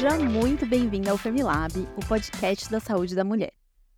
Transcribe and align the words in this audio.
Seja 0.00 0.18
muito 0.18 0.64
bem-vindo 0.64 1.10
ao 1.10 1.18
Femilab, 1.18 1.74
o 1.94 2.00
podcast 2.08 2.70
da 2.70 2.80
saúde 2.80 3.14
da 3.14 3.22
mulher. 3.22 3.52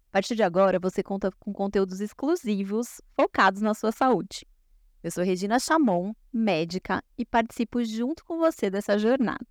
A 0.08 0.10
partir 0.10 0.34
de 0.34 0.42
agora, 0.42 0.80
você 0.80 1.00
conta 1.00 1.30
com 1.38 1.52
conteúdos 1.52 2.00
exclusivos 2.00 3.00
focados 3.14 3.62
na 3.62 3.72
sua 3.72 3.92
saúde. 3.92 4.44
Eu 5.00 5.12
sou 5.12 5.22
Regina 5.22 5.60
Chamon, 5.60 6.12
médica, 6.32 7.04
e 7.16 7.24
participo 7.24 7.84
junto 7.84 8.24
com 8.24 8.36
você 8.36 8.68
dessa 8.68 8.98
jornada. 8.98 9.46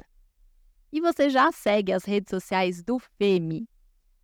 E 0.91 0.99
você 0.99 1.29
já 1.29 1.49
segue 1.53 1.93
as 1.93 2.03
redes 2.03 2.29
sociais 2.29 2.83
do 2.83 2.99
FEMI. 2.99 3.65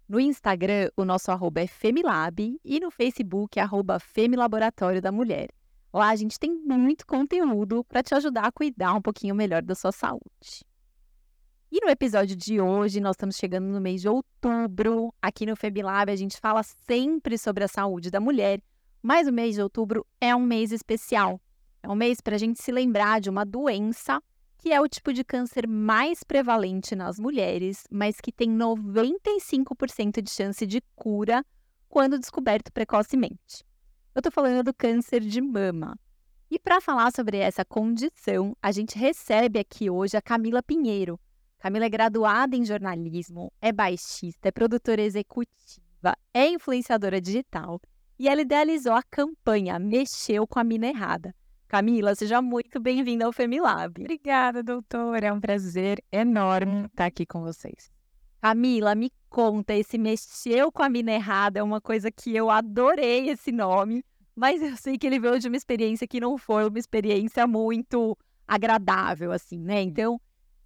No 0.05 0.19
Instagram, 0.19 0.89
o 0.97 1.05
nosso 1.05 1.31
arroba 1.31 1.61
é 1.61 1.67
Femilab 1.67 2.59
e 2.61 2.79
no 2.81 2.91
Facebook, 2.91 3.57
arroba 3.57 4.01
Femilaboratório 4.01 5.01
da 5.01 5.13
Mulher. 5.13 5.47
Lá 5.93 6.09
a 6.09 6.15
gente 6.17 6.37
tem 6.37 6.53
muito 6.53 7.07
conteúdo 7.07 7.85
para 7.85 8.03
te 8.03 8.13
ajudar 8.15 8.47
a 8.47 8.51
cuidar 8.51 8.95
um 8.95 9.01
pouquinho 9.01 9.33
melhor 9.33 9.61
da 9.61 9.75
sua 9.75 9.93
saúde. 9.93 10.66
E 11.69 11.81
no 11.83 11.89
episódio 11.89 12.33
de 12.33 12.61
hoje, 12.61 13.01
nós 13.01 13.15
estamos 13.17 13.35
chegando 13.35 13.65
no 13.65 13.81
mês 13.81 13.99
de 13.99 14.07
outubro. 14.07 15.13
Aqui 15.21 15.45
no 15.45 15.53
FEBLAB, 15.53 16.09
a 16.09 16.15
gente 16.15 16.39
fala 16.39 16.63
sempre 16.63 17.37
sobre 17.37 17.61
a 17.61 17.67
saúde 17.67 18.09
da 18.09 18.21
mulher, 18.21 18.61
mas 19.03 19.27
o 19.27 19.33
mês 19.33 19.55
de 19.55 19.61
outubro 19.61 20.07
é 20.21 20.33
um 20.33 20.39
mês 20.39 20.71
especial. 20.71 21.41
É 21.83 21.89
um 21.89 21.95
mês 21.95 22.21
para 22.21 22.35
a 22.35 22.37
gente 22.37 22.63
se 22.63 22.71
lembrar 22.71 23.19
de 23.19 23.29
uma 23.29 23.45
doença 23.45 24.23
que 24.57 24.71
é 24.71 24.79
o 24.79 24.87
tipo 24.87 25.11
de 25.11 25.25
câncer 25.25 25.67
mais 25.67 26.23
prevalente 26.23 26.95
nas 26.95 27.19
mulheres, 27.19 27.83
mas 27.91 28.21
que 28.21 28.31
tem 28.31 28.49
95% 28.49 30.21
de 30.21 30.31
chance 30.31 30.65
de 30.65 30.81
cura 30.95 31.45
quando 31.89 32.17
descoberto 32.17 32.71
precocemente. 32.71 33.65
Eu 34.15 34.19
estou 34.19 34.31
falando 34.31 34.63
do 34.63 34.73
câncer 34.73 35.19
de 35.19 35.41
mama. 35.41 35.99
E 36.49 36.57
para 36.57 36.79
falar 36.79 37.11
sobre 37.11 37.37
essa 37.37 37.65
condição, 37.65 38.55
a 38.61 38.71
gente 38.71 38.97
recebe 38.97 39.59
aqui 39.59 39.89
hoje 39.89 40.15
a 40.15 40.21
Camila 40.21 40.63
Pinheiro. 40.63 41.19
Camila 41.59 41.85
é 41.85 41.89
graduada 41.89 42.55
em 42.55 42.63
jornalismo, 42.63 43.51
é 43.59 43.71
baixista, 43.71 44.49
é 44.49 44.51
produtora 44.51 45.01
executiva, 45.01 46.15
é 46.31 46.47
influenciadora 46.47 47.19
digital 47.19 47.81
e 48.19 48.29
ela 48.29 48.41
idealizou 48.41 48.93
a 48.93 49.01
campanha 49.01 49.79
Mexeu 49.79 50.45
com 50.45 50.59
a 50.59 50.63
Mina 50.63 50.87
Errada. 50.87 51.33
Camila, 51.67 52.15
seja 52.15 52.41
muito 52.41 52.79
bem-vinda 52.79 53.25
ao 53.25 53.33
Femilab. 53.33 53.99
Obrigada, 53.99 54.63
doutora. 54.63 55.27
É 55.27 55.33
um 55.33 55.41
prazer 55.41 56.01
enorme 56.11 56.85
estar 56.85 57.05
aqui 57.05 57.25
com 57.25 57.41
vocês. 57.41 57.91
Camila, 58.39 58.95
me 58.95 59.11
conta, 59.27 59.73
esse 59.73 59.97
mexeu 59.97 60.71
com 60.71 60.83
a 60.83 60.89
mina 60.89 61.11
errada 61.11 61.59
é 61.59 61.63
uma 61.63 61.81
coisa 61.81 62.09
que 62.11 62.33
eu 62.33 62.49
adorei 62.49 63.29
esse 63.29 63.51
nome, 63.51 64.05
mas 64.35 64.61
eu 64.61 64.77
sei 64.77 64.97
que 64.97 65.07
ele 65.07 65.19
veio 65.19 65.39
de 65.39 65.47
uma 65.47 65.57
experiência 65.57 66.07
que 66.07 66.19
não 66.19 66.37
foi 66.37 66.67
uma 66.67 66.79
experiência 66.79 67.45
muito 67.45 68.17
agradável, 68.47 69.31
assim, 69.31 69.57
né? 69.57 69.81
Então, 69.81 70.21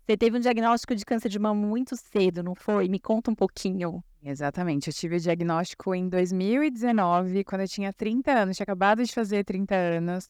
você 0.06 0.18
teve 0.18 0.38
um 0.38 0.40
diagnóstico 0.40 0.96
de 0.96 1.06
câncer 1.06 1.30
de 1.30 1.40
mama 1.40 1.60
muito 1.68 1.96
cedo, 1.96 2.44
não 2.44 2.56
foi? 2.56 2.88
Me 2.88 3.00
conta 3.00 3.32
um 3.32 3.36
pouquinho. 3.36 4.04
Exatamente, 4.24 4.88
eu 4.88 4.94
tive 4.94 5.16
o 5.16 5.20
diagnóstico 5.20 5.96
em 5.96 6.08
2019, 6.08 7.44
quando 7.44 7.62
eu 7.62 7.68
tinha 7.68 7.92
30 7.92 8.32
anos, 8.32 8.58
tinha 8.58 8.64
acabado 8.64 9.04
de 9.04 9.12
fazer 9.12 9.44
30 9.44 9.76
anos. 9.76 10.30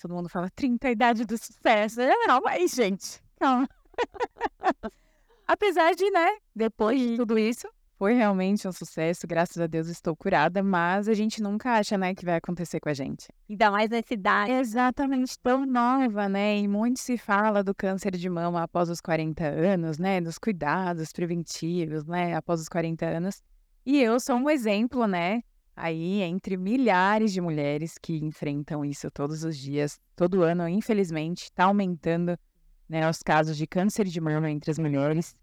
Todo 0.00 0.14
mundo 0.14 0.28
fala 0.28 0.48
30 0.50 0.88
a 0.88 0.90
idade 0.90 1.24
do 1.26 1.36
sucesso. 1.36 2.00
Não, 2.26 2.40
mas, 2.40 2.70
gente, 2.70 3.20
calma. 3.38 3.68
Apesar 5.46 5.94
de, 5.94 6.10
né, 6.10 6.38
depois 6.54 6.98
de 6.98 7.16
tudo 7.16 7.38
isso, 7.38 7.68
foi 8.00 8.14
realmente 8.14 8.66
um 8.66 8.72
sucesso, 8.72 9.26
graças 9.26 9.58
a 9.58 9.66
Deus 9.66 9.86
estou 9.86 10.16
curada, 10.16 10.62
mas 10.62 11.06
a 11.06 11.12
gente 11.12 11.42
nunca 11.42 11.72
acha, 11.72 11.98
né, 11.98 12.14
que 12.14 12.24
vai 12.24 12.36
acontecer 12.36 12.80
com 12.80 12.88
a 12.88 12.94
gente. 12.94 13.28
Ainda 13.46 13.70
mais 13.70 13.90
nessa 13.90 14.14
idade. 14.14 14.52
Exatamente, 14.52 15.38
tão 15.38 15.66
nova, 15.66 16.26
né? 16.26 16.56
E 16.56 16.66
muito 16.66 16.98
se 16.98 17.18
fala 17.18 17.62
do 17.62 17.74
câncer 17.74 18.16
de 18.16 18.30
mama 18.30 18.62
após 18.62 18.88
os 18.88 19.02
40 19.02 19.44
anos, 19.44 19.98
né? 19.98 20.18
Dos 20.18 20.38
cuidados 20.38 21.12
preventivos, 21.12 22.06
né? 22.06 22.34
Após 22.34 22.62
os 22.62 22.70
40 22.70 23.04
anos. 23.04 23.42
E 23.84 24.00
eu 24.00 24.18
sou 24.18 24.36
um 24.36 24.48
exemplo, 24.48 25.06
né? 25.06 25.42
Aí, 25.76 26.22
entre 26.22 26.56
milhares 26.56 27.34
de 27.34 27.40
mulheres 27.42 27.96
que 28.00 28.16
enfrentam 28.16 28.82
isso 28.82 29.10
todos 29.10 29.44
os 29.44 29.54
dias, 29.58 30.00
todo 30.16 30.42
ano, 30.42 30.66
infelizmente, 30.66 31.42
está 31.44 31.64
aumentando 31.64 32.34
né, 32.88 33.06
os 33.10 33.22
casos 33.22 33.58
de 33.58 33.66
câncer 33.66 34.06
de 34.06 34.20
mama 34.22 34.50
entre 34.50 34.70
as 34.70 34.78
mulheres. 34.78 35.36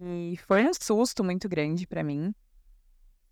E 0.00 0.36
foi 0.46 0.64
um 0.64 0.72
susto 0.72 1.22
muito 1.22 1.48
grande 1.48 1.86
para 1.86 2.02
mim. 2.02 2.34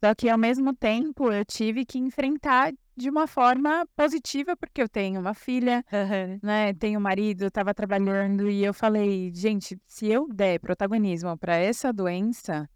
Só 0.03 0.15
que 0.15 0.29
ao 0.29 0.39
mesmo 0.39 0.75
tempo 0.75 1.31
eu 1.31 1.45
tive 1.45 1.85
que 1.85 1.99
enfrentar 1.99 2.73
de 2.97 3.09
uma 3.09 3.27
forma 3.27 3.87
positiva, 3.97 4.57
porque 4.57 4.83
eu 4.83 4.89
tenho 4.89 5.21
uma 5.21 5.35
filha, 5.35 5.85
uhum. 5.93 6.39
né? 6.43 6.73
Tenho 6.75 6.99
um 6.99 7.03
marido, 7.03 7.47
estava 7.47 7.75
trabalhando 7.75 8.49
e 8.49 8.65
eu 8.65 8.73
falei, 8.73 9.31
gente, 9.35 9.79
se 9.87 10.07
eu 10.07 10.27
der 10.29 10.59
protagonismo 10.59 11.37
para 11.37 11.57
essa 11.57 11.93
doença, 11.93 12.69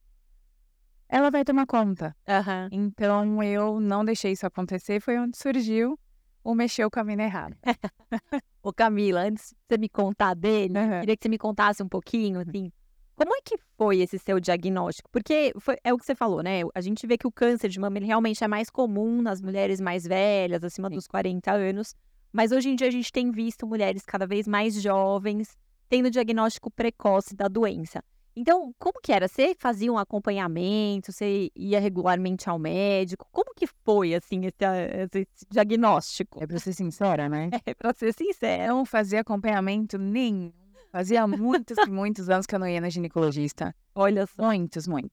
ela 1.09 1.31
vai 1.31 1.45
tomar 1.45 1.67
conta. 1.67 2.15
Uhum. 2.29 2.69
Então 2.73 3.43
eu 3.43 3.81
não 3.81 4.05
deixei 4.05 4.33
isso 4.33 4.47
acontecer, 4.47 5.01
foi 5.01 5.19
onde 5.19 5.37
surgiu 5.37 5.99
o 6.43 6.55
mexeu 6.55 6.91
com 6.91 7.01
a 7.01 7.05
mina 7.05 7.23
errada. 7.23 7.57
Ô 8.63 8.73
Camila, 8.73 9.23
antes 9.23 9.51
de 9.51 9.57
você 9.69 9.79
me 9.79 9.89
contar 9.89 10.35
dele, 10.35 10.79
uhum. 10.79 11.01
queria 11.01 11.17
que 11.17 11.23
você 11.23 11.29
me 11.29 11.39
contasse 11.39 11.83
um 11.83 11.89
pouquinho, 11.89 12.41
assim, 12.41 12.71
como 13.17 13.35
é 13.35 13.41
que 13.45 13.57
foi 13.77 14.01
esse 14.01 14.19
seu 14.19 14.41
diagnóstico? 14.41 15.09
Porque 15.11 15.53
foi, 15.59 15.77
é 15.85 15.93
o 15.93 15.99
que 15.99 16.05
você 16.05 16.15
falou, 16.15 16.43
né? 16.43 16.63
A 16.75 16.81
gente 16.81 17.07
vê 17.07 17.17
que 17.17 17.27
o 17.27 17.33
câncer 17.33 17.69
de 17.69 17.79
mama 17.79 17.99
ele 17.99 18.07
realmente 18.07 18.43
é 18.43 18.49
mais 18.49 18.69
comum 18.69 19.23
nas 19.23 19.41
mulheres 19.41 19.81
mais 19.81 20.05
velhas, 20.05 20.65
acima 20.65 20.89
Sim. 20.89 20.97
dos 20.97 21.07
40 21.07 21.53
anos. 21.53 21.95
Mas 22.33 22.51
hoje 22.51 22.71
em 22.71 22.77
dia 22.77 22.89
a 22.89 22.91
gente 22.91 23.13
tem 23.13 23.31
visto 23.31 23.67
mulheres 23.67 24.05
cada 24.05 24.27
vez 24.27 24.49
mais 24.49 24.81
jovens 24.81 25.57
tendo 25.89 26.11
diagnóstico 26.11 26.71
precoce 26.71 27.35
da 27.37 27.47
doença. 27.47 28.03
Então, 28.37 28.75
como 28.81 29.01
que 29.01 29.13
era? 29.13 29.29
Você 29.29 29.55
fazia 29.57 29.93
um 29.93 29.99
acompanhamento? 29.99 31.13
Você 31.13 31.53
ia 31.55 31.79
regularmente 31.79 32.51
ao 32.51 32.59
médico? 32.59 33.29
Como 33.31 33.55
que 33.55 33.65
foi, 33.85 34.13
assim, 34.13 34.41
esse, 34.45 35.21
esse 35.21 35.47
diagnóstico? 35.49 36.43
É 36.43 36.47
pra 36.47 36.59
ser 36.59 36.73
sincera, 36.73 37.29
né? 37.29 37.51
É 37.65 37.75
pra 37.75 37.95
ser 37.95 38.13
sincera. 38.13 38.67
Não 38.67 38.85
fazia 38.85 39.21
acompanhamento 39.21 39.97
nenhum 39.97 40.53
Fazia 40.95 41.27
muitos 41.27 41.77
e 41.77 41.91
muitos 41.91 42.31
anos 42.31 42.47
que 42.47 42.55
eu 42.55 42.59
não 42.61 42.69
ia 42.69 42.81
na 42.81 42.89
ginecologista. 42.89 43.75
Olha 43.97 44.29
só. 44.29 44.45
Muitos, 44.45 44.87
muitos. 44.87 45.11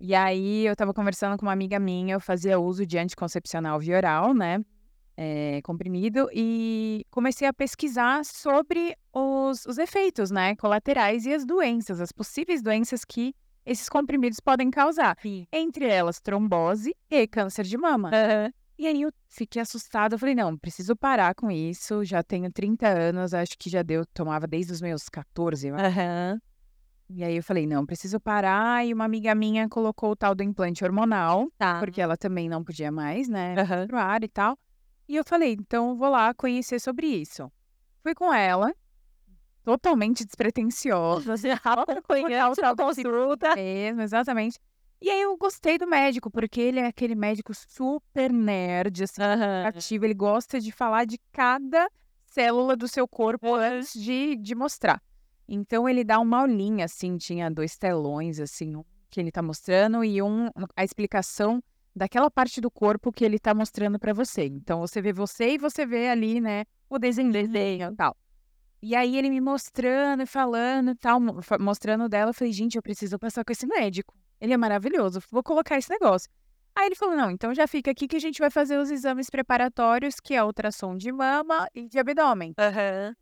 E 0.00 0.14
aí 0.14 0.64
eu 0.64 0.74
tava 0.74 0.94
conversando 0.94 1.36
com 1.36 1.44
uma 1.44 1.52
amiga 1.52 1.78
minha, 1.78 2.14
eu 2.14 2.20
fazia 2.20 2.58
uso 2.58 2.86
de 2.86 2.96
anticoncepcional 2.96 3.78
via 3.78 3.98
oral, 3.98 4.32
né? 4.32 4.64
É, 5.18 5.60
comprimido, 5.62 6.30
e 6.32 7.04
comecei 7.10 7.46
a 7.46 7.52
pesquisar 7.52 8.24
sobre 8.24 8.96
os, 9.12 9.66
os 9.66 9.76
efeitos, 9.76 10.30
né? 10.30 10.56
Colaterais 10.56 11.26
e 11.26 11.34
as 11.34 11.44
doenças, 11.44 12.00
as 12.00 12.10
possíveis 12.10 12.62
doenças 12.62 13.04
que 13.04 13.34
esses 13.66 13.90
comprimidos 13.90 14.40
podem 14.40 14.70
causar. 14.70 15.14
Sim. 15.20 15.46
Entre 15.52 15.84
elas, 15.84 16.20
trombose 16.22 16.96
e 17.10 17.26
câncer 17.26 17.66
de 17.66 17.76
mama. 17.76 18.08
Uhum. 18.08 18.50
E 18.78 18.86
aí 18.86 19.02
eu 19.02 19.12
fiquei 19.28 19.60
assustada, 19.60 20.14
eu 20.14 20.18
falei, 20.18 20.36
não, 20.36 20.56
preciso 20.56 20.94
parar 20.94 21.34
com 21.34 21.50
isso, 21.50 22.04
já 22.04 22.22
tenho 22.22 22.50
30 22.52 22.86
anos, 22.86 23.34
acho 23.34 23.58
que 23.58 23.68
já 23.68 23.82
deu, 23.82 24.06
tomava 24.06 24.46
desde 24.46 24.72
os 24.72 24.80
meus 24.80 25.08
14, 25.08 25.72
Uhum. 25.72 26.40
E 27.10 27.24
aí 27.24 27.36
eu 27.36 27.42
falei, 27.42 27.66
não, 27.66 27.86
preciso 27.86 28.20
parar. 28.20 28.86
E 28.86 28.92
uma 28.92 29.06
amiga 29.06 29.34
minha 29.34 29.66
colocou 29.66 30.10
o 30.10 30.16
tal 30.16 30.34
do 30.34 30.42
implante 30.42 30.84
hormonal, 30.84 31.50
tá. 31.56 31.80
porque 31.80 32.02
ela 32.02 32.18
também 32.18 32.50
não 32.50 32.62
podia 32.62 32.92
mais, 32.92 33.28
né, 33.28 33.54
uhum. 33.58 33.86
pro 33.86 33.98
ar 33.98 34.22
e 34.22 34.28
tal. 34.28 34.58
E 35.08 35.16
eu 35.16 35.24
falei, 35.24 35.56
então 35.58 35.96
vou 35.96 36.10
lá 36.10 36.34
conhecer 36.34 36.78
sobre 36.78 37.06
isso. 37.06 37.50
Fui 38.02 38.14
com 38.14 38.32
ela, 38.32 38.72
totalmente 39.64 40.24
despretensiosa. 40.24 41.36
Você 41.36 41.52
rápido 41.52 42.02
conhece 42.02 42.62
a 42.62 42.76
consulta. 42.76 43.54
Mesmo, 43.56 44.02
exatamente. 44.02 44.58
E 45.00 45.10
aí 45.10 45.20
eu 45.20 45.36
gostei 45.36 45.78
do 45.78 45.86
médico, 45.86 46.30
porque 46.30 46.60
ele 46.60 46.80
é 46.80 46.86
aquele 46.86 47.14
médico 47.14 47.54
super 47.54 48.32
nerd, 48.32 49.04
assim, 49.04 49.22
uhum. 49.22 49.66
ativo. 49.66 50.04
Ele 50.04 50.14
gosta 50.14 50.60
de 50.60 50.72
falar 50.72 51.04
de 51.04 51.18
cada 51.32 51.88
célula 52.26 52.76
do 52.76 52.88
seu 52.88 53.06
corpo 53.06 53.54
antes 53.54 53.92
de, 53.92 54.36
de 54.36 54.54
mostrar. 54.54 55.00
Então 55.48 55.88
ele 55.88 56.04
dá 56.04 56.18
uma 56.18 56.40
aulinha, 56.40 56.84
assim, 56.84 57.16
tinha 57.16 57.50
dois 57.50 57.76
telões, 57.76 58.40
assim, 58.40 58.76
um 58.76 58.84
que 59.10 59.20
ele 59.20 59.32
tá 59.32 59.40
mostrando 59.40 60.04
e 60.04 60.20
um 60.20 60.50
a 60.76 60.84
explicação 60.84 61.62
daquela 61.96 62.30
parte 62.30 62.60
do 62.60 62.70
corpo 62.70 63.10
que 63.10 63.24
ele 63.24 63.38
tá 63.38 63.54
mostrando 63.54 63.98
para 63.98 64.12
você. 64.12 64.44
Então 64.44 64.80
você 64.80 65.00
vê 65.00 65.12
você 65.12 65.54
e 65.54 65.58
você 65.58 65.86
vê 65.86 66.08
ali, 66.08 66.40
né, 66.40 66.64
o 66.90 66.98
desenho, 66.98 67.32
desenho 67.32 67.94
tal. 67.96 68.16
E 68.82 68.94
aí 68.94 69.16
ele 69.16 69.30
me 69.30 69.40
mostrando 69.40 70.22
e 70.22 70.26
falando 70.26 70.94
tal, 70.94 71.18
mostrando 71.58 72.08
dela, 72.08 72.30
eu 72.30 72.34
falei, 72.34 72.52
gente, 72.52 72.76
eu 72.76 72.82
preciso 72.82 73.18
passar 73.18 73.44
com 73.44 73.52
esse 73.52 73.66
médico. 73.66 74.14
Ele 74.40 74.52
é 74.52 74.56
maravilhoso, 74.56 75.20
vou 75.30 75.42
colocar 75.42 75.78
esse 75.78 75.90
negócio. 75.90 76.30
Aí 76.74 76.86
ele 76.86 76.94
falou: 76.94 77.16
não, 77.16 77.30
então 77.30 77.52
já 77.52 77.66
fica 77.66 77.90
aqui 77.90 78.06
que 78.06 78.16
a 78.16 78.20
gente 78.20 78.38
vai 78.38 78.50
fazer 78.50 78.78
os 78.78 78.90
exames 78.90 79.28
preparatórios, 79.28 80.20
que 80.20 80.34
é 80.34 80.44
ultrassom 80.44 80.96
de 80.96 81.10
mama 81.10 81.68
e 81.74 81.88
de 81.88 81.98
abdômen. 81.98 82.54
Uhum. 82.58 83.14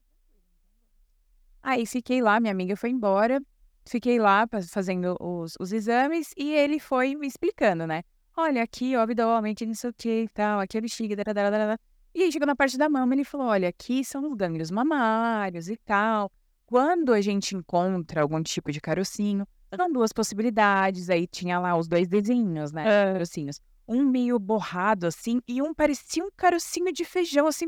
Aí 1.62 1.86
fiquei 1.86 2.20
lá, 2.20 2.38
minha 2.38 2.52
amiga 2.52 2.76
foi 2.76 2.90
embora, 2.90 3.40
fiquei 3.86 4.18
lá 4.18 4.46
fazendo 4.70 5.16
os, 5.18 5.54
os 5.58 5.72
exames 5.72 6.32
e 6.36 6.52
ele 6.52 6.78
foi 6.78 7.16
me 7.16 7.26
explicando, 7.26 7.86
né? 7.86 8.02
Olha, 8.36 8.62
aqui 8.62 8.94
o 8.94 9.00
abdômen, 9.00 9.54
que 9.54 9.64
não 9.64 9.74
sei 9.74 9.90
o 9.90 9.94
que 9.94 10.22
e 10.24 10.28
tal, 10.28 10.60
aqui 10.60 10.76
a 10.76 10.80
bexiga, 10.80 11.16
dadadadada. 11.16 11.80
E 12.14 12.24
aí 12.24 12.30
chegou 12.30 12.46
na 12.46 12.54
parte 12.54 12.76
da 12.76 12.88
mama, 12.90 13.14
ele 13.14 13.24
falou: 13.24 13.46
olha, 13.46 13.68
aqui 13.70 14.04
são 14.04 14.30
os 14.30 14.36
gânglios 14.36 14.70
mamários 14.70 15.68
e 15.68 15.76
tal. 15.78 16.30
quando 16.66 17.12
a 17.14 17.22
gente 17.22 17.56
encontra 17.56 18.20
algum 18.20 18.42
tipo 18.42 18.70
de 18.70 18.80
carocinho, 18.80 19.46
são 19.74 19.90
duas 19.90 20.12
possibilidades. 20.12 21.10
Aí 21.10 21.26
tinha 21.26 21.58
lá 21.58 21.76
os 21.76 21.88
dois 21.88 22.06
desenhos, 22.06 22.72
né? 22.72 22.82
É. 22.86 23.12
Carocinhos. 23.14 23.60
Um 23.88 24.04
meio 24.04 24.38
borrado, 24.38 25.06
assim, 25.06 25.40
e 25.46 25.62
um 25.62 25.72
parecia 25.72 26.24
um 26.24 26.30
carocinho 26.36 26.92
de 26.92 27.04
feijão, 27.04 27.46
assim, 27.46 27.66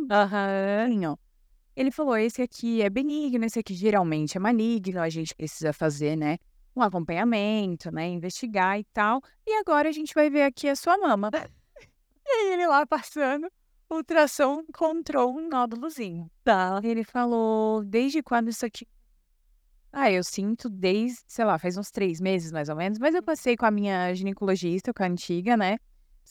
ó. 1.06 1.16
Ele 1.76 1.92
falou: 1.92 2.16
esse 2.16 2.42
aqui 2.42 2.82
é 2.82 2.90
benigno, 2.90 3.44
esse 3.44 3.60
aqui 3.60 3.72
geralmente 3.72 4.36
é 4.36 4.40
maligno, 4.40 5.00
a 5.00 5.08
gente 5.08 5.32
precisa 5.32 5.72
fazer, 5.72 6.16
né? 6.16 6.38
Um 6.74 6.82
acompanhamento, 6.82 7.92
né? 7.92 8.08
Investigar 8.08 8.80
e 8.80 8.84
tal. 8.92 9.22
E 9.46 9.52
agora 9.60 9.88
a 9.88 9.92
gente 9.92 10.12
vai 10.12 10.28
ver 10.28 10.42
aqui 10.42 10.68
a 10.68 10.74
sua 10.74 10.98
mama. 10.98 11.30
E 12.26 12.52
ele 12.52 12.66
lá 12.66 12.84
passando, 12.84 13.48
ultrassom 13.88 14.64
encontrou 14.68 15.32
um 15.36 15.48
nódulozinho. 15.48 16.28
Tá. 16.42 16.80
Ele 16.82 17.04
falou: 17.04 17.84
desde 17.84 18.24
quando 18.24 18.48
isso 18.48 18.66
aqui. 18.66 18.84
Ah, 20.00 20.12
eu 20.12 20.22
sinto 20.22 20.70
desde, 20.70 21.18
sei 21.26 21.44
lá, 21.44 21.58
faz 21.58 21.76
uns 21.76 21.90
três 21.90 22.20
meses 22.20 22.52
mais 22.52 22.68
ou 22.68 22.76
menos, 22.76 23.00
mas 23.00 23.16
eu 23.16 23.22
passei 23.22 23.56
com 23.56 23.66
a 23.66 23.70
minha 23.70 24.14
ginecologista, 24.14 24.94
com 24.94 25.02
a 25.02 25.06
antiga, 25.06 25.56
né? 25.56 25.76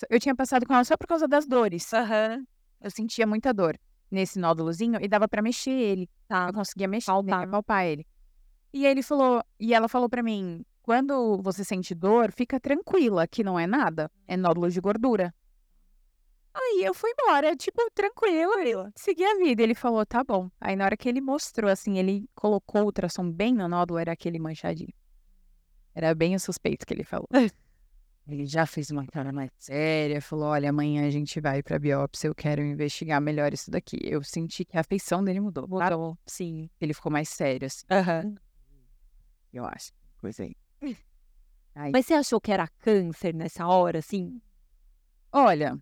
Eu 0.09 0.21
tinha 0.21 0.33
passado 0.33 0.65
com 0.65 0.73
ela 0.73 0.85
só 0.85 0.95
por 0.95 1.05
causa 1.05 1.27
das 1.27 1.45
dores. 1.45 1.91
Aham. 1.91 2.45
Eu 2.79 2.89
sentia 2.89 3.27
muita 3.27 3.53
dor 3.53 3.77
nesse 4.09 4.39
nódulozinho 4.39 4.97
e 5.01 5.07
dava 5.09 5.27
pra 5.27 5.41
mexer 5.41 5.71
ele. 5.71 6.09
Tá. 6.29 6.47
Eu 6.47 6.53
conseguia 6.53 6.87
mexer, 6.87 7.07
Palpar. 7.11 7.41
né, 7.41 7.47
palpar 7.47 7.85
ele. 7.85 8.07
E 8.71 8.85
ele 8.85 9.03
falou, 9.03 9.43
e 9.59 9.73
ela 9.73 9.89
falou 9.89 10.07
pra 10.07 10.23
mim: 10.23 10.63
quando 10.81 11.37
você 11.41 11.65
sente 11.65 11.93
dor, 11.93 12.31
fica 12.31 12.61
tranquila, 12.61 13.27
que 13.27 13.43
não 13.43 13.59
é 13.59 13.67
nada, 13.67 14.09
é 14.29 14.37
nódulo 14.37 14.71
de 14.71 14.79
gordura. 14.79 15.35
Aí 16.59 16.83
eu 16.83 16.93
fui 16.93 17.11
embora, 17.11 17.55
tipo, 17.55 17.79
tranquila, 17.93 18.91
segui 18.95 19.23
a 19.23 19.37
vida. 19.37 19.61
Ele 19.61 19.75
falou: 19.75 20.03
tá 20.05 20.23
bom. 20.23 20.49
Aí 20.59 20.75
na 20.75 20.85
hora 20.85 20.97
que 20.97 21.07
ele 21.07 21.21
mostrou, 21.21 21.69
assim, 21.69 21.99
ele 21.99 22.27
colocou 22.33 22.81
o 22.81 22.85
ultrassom 22.85 23.29
bem 23.31 23.53
no 23.53 23.67
nódulo, 23.67 23.99
era 23.99 24.11
aquele 24.11 24.39
manchadinho. 24.39 24.93
Era 25.93 26.13
bem 26.15 26.35
o 26.35 26.39
suspeito 26.39 26.85
que 26.85 26.93
ele 26.93 27.03
falou. 27.03 27.27
Ele 28.29 28.45
já 28.45 28.65
fez 28.65 28.91
uma 28.91 29.07
cara 29.07 29.31
mais 29.31 29.49
séria, 29.57 30.21
falou: 30.21 30.47
olha, 30.49 30.69
amanhã 30.69 31.07
a 31.07 31.09
gente 31.09 31.39
vai 31.39 31.63
pra 31.63 31.79
biópsia, 31.79 32.27
eu 32.27 32.35
quero 32.35 32.61
investigar 32.61 33.21
melhor 33.21 33.53
isso 33.53 33.71
daqui. 33.71 33.97
Eu 34.03 34.21
senti 34.21 34.65
que 34.65 34.77
a 34.77 34.83
feição 34.83 35.23
dele 35.23 35.39
mudou. 35.39 35.65
Mudou. 35.65 36.17
Sim. 36.25 36.69
Ele 36.81 36.93
ficou 36.93 37.09
mais 37.09 37.29
sério, 37.29 37.67
assim, 37.67 37.85
Aham. 37.89 38.35
eu 39.53 39.63
acho. 39.63 39.93
Coisa 40.19 40.43
aí. 40.43 40.53
Aí, 41.73 41.91
Mas 41.93 42.05
você 42.07 42.15
achou 42.15 42.41
que 42.41 42.51
era 42.51 42.67
câncer 42.79 43.33
nessa 43.33 43.65
hora, 43.65 43.99
assim? 43.99 44.41
olha. 45.31 45.79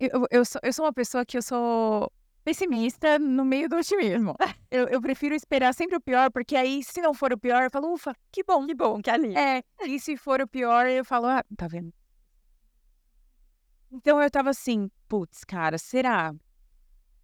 Eu, 0.00 0.26
eu, 0.30 0.44
sou, 0.46 0.60
eu 0.64 0.72
sou 0.72 0.86
uma 0.86 0.92
pessoa 0.94 1.26
que 1.26 1.36
eu 1.36 1.42
sou 1.42 2.10
pessimista 2.42 3.18
no 3.18 3.44
meio 3.44 3.68
do 3.68 3.76
otimismo. 3.76 4.34
Eu, 4.70 4.86
eu 4.86 5.00
prefiro 5.00 5.34
esperar 5.34 5.74
sempre 5.74 5.96
o 5.96 6.00
pior, 6.00 6.30
porque 6.30 6.54
aí, 6.54 6.84
se 6.84 7.00
não 7.00 7.12
for 7.12 7.32
o 7.32 7.38
pior, 7.38 7.64
eu 7.64 7.70
falo, 7.72 7.92
ufa, 7.92 8.14
que 8.30 8.44
bom. 8.44 8.64
Que 8.64 8.72
bom, 8.72 9.02
que 9.02 9.10
ali. 9.10 9.36
É, 9.36 9.64
e 9.84 9.98
se 9.98 10.16
for 10.16 10.40
o 10.40 10.46
pior, 10.46 10.86
eu 10.86 11.04
falo, 11.04 11.26
ah, 11.26 11.44
tá 11.56 11.66
vendo? 11.66 11.92
Então 13.90 14.22
eu 14.22 14.30
tava 14.30 14.50
assim, 14.50 14.88
putz, 15.08 15.42
cara, 15.42 15.76
será? 15.76 16.32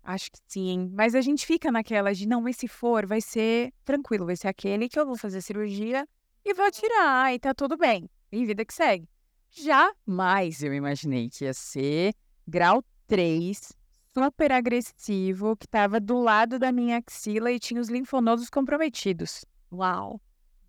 Acho 0.02 0.32
que 0.32 0.38
sim, 0.48 0.90
mas 0.92 1.14
a 1.14 1.20
gente 1.20 1.46
fica 1.46 1.70
naquela 1.70 2.12
de, 2.12 2.26
não, 2.26 2.42
mas 2.42 2.56
se 2.56 2.66
for, 2.66 3.06
vai 3.06 3.20
ser 3.20 3.72
tranquilo, 3.84 4.26
vai 4.26 4.34
ser 4.34 4.48
aquele 4.48 4.88
que 4.88 4.98
eu 4.98 5.06
vou 5.06 5.16
fazer 5.16 5.40
cirurgia 5.40 6.04
e 6.44 6.52
vou 6.52 6.68
tirar, 6.72 7.32
e 7.32 7.38
tá 7.38 7.54
tudo 7.54 7.76
bem, 7.76 8.10
e 8.32 8.44
vida 8.44 8.64
que 8.64 8.74
segue. 8.74 9.08
Jamais 9.50 10.64
eu 10.64 10.74
imaginei 10.74 11.30
que 11.30 11.44
ia 11.44 11.54
ser 11.54 12.12
grau 12.46 12.82
3, 13.06 13.72
super 14.14 14.52
agressivo, 14.52 15.56
que 15.56 15.66
tava 15.66 15.98
do 16.00 16.18
lado 16.18 16.58
da 16.58 16.72
minha 16.72 16.98
axila 16.98 17.50
e 17.52 17.58
tinha 17.58 17.80
os 17.80 17.88
linfonodos 17.88 18.48
comprometidos. 18.48 19.44
Uau. 19.72 20.20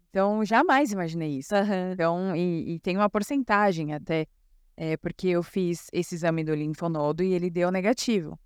Então, 0.09 0.44
jamais 0.44 0.91
imaginei 0.91 1.38
isso. 1.38 1.56
Aham. 1.56 1.91
Então, 1.94 2.35
e, 2.35 2.74
e 2.75 2.79
tem 2.79 2.97
uma 2.97 3.09
porcentagem 3.09 3.94
até, 3.94 4.27
é, 4.75 4.97
porque 4.97 5.29
eu 5.29 5.41
fiz 5.44 5.88
esse 5.94 6.15
exame 6.15 6.44
do 6.44 6.53
linfonodo 6.56 7.24
e 7.24 7.33
ele 7.33 7.50
deu 7.50 7.71
negativo. 7.71 8.38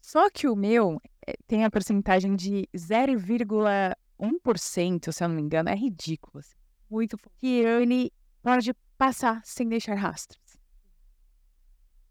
Só 0.00 0.30
que 0.30 0.46
o 0.46 0.54
meu 0.54 1.00
é, 1.26 1.34
tem 1.46 1.64
a 1.64 1.70
porcentagem 1.70 2.36
de 2.36 2.68
0,1%, 2.76 5.12
se 5.12 5.24
eu 5.24 5.28
não 5.28 5.36
me 5.36 5.42
engano, 5.42 5.70
é 5.70 5.74
ridículo. 5.74 6.40
assim. 6.40 6.54
Muito 6.90 7.16
fofo. 7.16 7.34
Que 7.38 7.60
ele 7.60 8.12
pode 8.42 8.74
passar 8.98 9.40
sem 9.44 9.66
deixar 9.66 9.94
rastros. 9.94 10.43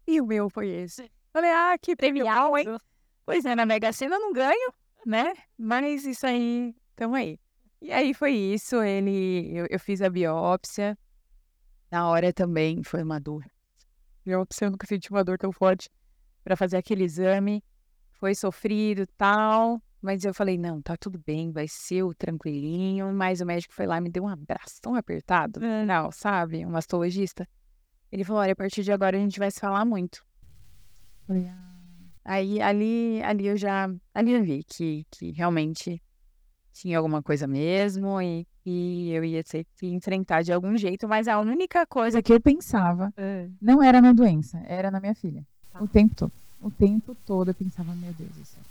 E 0.06 0.20
o 0.20 0.26
meu 0.26 0.50
foi 0.50 0.68
esse. 0.68 1.10
Falei, 1.32 1.50
ah, 1.50 1.76
que 1.80 1.96
premial, 1.96 2.56
hein? 2.56 2.66
Pois 3.24 3.44
é, 3.44 3.54
na 3.54 3.64
Mega 3.64 3.92
Sena 3.92 4.16
eu 4.16 4.20
não 4.20 4.32
ganho, 4.32 4.72
né? 5.06 5.32
Mas 5.58 6.04
isso 6.04 6.26
aí, 6.26 6.74
tamo 6.94 7.14
aí. 7.14 7.38
E 7.80 7.90
aí 7.90 8.14
foi 8.14 8.32
isso, 8.32 8.82
ele, 8.82 9.50
eu, 9.54 9.66
eu 9.70 9.80
fiz 9.80 10.00
a 10.00 10.10
biópsia. 10.10 10.96
Na 11.90 12.08
hora 12.08 12.32
também 12.32 12.82
foi 12.82 13.02
uma 13.02 13.18
dor. 13.18 13.44
Biópsia, 14.24 14.66
eu 14.66 14.70
nunca 14.70 14.86
senti 14.86 15.10
uma 15.10 15.22
dor 15.22 15.38
tão 15.38 15.52
forte 15.52 15.90
para 16.42 16.56
fazer 16.56 16.76
aquele 16.76 17.04
exame. 17.04 17.62
Foi 18.12 18.34
sofrido 18.34 19.06
tal, 19.16 19.82
mas 20.00 20.24
eu 20.24 20.32
falei, 20.32 20.56
não, 20.56 20.80
tá 20.80 20.96
tudo 20.96 21.18
bem, 21.26 21.50
vai 21.50 21.66
ser 21.68 22.02
o 22.02 22.14
tranquilinho. 22.14 23.12
Mas 23.12 23.40
o 23.40 23.46
médico 23.46 23.74
foi 23.74 23.86
lá 23.86 23.98
e 23.98 24.00
me 24.00 24.10
deu 24.10 24.24
um 24.24 24.28
abraço 24.28 24.80
tão 24.80 24.94
apertado. 24.94 25.60
Não, 25.60 26.10
sabe? 26.10 26.64
Um 26.64 26.70
mastologista. 26.70 27.48
Ele 28.10 28.24
falou, 28.24 28.42
olha, 28.42 28.52
a 28.52 28.56
partir 28.56 28.82
de 28.82 28.92
agora 28.92 29.16
a 29.16 29.20
gente 29.20 29.38
vai 29.38 29.50
se 29.50 29.60
falar 29.60 29.84
muito. 29.84 30.24
Aí, 32.24 32.60
ali, 32.60 33.22
ali 33.22 33.46
eu 33.46 33.56
já, 33.56 33.90
ali 34.14 34.32
eu 34.32 34.42
vi 34.42 34.64
que, 34.64 35.06
que 35.10 35.30
realmente 35.32 36.00
tinha 36.72 36.98
alguma 36.98 37.22
coisa 37.22 37.46
mesmo 37.46 38.20
e, 38.20 38.46
e 38.64 39.10
eu 39.10 39.22
ia 39.24 39.44
ter 39.44 39.66
que 39.76 39.86
enfrentar 39.86 40.42
de 40.42 40.52
algum 40.52 40.76
jeito, 40.76 41.06
mas 41.06 41.28
a 41.28 41.38
única 41.38 41.86
coisa 41.86 42.22
que 42.22 42.32
eu 42.32 42.40
pensava 42.40 43.12
não 43.60 43.82
era 43.82 44.00
na 44.00 44.12
doença, 44.12 44.58
era 44.66 44.90
na 44.90 45.00
minha 45.00 45.14
filha. 45.14 45.46
O 45.80 45.86
tempo 45.86 46.14
todo. 46.14 46.32
O 46.60 46.70
tempo 46.70 47.14
todo 47.26 47.50
eu 47.50 47.54
pensava, 47.54 47.94
meu 47.94 48.12
Deus 48.14 48.30
do 48.30 48.44
céu. 48.44 48.62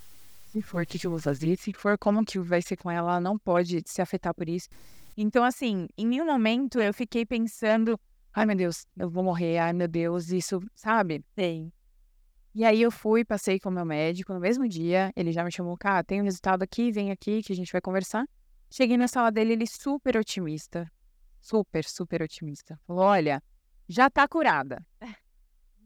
Se 0.51 0.61
for, 0.61 0.83
o 0.83 0.85
que, 0.85 0.97
que 0.99 1.05
eu 1.07 1.11
vou 1.11 1.19
fazer? 1.19 1.57
Se 1.57 1.73
for, 1.73 1.97
como 1.97 2.25
que 2.25 2.39
vai 2.39 2.61
ser 2.61 2.77
com 2.77 2.89
ela? 2.89 3.11
Ela 3.11 3.19
não 3.19 3.37
pode 3.37 3.83
se 3.85 4.01
afetar 4.01 4.33
por 4.33 4.47
isso. 4.49 4.67
Então, 5.15 5.43
assim, 5.43 5.87
em 5.97 6.07
nenhum 6.07 6.25
momento 6.25 6.79
eu 6.79 6.93
fiquei 6.93 7.25
pensando, 7.25 7.99
ai 8.33 8.45
meu 8.45 8.55
Deus, 8.55 8.85
eu 8.97 9.09
vou 9.09 9.23
morrer, 9.23 9.57
ai 9.59 9.73
meu 9.73 9.87
Deus, 9.87 10.29
isso, 10.29 10.61
sabe? 10.75 11.23
Tem. 11.35 11.71
E 12.55 12.63
aí 12.63 12.81
eu 12.81 12.91
fui, 12.91 13.25
passei 13.25 13.59
com 13.59 13.69
o 13.69 13.71
meu 13.71 13.83
médico 13.85 14.31
no 14.31 14.39
mesmo 14.39 14.67
dia. 14.67 15.11
Ele 15.15 15.31
já 15.31 15.43
me 15.43 15.51
chamou, 15.51 15.75
cara, 15.75 16.03
tem 16.03 16.21
um 16.21 16.25
resultado 16.25 16.61
aqui, 16.61 16.91
vem 16.91 17.09
aqui 17.09 17.41
que 17.41 17.51
a 17.51 17.55
gente 17.55 17.71
vai 17.71 17.81
conversar. 17.81 18.25
Cheguei 18.69 18.95
na 18.95 19.07
sala 19.07 19.31
dele, 19.31 19.53
ele 19.53 19.67
super 19.67 20.17
otimista. 20.17 20.91
Super, 21.41 21.83
super 21.83 22.21
otimista. 22.21 22.79
Falou: 22.85 23.03
olha, 23.03 23.41
já 23.87 24.09
tá 24.09 24.27
curada. 24.27 24.85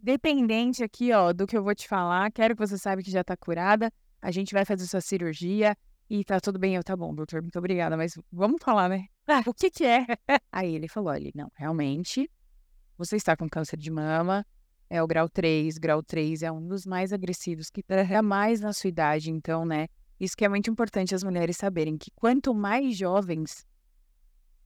Dependente 0.02 0.84
aqui, 0.84 1.12
ó, 1.12 1.34
do 1.34 1.48
que 1.48 1.58
eu 1.58 1.64
vou 1.64 1.74
te 1.74 1.88
falar, 1.88 2.32
quero 2.32 2.56
que 2.56 2.66
você 2.66 2.78
saiba 2.78 3.02
que 3.02 3.12
já 3.12 3.24
tá 3.24 3.36
curada. 3.36 3.92
A 4.22 4.30
gente 4.30 4.54
vai 4.54 4.66
fazer 4.66 4.86
sua 4.88 5.02
cirurgia 5.02 5.76
e 6.10 6.24
tá 6.24 6.40
tudo 6.40 6.60
bem. 6.60 6.76
Eu, 6.76 6.84
tá 6.84 6.96
bom, 6.96 7.14
doutor, 7.16 7.42
muito 7.42 7.58
obrigada, 7.58 7.98
mas 7.98 8.14
vamos 8.32 8.62
falar, 8.62 8.90
né? 8.90 9.06
O 9.48 9.54
que 9.54 9.70
que 9.72 9.86
é? 9.86 10.06
Aí 10.52 10.76
ele 10.76 10.88
falou: 10.88 11.12
olha, 11.12 11.32
não, 11.34 11.52
realmente, 11.56 12.30
você 12.98 13.16
está 13.16 13.36
com 13.38 13.48
câncer 13.50 13.78
de 13.78 13.92
mama, 13.92 14.46
é 14.90 15.02
o 15.04 15.08
grau 15.08 15.30
3. 15.30 15.78
Grau 15.78 16.02
3 16.02 16.44
é 16.44 16.52
um 16.52 16.66
dos 16.66 16.86
mais 16.86 17.12
agressivos 17.14 17.70
que 17.70 17.84
pega 17.84 18.22
mais 18.22 18.60
na 18.62 18.74
sua 18.74 18.88
idade. 18.88 19.30
Então, 19.30 19.66
né? 19.66 19.88
Isso 20.20 20.36
que 20.36 20.44
é 20.46 20.50
muito 20.50 20.70
importante 20.70 21.14
as 21.14 21.24
mulheres 21.24 21.58
saberem 21.58 21.98
que 21.98 22.10
quanto 22.16 22.54
mais 22.54 22.98
jovens, 22.98 23.66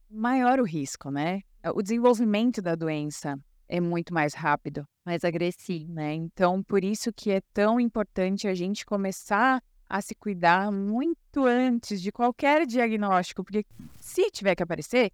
maior 0.08 0.60
o 0.60 0.64
risco, 0.64 1.10
né? 1.10 1.40
O 1.74 1.82
desenvolvimento 1.82 2.60
da 2.62 2.74
doença 2.74 3.38
é 3.68 3.80
muito 3.80 4.12
mais 4.12 4.34
rápido, 4.34 4.84
mais 5.04 5.24
agressivo, 5.24 5.92
né? 5.92 6.14
Então, 6.14 6.62
por 6.62 6.82
isso 6.84 7.12
que 7.12 7.30
é 7.30 7.40
tão 7.52 7.78
importante 7.80 8.46
a 8.48 8.54
gente 8.54 8.84
começar 8.84 9.62
a 9.88 10.00
se 10.00 10.14
cuidar 10.14 10.72
muito 10.72 11.44
antes 11.46 12.00
de 12.00 12.10
qualquer 12.10 12.66
diagnóstico, 12.66 13.44
porque 13.44 13.64
se 14.00 14.30
tiver 14.30 14.54
que 14.54 14.62
aparecer, 14.62 15.12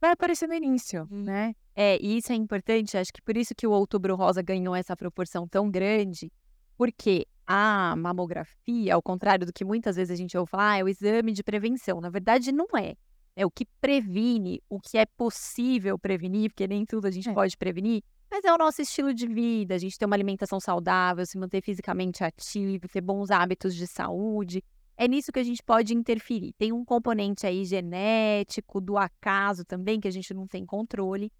vai 0.00 0.12
aparecer 0.12 0.46
no 0.48 0.54
início, 0.54 1.06
Hum. 1.10 1.22
né? 1.22 1.54
É, 1.74 1.98
e 2.00 2.16
isso 2.18 2.32
é 2.32 2.34
importante, 2.34 2.96
acho 2.96 3.12
que 3.12 3.22
por 3.22 3.36
isso 3.36 3.54
que 3.54 3.66
o 3.66 3.70
Outubro 3.70 4.14
Rosa 4.16 4.42
ganhou 4.42 4.74
essa 4.74 4.96
proporção 4.96 5.46
tão 5.48 5.70
grande, 5.70 6.30
porque 6.76 7.26
a 7.46 7.94
mamografia, 7.96 8.94
ao 8.94 9.02
contrário 9.02 9.46
do 9.46 9.52
que 9.52 9.64
muitas 9.64 9.96
vezes 9.96 10.10
a 10.12 10.16
gente 10.16 10.36
ouve 10.36 10.50
falar, 10.50 10.70
ah, 10.72 10.78
é 10.78 10.84
o 10.84 10.88
exame 10.88 11.32
de 11.32 11.42
prevenção. 11.42 12.00
Na 12.00 12.10
verdade, 12.10 12.52
não 12.52 12.66
é. 12.76 12.94
É 13.36 13.46
o 13.46 13.50
que 13.50 13.64
previne, 13.80 14.60
o 14.68 14.78
que 14.80 14.98
é 14.98 15.06
possível 15.06 15.98
prevenir, 15.98 16.50
porque 16.50 16.66
nem 16.66 16.84
tudo 16.84 17.06
a 17.06 17.10
gente 17.10 17.28
É. 17.28 17.32
pode 17.32 17.56
prevenir, 17.56 18.02
mas 18.30 18.44
é 18.44 18.52
o 18.52 18.58
nosso 18.58 18.82
estilo 18.82 19.14
de 19.14 19.26
vida, 19.26 19.74
a 19.74 19.78
gente 19.78 19.98
ter 19.98 20.04
uma 20.04 20.14
alimentação 20.16 20.60
saudável, 20.60 21.24
se 21.24 21.38
manter 21.38 21.62
fisicamente 21.62 22.22
ativo, 22.22 22.86
ter 22.88 23.00
bons 23.00 23.30
hábitos 23.30 23.74
de 23.74 23.86
saúde. 23.86 24.62
É 24.96 25.08
nisso 25.08 25.32
que 25.32 25.38
a 25.40 25.44
gente 25.44 25.62
pode 25.62 25.94
interferir. 25.94 26.52
Tem 26.58 26.72
um 26.72 26.84
componente 26.84 27.46
aí 27.46 27.64
genético, 27.64 28.80
do 28.80 28.98
acaso 28.98 29.64
também, 29.64 29.98
que 29.98 30.06
a 30.08 30.10
gente 30.10 30.34
não 30.34 30.46
tem 30.46 30.64
controle. 30.66 31.32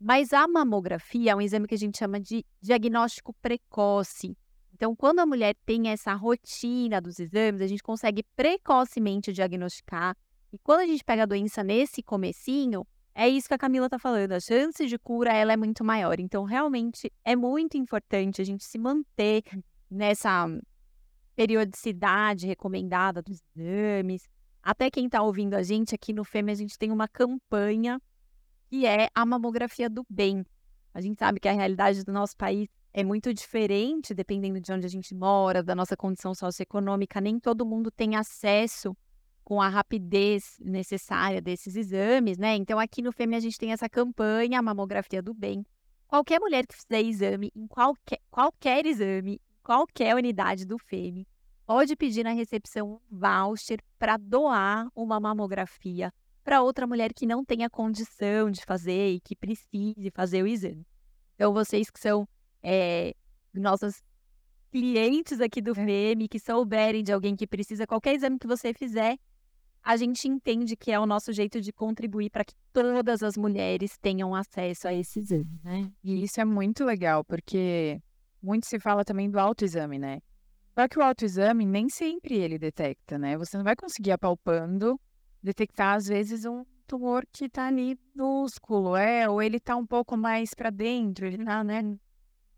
Mas 0.00 0.32
a 0.32 0.46
mamografia 0.46 1.32
é 1.32 1.36
um 1.36 1.40
exame 1.40 1.66
que 1.66 1.74
a 1.74 1.78
gente 1.78 1.98
chama 1.98 2.20
de 2.20 2.44
diagnóstico 2.60 3.34
precoce. 3.42 4.36
Então, 4.72 4.94
quando 4.94 5.18
a 5.18 5.26
mulher 5.26 5.56
tem 5.66 5.88
essa 5.88 6.14
rotina 6.14 7.00
dos 7.00 7.18
exames, 7.18 7.60
a 7.60 7.66
gente 7.66 7.82
consegue 7.82 8.22
precocemente 8.36 9.32
diagnosticar. 9.32 10.16
E 10.52 10.58
quando 10.58 10.80
a 10.80 10.86
gente 10.86 11.04
pega 11.04 11.24
a 11.24 11.26
doença 11.26 11.64
nesse 11.64 12.00
comecinho, 12.00 12.86
é 13.12 13.28
isso 13.28 13.48
que 13.48 13.54
a 13.54 13.58
Camila 13.58 13.86
está 13.86 13.98
falando, 13.98 14.30
a 14.30 14.38
chance 14.38 14.86
de 14.86 14.96
cura 14.96 15.32
ela 15.32 15.52
é 15.52 15.56
muito 15.56 15.82
maior. 15.82 16.20
Então, 16.20 16.44
realmente 16.44 17.12
é 17.24 17.34
muito 17.34 17.76
importante 17.76 18.40
a 18.40 18.44
gente 18.44 18.64
se 18.64 18.78
manter 18.78 19.42
nessa 19.90 20.46
periodicidade 21.34 22.46
recomendada 22.46 23.20
dos 23.20 23.42
exames. 23.56 24.28
Até 24.62 24.88
quem 24.88 25.06
está 25.06 25.20
ouvindo 25.22 25.54
a 25.54 25.62
gente 25.64 25.92
aqui 25.92 26.12
no 26.12 26.22
FEME, 26.22 26.52
a 26.52 26.54
gente 26.54 26.78
tem 26.78 26.92
uma 26.92 27.08
campanha 27.08 28.00
que 28.68 28.86
é 28.86 29.08
a 29.14 29.24
mamografia 29.24 29.88
do 29.88 30.04
bem. 30.08 30.44
A 30.92 31.00
gente 31.00 31.18
sabe 31.18 31.40
que 31.40 31.48
a 31.48 31.52
realidade 31.52 32.04
do 32.04 32.12
nosso 32.12 32.36
país 32.36 32.68
é 32.92 33.02
muito 33.02 33.32
diferente 33.32 34.14
dependendo 34.14 34.60
de 34.60 34.72
onde 34.72 34.86
a 34.86 34.90
gente 34.90 35.14
mora, 35.14 35.62
da 35.62 35.74
nossa 35.74 35.96
condição 35.96 36.34
socioeconômica. 36.34 37.20
Nem 37.20 37.38
todo 37.38 37.64
mundo 37.64 37.90
tem 37.90 38.16
acesso 38.16 38.96
com 39.44 39.62
a 39.62 39.68
rapidez 39.68 40.58
necessária 40.60 41.40
desses 41.40 41.74
exames, 41.74 42.36
né? 42.36 42.54
Então, 42.56 42.78
aqui 42.78 43.00
no 43.00 43.12
FEME 43.12 43.34
a 43.34 43.40
gente 43.40 43.56
tem 43.56 43.72
essa 43.72 43.88
campanha, 43.88 44.58
a 44.58 44.62
mamografia 44.62 45.22
do 45.22 45.32
bem. 45.32 45.64
Qualquer 46.06 46.38
mulher 46.38 46.66
que 46.66 46.74
fizer 46.74 47.02
exame, 47.02 47.50
em 47.54 47.66
qualquer, 47.66 48.18
qualquer 48.30 48.84
exame, 48.84 49.40
qualquer 49.62 50.14
unidade 50.14 50.66
do 50.66 50.78
FEME, 50.78 51.26
pode 51.66 51.96
pedir 51.96 52.24
na 52.24 52.32
recepção 52.32 53.00
um 53.10 53.18
voucher 53.18 53.78
para 53.98 54.18
doar 54.18 54.86
uma 54.94 55.18
mamografia 55.18 56.12
para 56.48 56.62
outra 56.62 56.86
mulher 56.86 57.12
que 57.12 57.26
não 57.26 57.44
tenha 57.44 57.68
condição 57.68 58.50
de 58.50 58.64
fazer 58.64 59.10
e 59.10 59.20
que 59.20 59.36
precise 59.36 60.10
fazer 60.14 60.42
o 60.42 60.46
exame. 60.46 60.82
Então, 61.34 61.52
vocês 61.52 61.90
que 61.90 62.00
são 62.00 62.26
é, 62.62 63.14
nossos 63.52 64.02
clientes 64.70 65.42
aqui 65.42 65.60
do 65.60 65.74
FEME, 65.74 66.26
que 66.26 66.38
souberem 66.40 67.02
de 67.02 67.12
alguém 67.12 67.36
que 67.36 67.46
precisa, 67.46 67.86
qualquer 67.86 68.14
exame 68.14 68.38
que 68.38 68.46
você 68.46 68.72
fizer, 68.72 69.18
a 69.82 69.94
gente 69.98 70.26
entende 70.26 70.74
que 70.74 70.90
é 70.90 70.98
o 70.98 71.04
nosso 71.04 71.34
jeito 71.34 71.60
de 71.60 71.70
contribuir 71.70 72.30
para 72.30 72.46
que 72.46 72.54
todas 72.72 73.22
as 73.22 73.36
mulheres 73.36 73.98
tenham 73.98 74.34
acesso 74.34 74.88
a 74.88 74.94
esse 74.94 75.20
exame, 75.20 75.60
né? 75.62 75.92
E 76.02 76.22
isso 76.22 76.40
é 76.40 76.46
muito 76.46 76.82
legal, 76.82 77.22
porque 77.26 78.00
muito 78.42 78.66
se 78.66 78.80
fala 78.80 79.04
também 79.04 79.30
do 79.30 79.38
autoexame, 79.38 79.98
né? 79.98 80.22
Só 80.74 80.88
que 80.88 80.98
o 80.98 81.02
autoexame 81.02 81.66
nem 81.66 81.90
sempre 81.90 82.36
ele 82.36 82.58
detecta, 82.58 83.18
né? 83.18 83.36
Você 83.36 83.58
não 83.58 83.64
vai 83.64 83.76
conseguir 83.76 84.12
apalpando 84.12 84.98
detectar, 85.42 85.94
às 85.94 86.06
vezes, 86.06 86.44
um 86.44 86.64
tumor 86.86 87.24
que 87.32 87.46
está 87.46 87.66
ali 87.66 87.98
no 88.14 88.42
músculo, 88.42 88.96
é, 88.96 89.28
ou 89.28 89.42
ele 89.42 89.58
está 89.58 89.76
um 89.76 89.86
pouco 89.86 90.16
mais 90.16 90.54
para 90.54 90.70
dentro, 90.70 91.26
ele 91.26 91.44
tá, 91.44 91.62
né? 91.62 91.82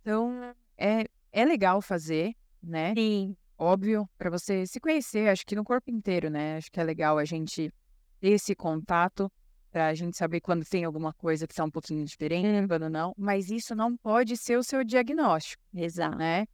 Então, 0.01 0.55
é, 0.79 1.05
é 1.33 1.45
legal 1.45 1.83
fazer, 1.83 2.35
né? 2.63 2.95
Sim 2.95 3.37
óbvio, 3.61 4.09
para 4.17 4.31
você 4.31 4.67
se 4.67 4.81
conhecer, 4.81 5.29
acho 5.29 5.45
que 5.45 5.55
no 5.55 5.63
corpo 5.63 5.91
inteiro, 5.91 6.31
né? 6.31 6.57
Acho 6.57 6.73
que 6.73 6.81
é 6.81 6.85
legal 6.85 7.19
a 7.19 7.25
gente 7.27 7.71
ter 8.19 8.31
esse 8.31 8.55
contato 8.55 9.31
para 9.71 9.89
a 9.89 9.95
gente 9.95 10.17
saber 10.17 10.41
quando 10.41 10.65
tem 10.65 10.85
alguma 10.85 11.13
coisa 11.13 11.47
que 11.47 11.53
está 11.53 11.63
um 11.63 11.71
pouquinho 11.71 12.05
diferente, 12.05 12.67
quando 12.67 12.89
não. 12.89 13.15
Mas 13.17 13.51
isso 13.51 13.75
não 13.75 13.97
pode 13.97 14.37
ser 14.37 14.57
o 14.57 14.65
seu 14.65 14.83
diagnóstico, 14.83 15.63
exato. 15.75 16.17
né? 16.17 16.47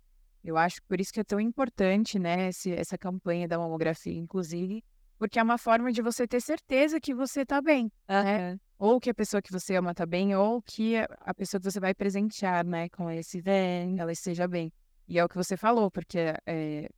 Eu 0.42 0.56
acho 0.56 0.80
que 0.80 0.86
por 0.88 1.00
isso 1.00 1.12
que 1.12 1.20
é 1.20 1.24
tão 1.24 1.40
importante, 1.40 2.18
né, 2.18 2.48
esse, 2.48 2.72
essa 2.72 2.98
campanha 2.98 3.48
da 3.48 3.58
mamografia, 3.58 4.16
inclusive, 4.16 4.84
porque 5.18 5.38
é 5.38 5.42
uma 5.42 5.58
forma 5.58 5.92
de 5.92 6.02
você 6.02 6.26
ter 6.26 6.40
certeza 6.40 7.00
que 7.00 7.14
você 7.14 7.42
está 7.42 7.60
bem, 7.60 7.90
uhum. 8.08 8.24
né? 8.24 8.60
Ou 8.78 9.00
que 9.00 9.08
a 9.08 9.14
pessoa 9.14 9.40
que 9.40 9.50
você 9.50 9.74
ama 9.76 9.92
está 9.92 10.04
bem, 10.04 10.34
ou 10.36 10.60
que 10.60 10.96
a 10.96 11.32
pessoa 11.32 11.58
que 11.60 11.70
você 11.70 11.80
vai 11.80 11.94
presentear, 11.94 12.64
né, 12.66 12.90
com 12.90 13.10
esse, 13.10 13.42
ela 13.98 14.12
esteja 14.12 14.46
bem. 14.46 14.70
E 15.08 15.18
é 15.18 15.24
o 15.24 15.28
que 15.28 15.36
você 15.36 15.56
falou, 15.56 15.90
porque 15.90 16.18
é, 16.44 16.88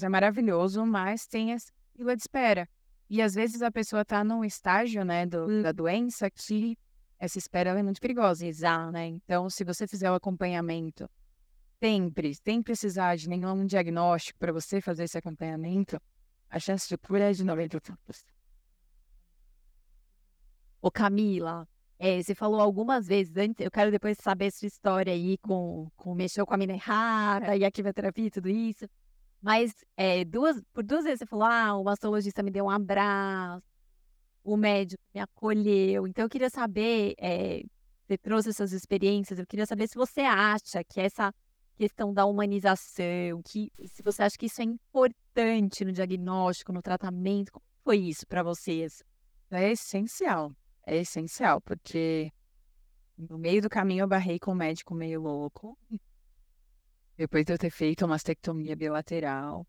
é 0.00 0.08
maravilhoso, 0.08 0.86
mas 0.86 1.26
tem 1.26 1.52
essa 1.52 1.72
fila 1.96 2.14
de 2.14 2.22
espera. 2.22 2.68
E 3.10 3.20
às 3.20 3.34
vezes 3.34 3.60
a 3.60 3.72
pessoa 3.72 4.02
está 4.02 4.22
num 4.22 4.44
estágio, 4.44 5.04
né, 5.04 5.26
do, 5.26 5.46
hum. 5.46 5.62
da 5.62 5.72
doença 5.72 6.30
que 6.30 6.78
essa 7.18 7.38
espera 7.38 7.70
é 7.78 7.82
muito 7.82 8.00
perigosa, 8.00 8.46
exato, 8.46 8.92
né? 8.92 9.06
Então, 9.06 9.48
se 9.48 9.62
você 9.64 9.86
fizer 9.86 10.10
o 10.10 10.14
acompanhamento 10.14 11.08
sempre, 11.80 12.34
sem 12.34 12.62
precisar 12.62 13.16
de 13.16 13.28
nenhum 13.28 13.64
diagnóstico 13.66 14.38
para 14.38 14.52
você 14.52 14.80
fazer 14.80 15.04
esse 15.04 15.18
acompanhamento, 15.18 16.00
a 16.52 16.60
chance 16.60 16.86
de 16.86 16.98
cura 16.98 17.30
é 17.30 17.32
de 17.32 17.42
90%. 17.42 17.96
Ô 20.82 20.90
Camila, 20.90 21.66
é, 21.98 22.22
você 22.22 22.34
falou 22.34 22.60
algumas 22.60 23.06
vezes 23.06 23.34
antes, 23.36 23.64
eu 23.64 23.70
quero 23.70 23.90
depois 23.90 24.18
saber 24.20 24.50
sua 24.52 24.66
história 24.66 25.12
aí 25.12 25.38
com, 25.38 25.88
com 25.96 26.14
mexeu 26.14 26.44
com 26.44 26.52
a 26.52 26.58
mina 26.58 26.74
errada 26.74 27.56
e 27.56 27.64
a 27.64 27.70
quimioterapia 27.70 28.26
e 28.26 28.30
tudo 28.30 28.50
isso. 28.50 28.86
Mas 29.40 29.72
é, 29.96 30.24
duas, 30.26 30.60
por 30.74 30.84
duas 30.84 31.04
vezes 31.04 31.20
você 31.20 31.26
falou, 31.26 31.46
ah, 31.46 31.74
o 31.76 31.84
mastologista 31.84 32.42
me 32.42 32.50
deu 32.50 32.66
um 32.66 32.70
abraço, 32.70 33.64
o 34.44 34.56
médico 34.56 35.02
me 35.14 35.20
acolheu. 35.20 36.06
Então 36.06 36.24
eu 36.24 36.28
queria 36.28 36.50
saber, 36.50 37.14
é, 37.18 37.62
você 38.06 38.18
trouxe 38.18 38.50
essas 38.50 38.72
experiências, 38.72 39.38
eu 39.38 39.46
queria 39.46 39.64
saber 39.64 39.88
se 39.88 39.94
você 39.94 40.20
acha 40.20 40.84
que 40.84 41.00
essa 41.00 41.32
questão 41.82 42.12
da 42.12 42.24
humanização, 42.24 43.42
que 43.44 43.70
se 43.86 44.02
você 44.02 44.22
acha 44.22 44.38
que 44.38 44.46
isso 44.46 44.60
é 44.60 44.64
importante 44.64 45.84
no 45.84 45.92
diagnóstico, 45.92 46.72
no 46.72 46.82
tratamento, 46.82 47.52
como 47.52 47.64
foi 47.84 47.98
isso 47.98 48.26
para 48.26 48.42
vocês? 48.42 49.02
É 49.50 49.70
essencial 49.70 50.52
é 50.86 50.96
essencial, 50.98 51.60
porque 51.60 52.32
no 53.16 53.38
meio 53.38 53.62
do 53.62 53.68
caminho 53.68 54.02
eu 54.02 54.08
barrei 54.08 54.38
com 54.38 54.52
um 54.52 54.56
médico 54.56 54.94
meio 54.94 55.20
louco. 55.20 55.78
Depois 57.16 57.44
de 57.44 57.52
eu 57.52 57.58
ter 57.58 57.70
feito 57.70 58.02
uma 58.02 58.14
mastectomia 58.14 58.74
bilateral, 58.74 59.66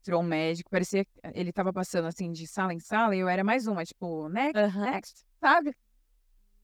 entrou 0.00 0.20
um 0.20 0.26
médico, 0.26 0.70
parecia 0.70 1.04
que 1.04 1.12
ele 1.34 1.52
tava 1.52 1.72
passando 1.72 2.06
assim 2.06 2.32
de 2.32 2.46
sala 2.46 2.74
em 2.74 2.80
sala 2.80 3.14
e 3.14 3.20
eu 3.20 3.28
era 3.28 3.44
mais 3.44 3.66
uma, 3.66 3.84
tipo, 3.84 4.28
next, 4.28 4.76
uhum. 4.76 4.84
next, 4.84 5.24
sabe? 5.40 5.76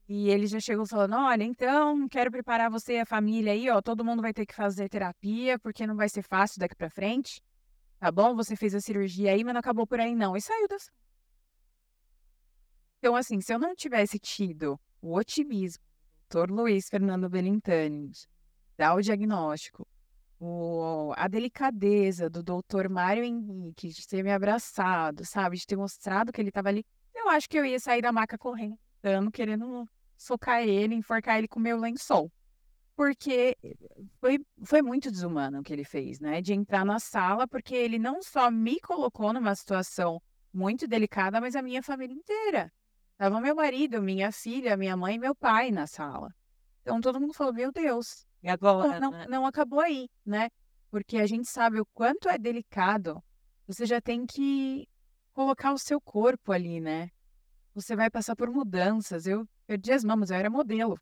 E 0.09 0.29
ele 0.29 0.47
já 0.47 0.59
chegou 0.59 0.87
falando: 0.87 1.15
olha, 1.15 1.43
então 1.43 2.07
quero 2.09 2.31
preparar 2.31 2.69
você 2.69 2.93
e 2.95 2.99
a 2.99 3.05
família 3.05 3.53
aí, 3.53 3.69
ó. 3.69 3.81
Todo 3.81 4.03
mundo 4.03 4.21
vai 4.23 4.33
ter 4.33 4.45
que 4.45 4.55
fazer 4.55 4.89
terapia, 4.89 5.59
porque 5.59 5.85
não 5.85 5.95
vai 5.95 6.09
ser 6.09 6.23
fácil 6.23 6.59
daqui 6.59 6.75
pra 6.75 6.89
frente. 6.89 7.41
Tá 7.99 8.11
bom? 8.11 8.35
Você 8.35 8.55
fez 8.55 8.73
a 8.73 8.81
cirurgia 8.81 9.31
aí, 9.31 9.43
mas 9.43 9.53
não 9.53 9.59
acabou 9.59 9.85
por 9.85 9.99
aí, 9.99 10.15
não. 10.15 10.35
E 10.35 10.41
saiu 10.41 10.67
da 10.67 10.77
então, 12.99 13.15
assim, 13.15 13.39
se 13.39 13.53
eu 13.53 13.59
não 13.59 13.73
tivesse 13.75 14.19
tido 14.19 14.79
o 15.01 15.15
otimismo 15.15 15.81
do 15.81 16.33
doutor 16.33 16.51
Luiz 16.51 16.89
Fernando 16.89 17.29
Belintani 17.29 18.11
dar 18.77 18.95
o 18.95 19.01
diagnóstico, 19.01 19.87
o, 20.39 21.13
a 21.15 21.27
delicadeza 21.29 22.29
do 22.29 22.43
doutor 22.43 22.89
Mário 22.89 23.23
Henrique 23.23 23.89
de 23.89 24.05
ter 24.05 24.21
me 24.21 24.31
abraçado, 24.31 25.25
sabe, 25.25 25.57
de 25.57 25.65
ter 25.65 25.77
mostrado 25.77 26.31
que 26.31 26.41
ele 26.41 26.49
estava 26.49 26.67
ali, 26.69 26.85
eu 27.15 27.29
acho 27.29 27.47
que 27.47 27.57
eu 27.57 27.65
ia 27.65 27.79
sair 27.79 28.01
da 28.01 28.11
maca 28.11 28.37
correndo, 28.37 28.77
querendo 29.33 29.87
socar 30.19 30.61
ele, 30.61 30.93
enforcar 30.93 31.37
ele 31.37 31.47
com 31.47 31.59
o 31.59 31.63
meu 31.63 31.77
lençol. 31.77 32.31
Porque 32.95 33.57
foi, 34.19 34.39
foi 34.65 34.81
muito 34.81 35.09
desumano 35.09 35.59
o 35.59 35.63
que 35.63 35.71
ele 35.71 35.85
fez, 35.85 36.19
né? 36.19 36.41
De 36.41 36.53
entrar 36.53 36.85
na 36.85 36.99
sala, 36.99 37.47
porque 37.47 37.73
ele 37.73 37.97
não 37.97 38.21
só 38.21 38.51
me 38.51 38.79
colocou 38.81 39.31
numa 39.31 39.55
situação 39.55 40.21
muito 40.53 40.85
delicada, 40.85 41.39
mas 41.39 41.55
a 41.55 41.61
minha 41.61 41.81
família 41.81 42.13
inteira. 42.13 42.71
Tava 43.17 43.39
meu 43.39 43.55
marido, 43.55 44.01
minha 44.01 44.31
filha, 44.31 44.75
minha 44.75 44.97
mãe 44.97 45.15
e 45.15 45.19
meu 45.19 45.33
pai 45.33 45.71
na 45.71 45.87
sala. 45.87 46.29
Então 46.81 46.99
todo 46.99 47.19
mundo 47.19 47.33
falou: 47.33 47.53
Meu 47.53 47.71
Deus, 47.71 48.25
e 48.43 48.49
agora? 48.49 48.99
Não, 48.99 49.11
né? 49.11 49.25
não 49.29 49.45
acabou 49.45 49.79
aí, 49.79 50.09
né? 50.25 50.49
Porque 50.91 51.17
a 51.17 51.25
gente 51.25 51.47
sabe 51.47 51.79
o 51.79 51.85
quanto 51.93 52.27
é 52.27 52.37
delicado. 52.37 53.23
Você 53.67 53.85
já 53.85 54.01
tem 54.01 54.25
que 54.25 54.87
colocar 55.31 55.71
o 55.71 55.77
seu 55.77 56.01
corpo 56.01 56.51
ali, 56.51 56.81
né? 56.81 57.09
Você 57.73 57.95
vai 57.95 58.09
passar 58.09 58.35
por 58.35 58.49
mudanças. 58.49 59.25
Eu 59.25 59.47
perdi 59.69 59.91
as 59.91 60.03
mamas, 60.03 60.31
eu 60.31 60.37
era 60.37 60.49
modelo. 60.49 60.99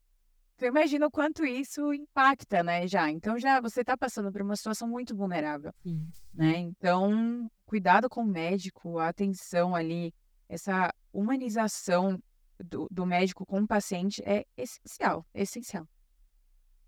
Então 0.55 0.67
imagina 0.67 1.07
o 1.07 1.11
quanto 1.11 1.45
isso 1.45 1.93
impacta, 1.93 2.61
né, 2.61 2.85
já. 2.85 3.09
Então 3.09 3.39
já 3.39 3.61
você 3.61 3.79
está 3.79 3.95
passando 3.95 4.29
por 4.29 4.41
uma 4.41 4.57
situação 4.57 4.89
muito 4.89 5.15
vulnerável, 5.15 5.71
Sim. 5.83 6.05
né? 6.33 6.57
Então, 6.57 7.49
cuidado 7.65 8.09
com 8.09 8.23
o 8.23 8.27
médico, 8.27 8.99
a 8.99 9.07
atenção 9.07 9.73
ali, 9.73 10.13
essa 10.49 10.91
humanização 11.13 12.19
do, 12.59 12.87
do 12.91 13.05
médico 13.05 13.45
com 13.45 13.61
o 13.61 13.67
paciente 13.67 14.21
é 14.25 14.43
essencial, 14.57 15.25
é 15.33 15.43
essencial. 15.43 15.87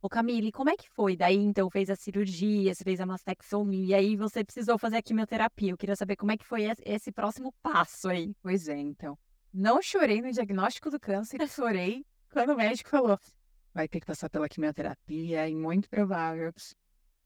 Ô 0.01 0.09
Camille, 0.09 0.51
como 0.51 0.69
é 0.69 0.75
que 0.75 0.89
foi? 0.89 1.15
Daí, 1.15 1.35
então, 1.35 1.69
fez 1.69 1.89
a 1.89 1.95
cirurgia, 1.95 2.73
você 2.73 2.83
fez 2.83 2.99
a 3.01 3.05
mastectomia, 3.05 3.97
aí 3.97 4.15
você 4.15 4.45
precisou 4.45 4.77
fazer 4.77 4.95
a 4.97 5.01
quimioterapia. 5.01 5.71
Eu 5.71 5.77
queria 5.77 5.95
saber 5.95 6.15
como 6.15 6.31
é 6.31 6.37
que 6.37 6.45
foi 6.45 6.63
esse 6.85 7.11
próximo 7.11 7.53
passo 7.61 8.07
aí. 8.07 8.33
Pois 8.41 8.69
é, 8.69 8.77
então. 8.77 9.17
Não 9.53 9.81
chorei 9.81 10.21
no 10.21 10.31
diagnóstico 10.31 10.89
do 10.89 10.99
câncer, 10.99 11.47
chorei 11.47 12.05
quando 12.31 12.51
o 12.51 12.55
médico 12.55 12.89
falou: 12.89 13.17
vai 13.73 13.87
ter 13.87 13.99
que 13.99 14.05
passar 14.05 14.29
pela 14.29 14.47
quimioterapia 14.47 15.47
e 15.49 15.55
muito 15.55 15.89
provável 15.89 16.53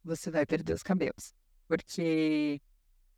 você 0.03 0.31
vai 0.31 0.45
perder 0.45 0.73
os 0.73 0.83
cabelos. 0.83 1.33
Porque, 1.67 2.61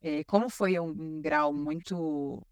é, 0.02 0.24
como 0.24 0.50
foi 0.50 0.80
um, 0.80 0.90
um 0.90 1.22
grau 1.22 1.54
muito 1.54 2.46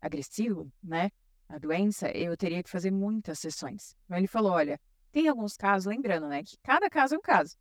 agressivo, 0.00 0.70
né? 0.82 1.10
A 1.48 1.58
doença, 1.58 2.08
eu 2.16 2.36
teria 2.36 2.62
que 2.62 2.70
fazer 2.70 2.90
muitas 2.90 3.38
sessões. 3.38 3.94
Então 4.04 4.16
ele 4.16 4.26
falou: 4.26 4.52
olha, 4.52 4.80
tem 5.10 5.28
alguns 5.28 5.56
casos, 5.56 5.86
lembrando, 5.86 6.26
né? 6.26 6.42
Que 6.42 6.56
cada 6.62 6.88
caso 6.88 7.14
é 7.14 7.18
um 7.18 7.22
caso. 7.22 7.56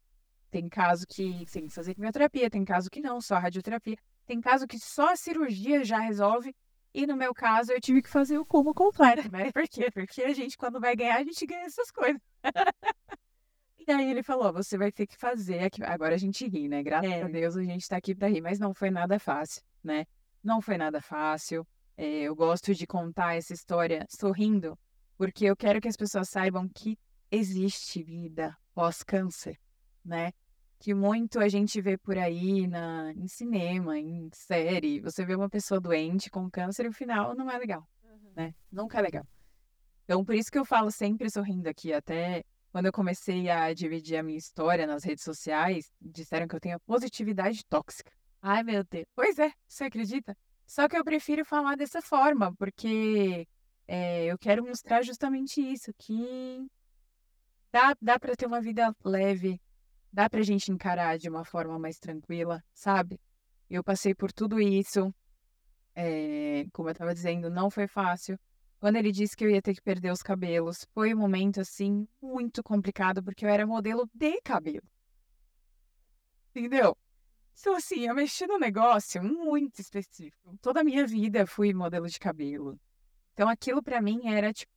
Tem 0.49 0.67
caso 0.67 1.05
que 1.07 1.45
tem 1.51 1.67
que 1.67 1.73
fazer 1.73 1.93
quimioterapia, 1.93 2.49
tem 2.49 2.63
caso 2.63 2.89
que 2.89 3.01
não, 3.01 3.21
só 3.21 3.37
radioterapia. 3.37 3.97
Tem 4.25 4.39
caso 4.39 4.67
que 4.67 4.79
só 4.79 5.11
a 5.11 5.15
cirurgia 5.15 5.83
já 5.83 5.99
resolve. 5.99 6.55
E 6.93 7.07
no 7.07 7.15
meu 7.15 7.33
caso, 7.33 7.71
eu 7.71 7.79
tive 7.79 8.01
que 8.01 8.09
fazer 8.09 8.37
o 8.37 8.45
combo 8.45 8.73
completo, 8.73 9.31
né? 9.31 9.51
Por 9.53 9.67
quê? 9.67 9.89
Porque 9.91 10.23
a 10.23 10.33
gente, 10.33 10.57
quando 10.57 10.79
vai 10.79 10.95
ganhar, 10.95 11.17
a 11.17 11.23
gente 11.23 11.45
ganha 11.45 11.65
essas 11.65 11.89
coisas. 11.89 12.21
e 13.87 13.91
aí 13.91 14.09
ele 14.09 14.23
falou: 14.23 14.51
você 14.51 14.77
vai 14.77 14.91
ter 14.91 15.07
que 15.07 15.17
fazer. 15.17 15.59
Aqui. 15.59 15.83
Agora 15.83 16.15
a 16.15 16.17
gente 16.17 16.45
ri, 16.47 16.67
né? 16.67 16.83
Graças 16.83 17.09
é. 17.09 17.21
a 17.21 17.27
Deus 17.27 17.55
a 17.55 17.63
gente 17.63 17.87
tá 17.87 17.97
aqui 17.97 18.13
pra 18.13 18.27
rir, 18.27 18.41
mas 18.41 18.59
não 18.59 18.73
foi 18.73 18.89
nada 18.89 19.17
fácil, 19.19 19.63
né? 19.83 20.05
Não 20.43 20.61
foi 20.61 20.77
nada 20.77 21.01
fácil. 21.01 21.65
É, 21.95 22.23
eu 22.23 22.35
gosto 22.35 22.73
de 22.73 22.85
contar 22.85 23.35
essa 23.35 23.53
história 23.53 24.05
sorrindo, 24.09 24.77
porque 25.17 25.45
eu 25.45 25.55
quero 25.55 25.79
que 25.79 25.87
as 25.87 25.95
pessoas 25.95 26.29
saibam 26.29 26.67
que 26.67 26.97
existe 27.29 28.03
vida 28.03 28.57
pós-câncer, 28.73 29.57
né? 30.03 30.31
Que 30.81 30.95
muito 30.95 31.39
a 31.39 31.47
gente 31.47 31.79
vê 31.79 31.95
por 31.95 32.17
aí 32.17 32.65
na, 32.65 33.13
em 33.13 33.27
cinema, 33.27 33.99
em 33.99 34.31
série. 34.33 34.99
Você 34.99 35.23
vê 35.23 35.35
uma 35.35 35.47
pessoa 35.47 35.79
doente 35.79 36.27
com 36.27 36.49
câncer 36.49 36.87
e 36.87 36.89
o 36.89 36.93
final 36.93 37.35
não 37.35 37.51
é 37.51 37.57
legal, 37.59 37.87
uhum. 38.03 38.31
né? 38.35 38.55
Nunca 38.71 38.97
é 38.97 39.01
legal. 39.03 39.23
Então, 40.03 40.25
por 40.25 40.33
isso 40.33 40.51
que 40.51 40.57
eu 40.57 40.65
falo 40.65 40.89
sempre 40.89 41.29
sorrindo 41.29 41.69
aqui. 41.69 41.93
Até 41.93 42.43
quando 42.71 42.87
eu 42.87 42.91
comecei 42.91 43.47
a 43.47 43.71
dividir 43.75 44.17
a 44.17 44.23
minha 44.23 44.39
história 44.39 44.87
nas 44.87 45.03
redes 45.03 45.23
sociais, 45.23 45.91
disseram 46.01 46.47
que 46.47 46.55
eu 46.55 46.59
tenho 46.59 46.79
positividade 46.79 47.63
tóxica. 47.65 48.11
Ai, 48.41 48.63
meu 48.63 48.83
Deus. 48.83 49.05
Pois 49.13 49.37
é, 49.37 49.53
você 49.67 49.83
acredita? 49.83 50.35
Só 50.65 50.87
que 50.87 50.97
eu 50.97 51.03
prefiro 51.03 51.45
falar 51.45 51.77
dessa 51.77 52.01
forma, 52.01 52.55
porque 52.55 53.47
é, 53.87 54.25
eu 54.25 54.37
quero 54.39 54.65
mostrar 54.65 55.03
justamente 55.03 55.61
isso, 55.61 55.93
que 55.95 56.65
dá, 57.71 57.95
dá 58.01 58.19
para 58.19 58.35
ter 58.35 58.47
uma 58.47 58.61
vida 58.61 58.95
leve, 59.05 59.61
dá 60.11 60.29
pra 60.29 60.41
gente 60.41 60.71
encarar 60.71 61.17
de 61.17 61.29
uma 61.29 61.45
forma 61.45 61.79
mais 61.79 61.97
tranquila, 61.97 62.63
sabe? 62.73 63.19
Eu 63.69 63.83
passei 63.83 64.13
por 64.13 64.31
tudo 64.31 64.59
isso, 64.59 65.13
é, 65.95 66.65
como 66.73 66.89
eu 66.89 66.95
tava 66.95 67.13
dizendo, 67.13 67.49
não 67.49 67.69
foi 67.69 67.87
fácil. 67.87 68.37
Quando 68.79 68.95
ele 68.95 69.11
disse 69.11 69.35
que 69.35 69.45
eu 69.45 69.49
ia 69.49 69.61
ter 69.61 69.75
que 69.75 69.81
perder 69.81 70.11
os 70.11 70.23
cabelos, 70.23 70.85
foi 70.93 71.13
um 71.13 71.17
momento, 71.17 71.61
assim, 71.61 72.07
muito 72.21 72.63
complicado, 72.63 73.23
porque 73.23 73.45
eu 73.45 73.49
era 73.49 73.65
modelo 73.65 74.09
de 74.13 74.41
cabelo. 74.41 74.87
Entendeu? 76.49 76.97
Então, 77.59 77.75
assim, 77.75 78.07
eu 78.07 78.15
mexi 78.15 78.47
num 78.47 78.57
negócio 78.57 79.23
muito 79.23 79.79
específico. 79.79 80.57
Toda 80.61 80.81
a 80.81 80.83
minha 80.83 81.05
vida 81.05 81.45
fui 81.45 81.73
modelo 81.73 82.07
de 82.07 82.19
cabelo. 82.19 82.79
Então, 83.33 83.47
aquilo 83.47 83.83
para 83.83 84.01
mim 84.01 84.27
era, 84.27 84.51
tipo, 84.51 84.71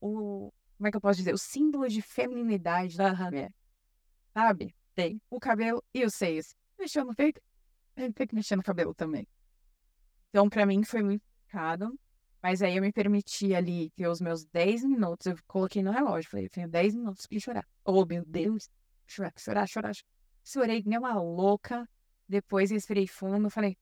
o, 0.00 0.50
como 0.76 0.88
é 0.88 0.90
que 0.90 0.96
eu 0.96 1.00
posso 1.00 1.18
dizer? 1.18 1.34
O 1.34 1.38
símbolo 1.38 1.86
de 1.88 2.00
feminilidade 2.00 2.96
da 2.96 3.14
mulher. 3.14 3.52
Sabe? 4.32 4.74
Tem 4.94 5.20
o 5.30 5.38
cabelo 5.38 5.82
e 5.92 6.04
os 6.04 6.14
seios. 6.14 6.54
Mexeu 6.78 7.04
no 7.04 7.14
peito, 7.14 7.40
tem 7.94 8.12
que 8.12 8.34
mexer 8.34 8.56
no 8.56 8.62
cabelo 8.62 8.94
também. 8.94 9.26
Então, 10.30 10.48
para 10.48 10.66
mim, 10.66 10.84
foi 10.84 11.02
muito 11.02 11.22
complicado. 11.22 11.98
Mas 12.42 12.62
aí 12.62 12.76
eu 12.76 12.82
me 12.82 12.92
permiti 12.92 13.54
ali 13.54 13.90
ter 13.90 14.06
os 14.06 14.20
meus 14.20 14.44
10 14.44 14.84
minutos. 14.84 15.26
Eu 15.26 15.36
coloquei 15.46 15.82
no 15.82 15.90
relógio. 15.90 16.30
Falei, 16.30 16.46
eu 16.46 16.50
tenho 16.50 16.68
10 16.68 16.94
minutos 16.94 17.26
pra 17.26 17.40
chorar. 17.40 17.68
Oh, 17.84 18.04
meu 18.04 18.24
Deus. 18.24 18.70
Chorar, 19.06 19.32
chorar, 19.36 19.66
chorar. 19.66 19.92
Chorei 20.44 20.82
nem 20.86 20.98
uma 20.98 21.14
louca. 21.14 21.88
Depois 22.28 22.70
respirei 22.70 23.06
fundo. 23.06 23.50
Falei, 23.50 23.76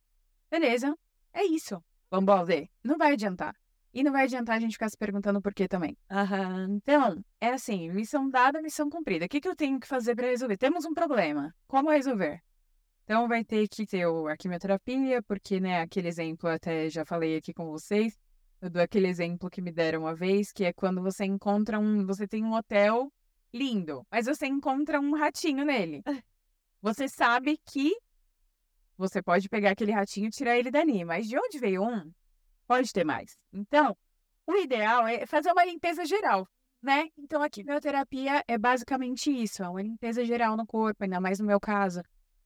beleza, 0.50 0.96
é 1.32 1.44
isso. 1.44 1.84
Vamos 2.10 2.46
ver. 2.46 2.70
Não 2.82 2.96
vai 2.96 3.12
adiantar. 3.12 3.54
E 3.96 4.02
não 4.02 4.12
vai 4.12 4.24
adiantar 4.24 4.58
a 4.58 4.60
gente 4.60 4.74
ficar 4.74 4.90
se 4.90 4.98
perguntando 4.98 5.40
por 5.40 5.54
quê 5.54 5.66
também. 5.66 5.96
Uhum. 6.10 6.74
Então, 6.74 7.24
é 7.40 7.48
assim, 7.48 7.90
missão 7.90 8.28
dada, 8.28 8.60
missão 8.60 8.90
cumprida. 8.90 9.24
O 9.24 9.28
que, 9.28 9.40
que 9.40 9.48
eu 9.48 9.56
tenho 9.56 9.80
que 9.80 9.86
fazer 9.86 10.14
para 10.14 10.26
resolver? 10.26 10.58
Temos 10.58 10.84
um 10.84 10.92
problema. 10.92 11.54
Como 11.66 11.88
resolver? 11.88 12.42
Então, 13.04 13.26
vai 13.26 13.42
ter 13.42 13.66
que 13.66 13.86
ter 13.86 14.04
a 14.04 14.36
quimioterapia, 14.36 15.22
porque, 15.22 15.58
né, 15.58 15.80
aquele 15.80 16.08
exemplo, 16.08 16.46
até 16.46 16.90
já 16.90 17.06
falei 17.06 17.38
aqui 17.38 17.54
com 17.54 17.70
vocês, 17.70 18.20
eu 18.60 18.68
dou 18.68 18.82
aquele 18.82 19.08
exemplo 19.08 19.48
que 19.48 19.62
me 19.62 19.72
deram 19.72 20.00
uma 20.00 20.14
vez, 20.14 20.52
que 20.52 20.66
é 20.66 20.74
quando 20.74 21.00
você 21.00 21.24
encontra 21.24 21.80
um. 21.80 22.04
Você 22.04 22.28
tem 22.28 22.44
um 22.44 22.52
hotel 22.52 23.10
lindo, 23.50 24.06
mas 24.10 24.26
você 24.26 24.46
encontra 24.46 25.00
um 25.00 25.14
ratinho 25.14 25.64
nele. 25.64 26.02
Você 26.82 27.08
sabe 27.08 27.58
que 27.64 27.96
você 28.98 29.22
pode 29.22 29.48
pegar 29.48 29.70
aquele 29.70 29.92
ratinho 29.92 30.26
e 30.26 30.30
tirar 30.30 30.58
ele 30.58 30.70
dali, 30.70 31.02
mas 31.02 31.26
de 31.26 31.38
onde 31.38 31.58
veio 31.58 31.82
um, 31.82 32.12
pode 32.66 32.92
ter 32.92 33.04
mais. 33.04 33.38
Então, 33.52 33.96
o 34.46 34.54
ideal 34.56 35.06
é 35.06 35.26
fazer 35.26 35.50
uma 35.52 35.64
limpeza 35.64 36.04
geral, 36.04 36.48
né? 36.82 37.08
Então, 37.16 37.42
a 37.42 37.48
quimioterapia 37.48 38.44
é 38.46 38.58
basicamente 38.58 39.30
isso, 39.30 39.62
é 39.62 39.68
uma 39.68 39.82
limpeza 39.82 40.24
geral 40.24 40.56
no 40.56 40.66
corpo, 40.66 41.04
ainda 41.04 41.20
mais 41.20 41.40
no 41.40 41.46
meu 41.46 41.58
caso, 41.60 42.02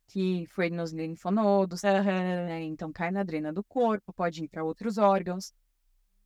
que 0.07 0.47
foi 0.49 0.71
nos 0.71 0.93
linfonodos, 0.93 1.83
né? 1.83 2.63
então 2.63 2.93
cai 2.93 3.11
na 3.11 3.23
drena 3.23 3.53
do 3.53 3.63
corpo, 3.63 4.13
pode 4.13 4.45
ir 4.45 4.49
para 4.49 4.65
outros 4.65 4.99
órgãos. 4.99 5.53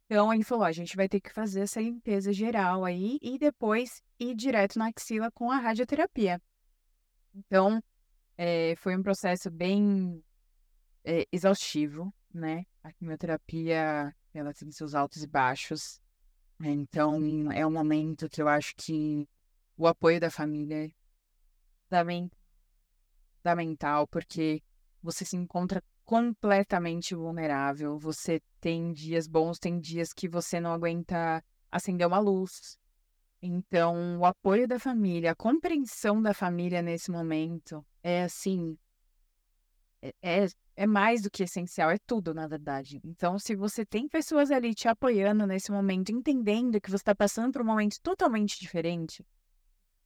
Então, 0.06 0.32
ele 0.32 0.44
falou, 0.44 0.64
a 0.64 0.72
gente 0.72 0.96
vai 0.96 1.08
ter 1.08 1.20
que 1.20 1.32
fazer 1.32 1.62
essa 1.62 1.80
limpeza 1.80 2.32
geral 2.32 2.84
aí 2.84 3.18
e 3.22 3.38
depois 3.38 4.02
ir 4.18 4.34
direto 4.34 4.78
na 4.78 4.88
axila 4.88 5.30
com 5.30 5.50
a 5.50 5.58
radioterapia. 5.58 6.40
Então, 7.34 7.82
é, 8.36 8.74
foi 8.76 8.96
um 8.96 9.02
processo 9.02 9.50
bem 9.50 10.22
é, 11.04 11.26
exaustivo, 11.32 12.14
né? 12.32 12.64
A 12.84 12.92
quimioterapia, 12.92 14.14
ela 14.34 14.52
tem 14.52 14.70
seus 14.70 14.94
altos 14.94 15.22
e 15.22 15.26
baixos. 15.26 15.98
Então, 16.60 17.50
é 17.50 17.66
um 17.66 17.70
momento 17.70 18.28
que 18.28 18.42
eu 18.42 18.46
acho 18.46 18.74
que 18.76 19.26
o 19.74 19.86
apoio 19.86 20.20
da 20.20 20.30
família 20.30 20.84
é 20.84 22.28
fundamental, 23.38 24.06
porque 24.06 24.62
você 25.02 25.24
se 25.24 25.34
encontra 25.34 25.82
completamente 26.04 27.14
vulnerável. 27.14 27.98
Você 27.98 28.42
tem 28.60 28.92
dias 28.92 29.26
bons, 29.26 29.58
tem 29.58 29.80
dias 29.80 30.12
que 30.12 30.28
você 30.28 30.60
não 30.60 30.70
aguenta 30.70 31.42
acender 31.72 32.06
uma 32.06 32.18
luz. 32.18 32.78
Então, 33.40 34.18
o 34.18 34.26
apoio 34.26 34.68
da 34.68 34.78
família, 34.78 35.32
a 35.32 35.34
compreensão 35.34 36.20
da 36.20 36.34
família 36.34 36.82
nesse 36.82 37.10
momento 37.10 37.82
é 38.02 38.24
assim. 38.24 38.76
É, 40.22 40.42
é 40.42 40.46
é 40.76 40.86
mais 40.86 41.22
do 41.22 41.30
que 41.30 41.44
essencial, 41.44 41.90
é 41.90 41.98
tudo, 42.04 42.34
na 42.34 42.46
verdade. 42.46 43.00
Então, 43.04 43.38
se 43.38 43.54
você 43.54 43.86
tem 43.86 44.08
pessoas 44.08 44.50
ali 44.50 44.74
te 44.74 44.88
apoiando 44.88 45.46
nesse 45.46 45.70
momento, 45.70 46.10
entendendo 46.10 46.80
que 46.80 46.90
você 46.90 46.96
está 46.96 47.14
passando 47.14 47.52
por 47.52 47.62
um 47.62 47.66
momento 47.66 48.00
totalmente 48.02 48.58
diferente, 48.58 49.24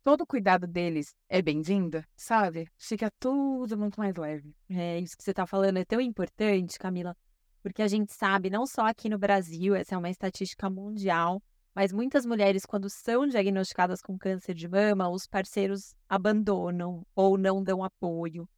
todo 0.04 0.26
cuidado 0.26 0.66
deles 0.66 1.14
é 1.28 1.40
bem-vindo, 1.40 2.04
sabe? 2.14 2.68
Fica 2.76 3.11
tudo 3.18 3.78
muito 3.78 3.98
mais 3.98 4.14
leve. 4.16 4.54
É, 4.68 4.98
isso 4.98 5.16
que 5.16 5.24
você 5.24 5.30
está 5.30 5.46
falando 5.46 5.78
é 5.78 5.84
tão 5.84 6.00
importante, 6.00 6.78
Camila, 6.78 7.16
porque 7.62 7.82
a 7.82 7.88
gente 7.88 8.12
sabe, 8.12 8.50
não 8.50 8.66
só 8.66 8.87
aqui 8.87 9.08
no 9.08 9.18
Brasil, 9.18 9.74
essa 9.74 9.94
é 9.94 9.98
uma 9.98 10.11
estatística 10.11 10.68
mundial, 10.68 11.42
mas 11.74 11.92
muitas 11.92 12.26
mulheres, 12.26 12.66
quando 12.66 12.90
são 12.90 13.26
diagnosticadas 13.26 14.02
com 14.02 14.18
câncer 14.18 14.52
de 14.52 14.68
mama, 14.68 15.08
os 15.08 15.26
parceiros 15.26 15.94
abandonam 16.08 17.06
ou 17.14 17.38
não 17.38 17.62
dão 17.62 17.82
apoio. 17.82 18.48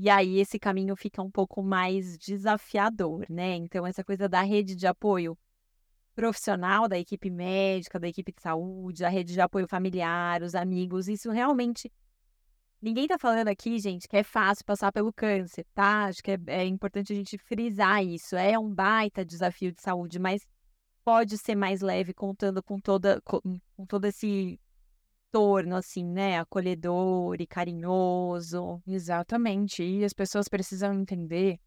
E 0.00 0.08
aí 0.08 0.38
esse 0.38 0.60
caminho 0.60 0.94
fica 0.94 1.20
um 1.20 1.30
pouco 1.30 1.60
mais 1.60 2.16
desafiador, 2.16 3.26
né? 3.28 3.56
Então, 3.56 3.84
essa 3.84 4.04
coisa 4.04 4.28
da 4.28 4.42
rede 4.42 4.76
de 4.76 4.86
apoio 4.86 5.36
profissional, 6.14 6.86
da 6.86 6.96
equipe 6.96 7.28
médica, 7.28 7.98
da 7.98 8.06
equipe 8.06 8.32
de 8.32 8.40
saúde, 8.40 9.04
a 9.04 9.08
rede 9.08 9.32
de 9.32 9.40
apoio 9.40 9.66
familiar, 9.66 10.40
os 10.40 10.54
amigos, 10.54 11.08
isso 11.08 11.32
realmente. 11.32 11.90
Ninguém 12.80 13.08
tá 13.08 13.18
falando 13.18 13.48
aqui, 13.48 13.76
gente, 13.80 14.06
que 14.06 14.16
é 14.16 14.22
fácil 14.22 14.64
passar 14.64 14.92
pelo 14.92 15.12
câncer, 15.12 15.66
tá? 15.74 16.04
Acho 16.04 16.22
que 16.22 16.30
é, 16.30 16.38
é 16.46 16.64
importante 16.64 17.12
a 17.12 17.16
gente 17.16 17.36
frisar 17.36 18.04
isso. 18.04 18.36
É 18.36 18.56
um 18.56 18.72
baita 18.72 19.24
desafio 19.24 19.72
de 19.72 19.82
saúde, 19.82 20.20
mas 20.20 20.46
pode 21.04 21.36
ser 21.36 21.56
mais 21.56 21.80
leve 21.80 22.14
contando 22.14 22.62
com 22.62 22.78
toda 22.78 23.20
com, 23.22 23.40
com 23.76 23.84
todo 23.84 24.04
esse 24.04 24.60
torno, 25.30 25.76
assim, 25.76 26.04
né? 26.04 26.38
Acolhedor 26.38 27.40
e 27.40 27.46
carinhoso. 27.46 28.82
Exatamente. 28.86 29.82
E 29.82 30.04
as 30.04 30.12
pessoas 30.12 30.48
precisam 30.48 30.94
entender 30.94 31.58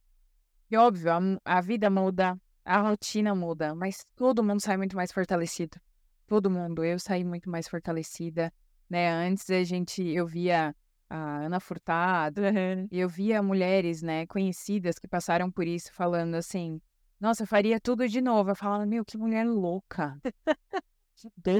que, 0.68 0.78
óbvio, 0.78 1.12
a, 1.12 1.58
a 1.58 1.62
vida 1.62 1.90
muda, 1.90 2.40
a 2.64 2.82
rotina 2.82 3.36
muda, 3.36 3.76
mas 3.76 4.06
todo 4.16 4.44
mundo 4.44 4.62
sai 4.62 4.78
muito 4.78 4.96
mais 4.96 5.12
fortalecido. 5.12 5.80
Todo 6.28 6.50
mundo. 6.50 6.84
Eu 6.84 7.00
saí 7.00 7.24
muito 7.24 7.50
mais 7.50 7.68
fortalecida, 7.68 8.54
né? 8.90 9.10
Antes 9.10 9.50
a 9.50 9.64
gente, 9.64 10.02
eu 10.04 10.26
via 10.26 10.76
a 11.10 11.46
Ana 11.46 11.60
Furtado, 11.60 12.42
e 12.90 13.00
eu 13.00 13.10
via 13.10 13.44
mulheres, 13.44 14.02
né, 14.02 14.26
conhecidas 14.28 14.98
que 14.98 15.10
passaram 15.10 15.52
por 15.52 15.68
isso, 15.68 15.92
falando 15.94 16.36
assim, 16.36 16.82
nossa, 17.20 17.44
eu 17.44 17.48
faria 17.48 17.80
tudo 17.82 18.08
de 18.08 18.22
novo. 18.22 18.50
Eu 18.50 18.56
falava, 18.56 18.86
meu, 18.86 19.04
que 19.06 19.18
mulher 19.18 19.46
louca. 19.46 20.18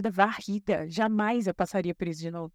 da 0.02 0.10
varrida. 0.10 0.90
Jamais 0.90 1.48
eu 1.48 1.54
passaria 1.54 1.94
por 1.94 2.08
isso 2.08 2.22
de 2.22 2.32
novo. 2.32 2.54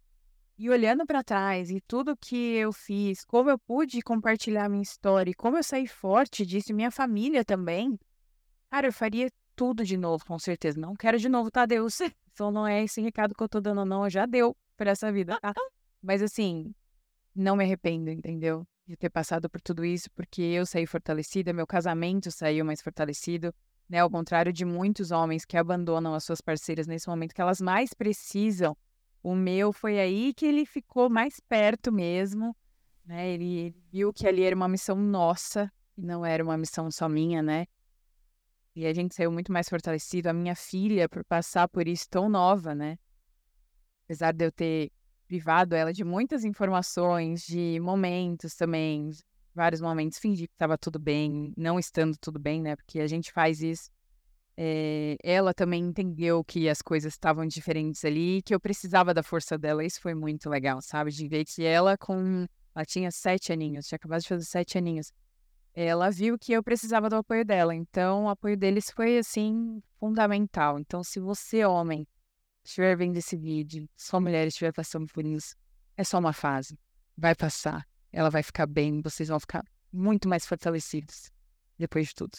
E 0.57 0.69
olhando 0.69 1.05
para 1.05 1.23
trás 1.23 1.69
e 1.69 1.79
tudo 1.81 2.17
que 2.17 2.55
eu 2.55 2.73
fiz, 2.73 3.23
como 3.23 3.49
eu 3.49 3.59
pude 3.59 4.01
compartilhar 4.01 4.67
minha 4.67 4.81
história, 4.81 5.29
e 5.29 5.35
como 5.35 5.57
eu 5.57 5.63
saí 5.63 5.85
forte 5.85 6.45
disso, 6.45 6.71
e 6.71 6.73
minha 6.73 6.89
família 6.89 7.45
também, 7.45 7.99
cara, 8.71 8.87
eu 8.87 8.93
faria 8.93 9.29
tudo 9.55 9.83
de 9.83 9.97
novo, 9.97 10.25
com 10.25 10.39
certeza. 10.39 10.79
Não 10.79 10.95
quero 10.95 11.19
de 11.19 11.29
novo, 11.29 11.51
tá, 11.51 11.65
Deus? 11.65 11.99
Então 12.37 12.51
não 12.51 12.67
é 12.67 12.83
esse 12.83 13.01
recado 13.01 13.33
que 13.33 13.41
eu 13.41 13.49
tô 13.49 13.59
dando, 13.59 13.83
não. 13.83 14.07
Já 14.07 14.27
deu 14.27 14.55
pra 14.75 14.91
essa 14.91 15.11
vida, 15.11 15.39
tá? 15.41 15.55
Mas 15.99 16.21
assim, 16.21 16.71
não 17.35 17.55
me 17.55 17.63
arrependo, 17.63 18.11
entendeu? 18.11 18.63
De 18.85 18.95
ter 18.95 19.09
passado 19.09 19.49
por 19.49 19.59
tudo 19.59 19.83
isso, 19.83 20.07
porque 20.11 20.43
eu 20.43 20.63
saí 20.63 20.85
fortalecida, 20.85 21.51
meu 21.51 21.65
casamento 21.65 22.29
saiu 22.29 22.63
mais 22.63 22.79
fortalecido, 22.79 23.51
né? 23.89 23.99
Ao 23.99 24.09
contrário 24.09 24.51
de 24.51 24.65
muitos 24.65 25.11
homens 25.11 25.45
que 25.45 25.57
abandonam 25.57 26.13
as 26.13 26.23
suas 26.23 26.41
parceiras 26.41 26.87
nesse 26.87 27.07
momento 27.07 27.33
que 27.33 27.41
elas 27.41 27.61
mais 27.61 27.93
precisam. 27.93 28.75
O 29.23 29.35
meu 29.35 29.73
foi 29.73 29.99
aí 29.99 30.33
que 30.33 30.45
ele 30.45 30.65
ficou 30.65 31.09
mais 31.09 31.39
perto 31.39 31.91
mesmo, 31.91 32.55
né? 33.05 33.29
Ele 33.29 33.75
viu 33.91 34.13
que 34.13 34.27
ali 34.27 34.43
era 34.43 34.55
uma 34.55 34.67
missão 34.67 34.95
nossa, 34.95 35.71
e 35.97 36.01
não 36.05 36.25
era 36.25 36.43
uma 36.43 36.57
missão 36.57 36.91
só 36.91 37.09
minha, 37.09 37.41
né? 37.41 37.65
E 38.75 38.85
a 38.85 38.93
gente 38.93 39.15
saiu 39.15 39.31
muito 39.31 39.51
mais 39.51 39.67
fortalecido. 39.67 40.29
A 40.29 40.33
minha 40.33 40.55
filha, 40.55 41.09
por 41.09 41.25
passar 41.25 41.67
por 41.67 41.87
isso 41.87 42.07
tão 42.09 42.29
nova, 42.29 42.75
né? 42.75 42.99
Apesar 44.05 44.31
de 44.33 44.45
eu 44.45 44.51
ter 44.51 44.91
privado 45.27 45.75
ela 45.75 45.91
de 45.91 46.03
muitas 46.03 46.43
informações, 46.43 47.41
de 47.41 47.79
momentos 47.81 48.55
também, 48.55 49.11
vários 49.57 49.81
momentos, 49.81 50.19
fingir 50.19 50.47
que 50.47 50.53
estava 50.53 50.77
tudo 50.77 50.99
bem, 50.99 51.51
não 51.57 51.79
estando 51.79 52.15
tudo 52.21 52.39
bem, 52.39 52.61
né? 52.61 52.75
Porque 52.75 52.99
a 52.99 53.07
gente 53.07 53.31
faz 53.31 53.61
isso. 53.61 53.89
É, 54.55 55.17
ela 55.23 55.53
também 55.53 55.83
entendeu 55.83 56.43
que 56.43 56.69
as 56.69 56.81
coisas 56.81 57.13
estavam 57.13 57.45
diferentes 57.45 58.05
ali, 58.05 58.41
que 58.43 58.53
eu 58.53 58.59
precisava 58.59 59.13
da 59.13 59.23
força 59.23 59.57
dela. 59.57 59.83
Isso 59.83 59.99
foi 59.99 60.13
muito 60.13 60.47
legal, 60.49 60.79
sabe? 60.81 61.11
De 61.11 61.27
ver 61.27 61.43
que 61.43 61.63
ela, 61.63 61.97
com. 61.97 62.45
Ela 62.73 62.85
tinha 62.85 63.09
sete 63.11 63.51
aninhos, 63.51 63.87
tinha 63.87 63.97
acabado 63.97 64.21
de 64.21 64.27
fazer 64.27 64.45
sete 64.45 64.77
aninhos. 64.77 65.11
Ela 65.73 66.11
viu 66.11 66.37
que 66.37 66.53
eu 66.53 66.63
precisava 66.63 67.09
do 67.09 67.15
apoio 67.17 67.43
dela. 67.43 67.73
Então, 67.73 68.25
o 68.25 68.29
apoio 68.29 68.55
deles 68.55 68.91
foi, 68.91 69.17
assim, 69.17 69.81
fundamental. 69.99 70.79
Então, 70.79 71.03
se 71.03 71.19
você, 71.19 71.65
homem, 71.65 72.07
estiver 72.63 72.95
vendo 72.95 73.17
esse 73.17 73.35
vídeo, 73.35 73.89
sua 73.95 74.19
mulher 74.19 74.47
estiver 74.47 74.71
passando 74.71 75.07
por 75.07 75.25
isso, 75.25 75.55
é 75.95 76.03
só 76.03 76.19
uma 76.19 76.33
fase. 76.33 76.77
Vai 77.17 77.35
passar 77.35 77.87
ela 78.11 78.29
vai 78.29 78.43
ficar 78.43 78.65
bem, 78.65 79.01
vocês 79.01 79.29
vão 79.29 79.39
ficar 79.39 79.63
muito 79.91 80.27
mais 80.27 80.45
fortalecidos 80.45 81.31
depois 81.77 82.07
de 82.07 82.15
tudo. 82.15 82.37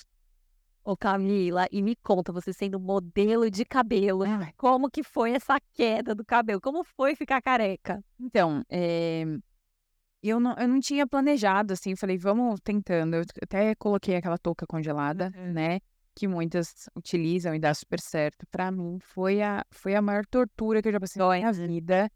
Ô 0.84 0.96
Camila, 0.96 1.66
e 1.70 1.82
me 1.82 1.94
conta, 1.96 2.32
você 2.32 2.52
sendo 2.52 2.80
modelo 2.80 3.50
de 3.50 3.64
cabelo, 3.64 4.24
Ai. 4.24 4.52
como 4.56 4.90
que 4.90 5.02
foi 5.02 5.32
essa 5.32 5.60
queda 5.74 6.14
do 6.14 6.24
cabelo? 6.24 6.60
Como 6.60 6.82
foi 6.82 7.14
ficar 7.14 7.42
careca? 7.42 8.02
Então, 8.18 8.64
é... 8.70 9.24
eu, 10.22 10.40
não, 10.40 10.54
eu 10.54 10.66
não 10.66 10.80
tinha 10.80 11.06
planejado, 11.06 11.74
assim, 11.74 11.94
falei, 11.94 12.16
vamos 12.16 12.58
tentando. 12.64 13.16
Eu 13.16 13.24
até 13.42 13.74
coloquei 13.74 14.16
aquela 14.16 14.38
touca 14.38 14.66
congelada, 14.66 15.30
uhum. 15.36 15.52
né? 15.52 15.80
Que 16.14 16.26
muitas 16.26 16.88
utilizam 16.96 17.54
e 17.54 17.58
dá 17.58 17.74
super 17.74 18.00
certo. 18.00 18.46
Para 18.50 18.70
mim, 18.70 18.98
foi 18.98 19.42
a, 19.42 19.64
foi 19.70 19.94
a 19.94 20.00
maior 20.00 20.24
tortura 20.24 20.80
que 20.80 20.88
eu 20.88 20.92
já 20.92 21.00
passei 21.00 21.20
na 21.20 21.28
minha 21.36 21.52
vida. 21.52 22.10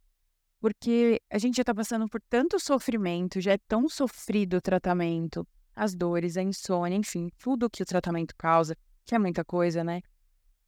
Porque 0.63 1.21
a 1.29 1.39
gente 1.39 1.57
já 1.57 1.65
tá 1.65 1.75
passando 1.75 2.09
por 2.09 2.23
tanto 2.31 2.61
sofrimento, 2.61 3.41
já 3.41 3.55
é 3.55 3.59
tão 3.67 3.89
sofrido 3.89 4.59
o 4.59 4.61
tratamento, 4.61 5.45
as 5.75 5.93
dores, 5.93 6.37
a 6.37 6.43
insônia, 6.43 6.97
enfim, 6.97 7.29
tudo 7.37 7.69
que 7.69 7.83
o 7.83 7.85
tratamento 7.85 8.33
causa, 8.39 8.77
que 9.05 9.13
é 9.13 9.19
muita 9.19 9.45
coisa, 9.45 9.83
né? 9.83 10.03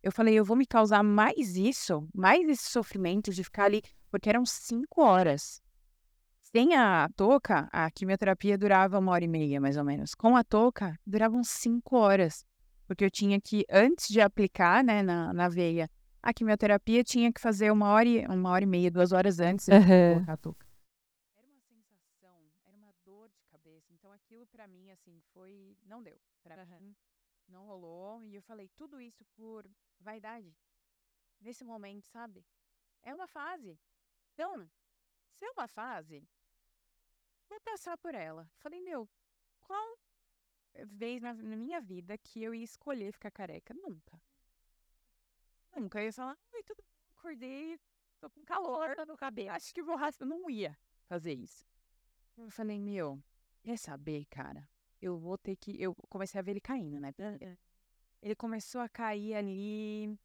Eu 0.02 0.10
falei, 0.10 0.34
eu 0.34 0.44
vou 0.44 0.56
me 0.56 0.66
causar 0.66 1.04
mais 1.04 1.54
isso, 1.54 2.08
mais 2.12 2.48
esse 2.48 2.68
sofrimento 2.68 3.32
de 3.32 3.44
ficar 3.44 3.66
ali, 3.66 3.82
porque 4.10 4.28
eram 4.28 4.44
cinco 4.44 5.00
horas. 5.00 5.62
Sem 6.42 6.74
a 6.74 7.08
touca, 7.14 7.68
a 7.70 7.88
quimioterapia 7.88 8.58
durava 8.58 8.98
uma 8.98 9.12
hora 9.12 9.22
e 9.22 9.28
meia, 9.28 9.60
mais 9.60 9.76
ou 9.76 9.84
menos. 9.84 10.12
Com 10.12 10.36
a 10.36 10.42
touca, 10.42 10.98
duravam 11.06 11.44
cinco 11.44 11.96
horas. 11.96 12.44
Porque 12.88 13.04
eu 13.04 13.10
tinha 13.12 13.40
que, 13.40 13.64
antes 13.70 14.08
de 14.08 14.20
aplicar, 14.20 14.82
né, 14.82 15.04
na, 15.04 15.32
na 15.32 15.48
veia, 15.48 15.88
a 16.24 16.32
quimioterapia 16.32 17.04
tinha 17.04 17.30
que 17.30 17.38
fazer 17.38 17.70
uma 17.70 17.90
hora 17.90 18.08
e, 18.08 18.26
uma 18.26 18.48
hora 18.48 18.64
e 18.64 18.66
meia, 18.66 18.90
duas 18.90 19.12
horas 19.12 19.38
antes 19.40 19.66
de 19.66 19.72
uhum. 19.72 20.14
colocar 20.14 20.32
a 20.32 20.36
touca. 20.38 20.66
Era 21.36 21.46
uma 21.46 21.60
sensação, 21.60 22.50
era 22.64 22.74
uma 22.74 22.94
dor 23.04 23.28
de 23.28 23.44
cabeça. 23.44 23.92
Então 23.92 24.10
aquilo 24.10 24.46
para 24.46 24.66
mim, 24.66 24.90
assim, 24.90 25.20
foi. 25.34 25.76
Não 25.84 26.02
deu. 26.02 26.18
Pra 26.42 26.56
uhum. 26.56 26.80
mim, 26.80 26.96
não 27.46 27.66
rolou. 27.66 28.24
E 28.24 28.34
eu 28.34 28.40
falei, 28.42 28.70
tudo 28.74 28.98
isso 28.98 29.22
por 29.36 29.68
vaidade. 30.00 30.56
Nesse 31.38 31.62
momento, 31.62 32.06
sabe? 32.06 32.42
É 33.02 33.14
uma 33.14 33.26
fase. 33.26 33.78
Então, 34.32 34.66
se 35.34 35.44
é 35.44 35.50
uma 35.50 35.68
fase, 35.68 36.26
vou 37.50 37.60
passar 37.60 37.98
por 37.98 38.14
ela. 38.14 38.48
Falei, 38.56 38.80
meu, 38.80 39.06
qual 39.60 39.98
vez 40.86 41.20
na, 41.20 41.34
na 41.34 41.56
minha 41.56 41.82
vida 41.82 42.16
que 42.16 42.42
eu 42.42 42.54
ia 42.54 42.64
escolher 42.64 43.12
ficar 43.12 43.30
careca? 43.30 43.74
Nunca. 43.74 44.18
Nunca 45.76 46.02
ia 46.02 46.12
falar, 46.12 46.36
oi, 46.52 46.62
tudo 46.62 46.82
bom? 46.82 47.18
Acordei, 47.18 47.78
tô 48.20 48.30
com 48.30 48.44
calor 48.44 48.94
no 49.06 49.16
cabelo. 49.16 49.50
Acho 49.50 49.74
que 49.74 49.82
vou 49.82 49.96
raspar. 49.96 50.24
Eu 50.24 50.28
não 50.28 50.48
ia 50.48 50.76
fazer 51.06 51.32
isso. 51.32 51.66
Eu 52.36 52.50
falei, 52.50 52.78
meu, 52.78 53.22
quer 53.62 53.76
saber, 53.78 54.24
cara? 54.26 54.68
Eu 55.00 55.18
vou 55.18 55.36
ter 55.36 55.56
que. 55.56 55.80
Eu 55.80 55.94
comecei 56.08 56.38
a 56.38 56.42
ver 56.42 56.52
ele 56.52 56.60
caindo, 56.60 57.00
né? 57.00 57.12
Ele 58.22 58.34
começou 58.34 58.80
a 58.80 58.88
cair 58.88 59.34
ali. 59.34 60.18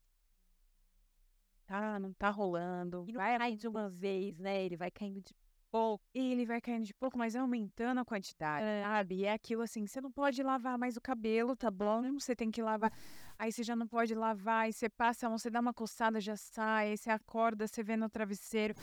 Tá, 1.66 2.00
não 2.00 2.14
tá 2.14 2.30
rolando. 2.30 3.06
E 3.08 3.12
não 3.12 3.20
vai 3.20 3.38
cair 3.38 3.58
de 3.58 3.68
uma 3.68 3.90
vez, 3.90 4.40
né? 4.40 4.64
Ele 4.64 4.78
vai 4.78 4.90
caindo 4.90 5.22
de 5.22 5.36
pouco. 5.70 6.04
E 6.14 6.32
ele 6.32 6.46
vai 6.46 6.60
caindo 6.62 6.86
de 6.86 6.94
pouco, 6.94 7.18
mas 7.18 7.36
é 7.36 7.40
aumentando 7.40 8.00
a 8.00 8.06
quantidade, 8.06 8.66
é. 8.66 8.84
sabe? 8.84 9.16
E 9.16 9.26
é 9.26 9.34
aquilo 9.34 9.62
assim, 9.62 9.86
você 9.86 10.02
não 10.02 10.12
pode 10.12 10.42
lavar 10.42 10.78
mais 10.78 10.98
o 10.98 11.02
cabelo, 11.02 11.56
tá 11.56 11.70
bom? 11.70 12.14
Você 12.20 12.36
tem 12.36 12.52
que 12.52 12.62
lavar. 12.62 12.92
Aí 13.40 13.54
você 13.54 13.64
já 13.64 13.74
não 13.74 13.88
pode 13.88 14.14
lavar, 14.14 14.66
aí 14.66 14.74
você 14.74 14.90
passa, 14.90 15.30
você 15.30 15.50
dá 15.50 15.62
uma 15.62 15.74
coçada, 15.74 16.20
já 16.20 16.36
sai, 16.36 16.90
aí 16.90 16.98
você 16.98 17.10
acorda, 17.10 17.66
você 17.66 17.82
vê 17.82 17.96
no 17.96 18.10
travesseiro. 18.10 18.76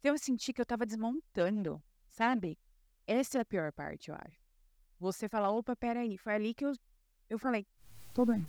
Então 0.00 0.12
eu 0.12 0.18
senti 0.18 0.52
que 0.52 0.60
eu 0.60 0.66
tava 0.66 0.84
desmontando, 0.84 1.80
sabe? 2.08 2.58
Essa 3.06 3.38
é 3.38 3.40
a 3.42 3.44
pior 3.44 3.72
parte, 3.72 4.10
eu 4.10 4.16
acho. 4.16 4.42
Você 4.98 5.28
fala, 5.28 5.50
opa, 5.50 5.76
peraí. 5.76 6.18
Foi 6.18 6.34
ali 6.34 6.52
que 6.52 6.64
eu, 6.64 6.72
eu 7.30 7.38
falei, 7.38 7.64
tô 8.12 8.26
bem. 8.26 8.44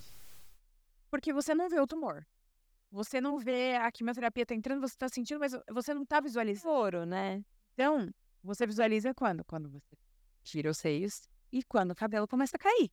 Porque 1.11 1.31
você 1.31 1.53
não 1.53 1.69
vê 1.69 1.79
o 1.79 1.85
tumor. 1.85 2.25
Você 2.91 3.21
não 3.21 3.37
vê 3.37 3.75
a 3.75 3.91
quimioterapia 3.91 4.47
tá 4.47 4.55
entrando, 4.55 4.81
você 4.81 4.97
tá 4.97 5.07
sentindo, 5.07 5.39
mas 5.39 5.53
você 5.71 5.93
não 5.93 6.03
tá 6.03 6.19
visualizando. 6.19 6.73
Ouro, 6.73 7.05
né? 7.05 7.45
Então, 7.73 8.09
você 8.43 8.65
visualiza 8.65 9.13
quando? 9.13 9.45
Quando 9.45 9.69
você 9.69 9.95
tira 10.43 10.71
os 10.71 10.79
seios 10.79 11.29
e 11.51 11.63
quando 11.63 11.91
o 11.91 11.95
cabelo 11.95 12.27
começa 12.27 12.57
a 12.57 12.59
cair. 12.59 12.91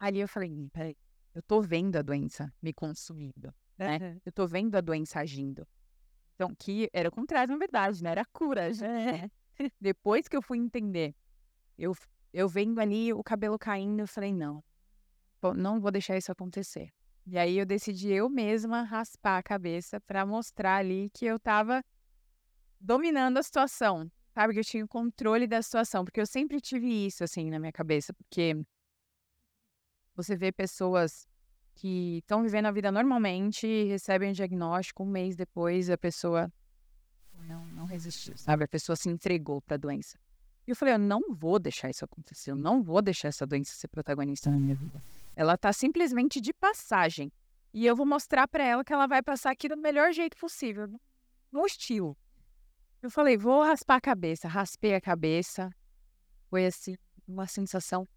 Ali 0.00 0.20
eu 0.20 0.28
falei, 0.28 0.50
hum, 0.50 0.68
peraí, 0.68 0.96
eu 1.34 1.42
tô 1.42 1.60
vendo 1.60 1.96
a 1.96 2.02
doença 2.02 2.52
me 2.62 2.72
consumindo, 2.72 3.52
né? 3.76 3.98
Uhum. 3.98 4.20
Eu 4.24 4.32
tô 4.32 4.46
vendo 4.46 4.76
a 4.76 4.80
doença 4.80 5.18
agindo. 5.18 5.66
Então, 6.34 6.54
que 6.56 6.88
era 6.92 7.08
o 7.08 7.12
contrário, 7.12 7.52
na 7.52 7.58
verdade, 7.58 8.02
né? 8.02 8.10
Era 8.10 8.22
a 8.22 8.26
cura, 8.26 8.72
já. 8.72 8.86
É. 8.86 9.30
Depois 9.80 10.28
que 10.28 10.36
eu 10.36 10.42
fui 10.42 10.58
entender, 10.58 11.14
eu, 11.76 11.94
eu 12.32 12.48
vendo 12.48 12.80
ali 12.80 13.12
o 13.12 13.22
cabelo 13.22 13.58
caindo, 13.58 14.00
eu 14.00 14.08
falei, 14.08 14.32
não, 14.32 14.62
não 15.56 15.80
vou 15.80 15.90
deixar 15.90 16.16
isso 16.16 16.32
acontecer. 16.32 16.90
E 17.26 17.38
aí 17.38 17.58
eu 17.58 17.66
decidi 17.66 18.10
eu 18.10 18.28
mesma 18.28 18.82
raspar 18.82 19.38
a 19.38 19.42
cabeça 19.42 20.00
para 20.00 20.26
mostrar 20.26 20.76
ali 20.76 21.10
que 21.10 21.24
eu 21.24 21.38
tava 21.38 21.82
dominando 22.78 23.38
a 23.38 23.42
situação, 23.42 24.10
sabe? 24.34 24.52
Que 24.52 24.60
eu 24.60 24.64
tinha 24.64 24.84
o 24.84 24.88
controle 24.88 25.46
da 25.46 25.62
situação, 25.62 26.04
porque 26.04 26.20
eu 26.20 26.26
sempre 26.26 26.60
tive 26.60 27.06
isso, 27.06 27.24
assim, 27.24 27.50
na 27.50 27.58
minha 27.58 27.72
cabeça, 27.72 28.12
porque 28.12 28.54
você 30.14 30.36
vê 30.36 30.52
pessoas 30.52 31.26
que 31.74 32.18
estão 32.18 32.42
vivendo 32.42 32.66
a 32.66 32.70
vida 32.70 32.92
normalmente, 32.92 33.84
recebem 33.84 34.30
o 34.30 34.34
diagnóstico, 34.34 35.02
um 35.02 35.06
mês 35.06 35.34
depois 35.34 35.90
a 35.90 35.98
pessoa 35.98 36.52
não, 37.48 37.66
não 37.66 37.84
resistiu, 37.84 38.36
sabe? 38.36 38.64
A 38.64 38.68
pessoa 38.68 38.94
se 38.96 39.08
entregou 39.08 39.60
para 39.60 39.74
a 39.74 39.78
doença. 39.78 40.18
E 40.66 40.70
eu 40.70 40.76
falei, 40.76 40.94
eu 40.94 40.98
não 40.98 41.34
vou 41.34 41.58
deixar 41.58 41.90
isso 41.90 42.04
acontecer, 42.04 42.52
eu 42.52 42.56
não 42.56 42.82
vou 42.82 43.02
deixar 43.02 43.28
essa 43.28 43.46
doença 43.46 43.74
ser 43.74 43.88
protagonista 43.88 44.50
na 44.50 44.58
minha 44.58 44.74
vida. 44.74 45.02
Ela 45.36 45.58
tá 45.58 45.72
simplesmente 45.72 46.40
de 46.40 46.52
passagem. 46.52 47.30
E 47.72 47.84
eu 47.84 47.96
vou 47.96 48.06
mostrar 48.06 48.46
para 48.46 48.64
ela 48.64 48.84
que 48.84 48.92
ela 48.92 49.06
vai 49.06 49.20
passar 49.20 49.50
aqui 49.50 49.68
do 49.68 49.76
melhor 49.76 50.12
jeito 50.12 50.36
possível, 50.36 50.88
no 51.50 51.66
estilo. 51.66 52.16
Eu 53.02 53.10
falei, 53.10 53.36
vou 53.36 53.62
raspar 53.64 53.96
a 53.96 54.00
cabeça. 54.00 54.48
Raspei 54.48 54.94
a 54.94 55.00
cabeça. 55.00 55.70
Foi 56.48 56.64
assim, 56.64 56.96
uma 57.26 57.46
sensação 57.46 58.08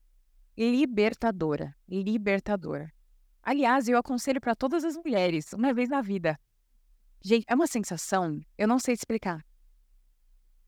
libertadora. 0.57 1.75
Libertadora. 1.87 2.91
Aliás, 3.43 3.87
eu 3.87 3.97
aconselho 3.97 4.41
para 4.41 4.55
todas 4.55 4.83
as 4.83 4.97
mulheres, 4.97 5.53
uma 5.53 5.73
vez 5.73 5.87
na 5.87 6.01
vida. 6.01 6.37
Gente, 7.23 7.45
é 7.47 7.55
uma 7.55 7.67
sensação, 7.67 8.41
eu 8.57 8.67
não 8.67 8.79
sei 8.79 8.93
explicar. 8.93 9.45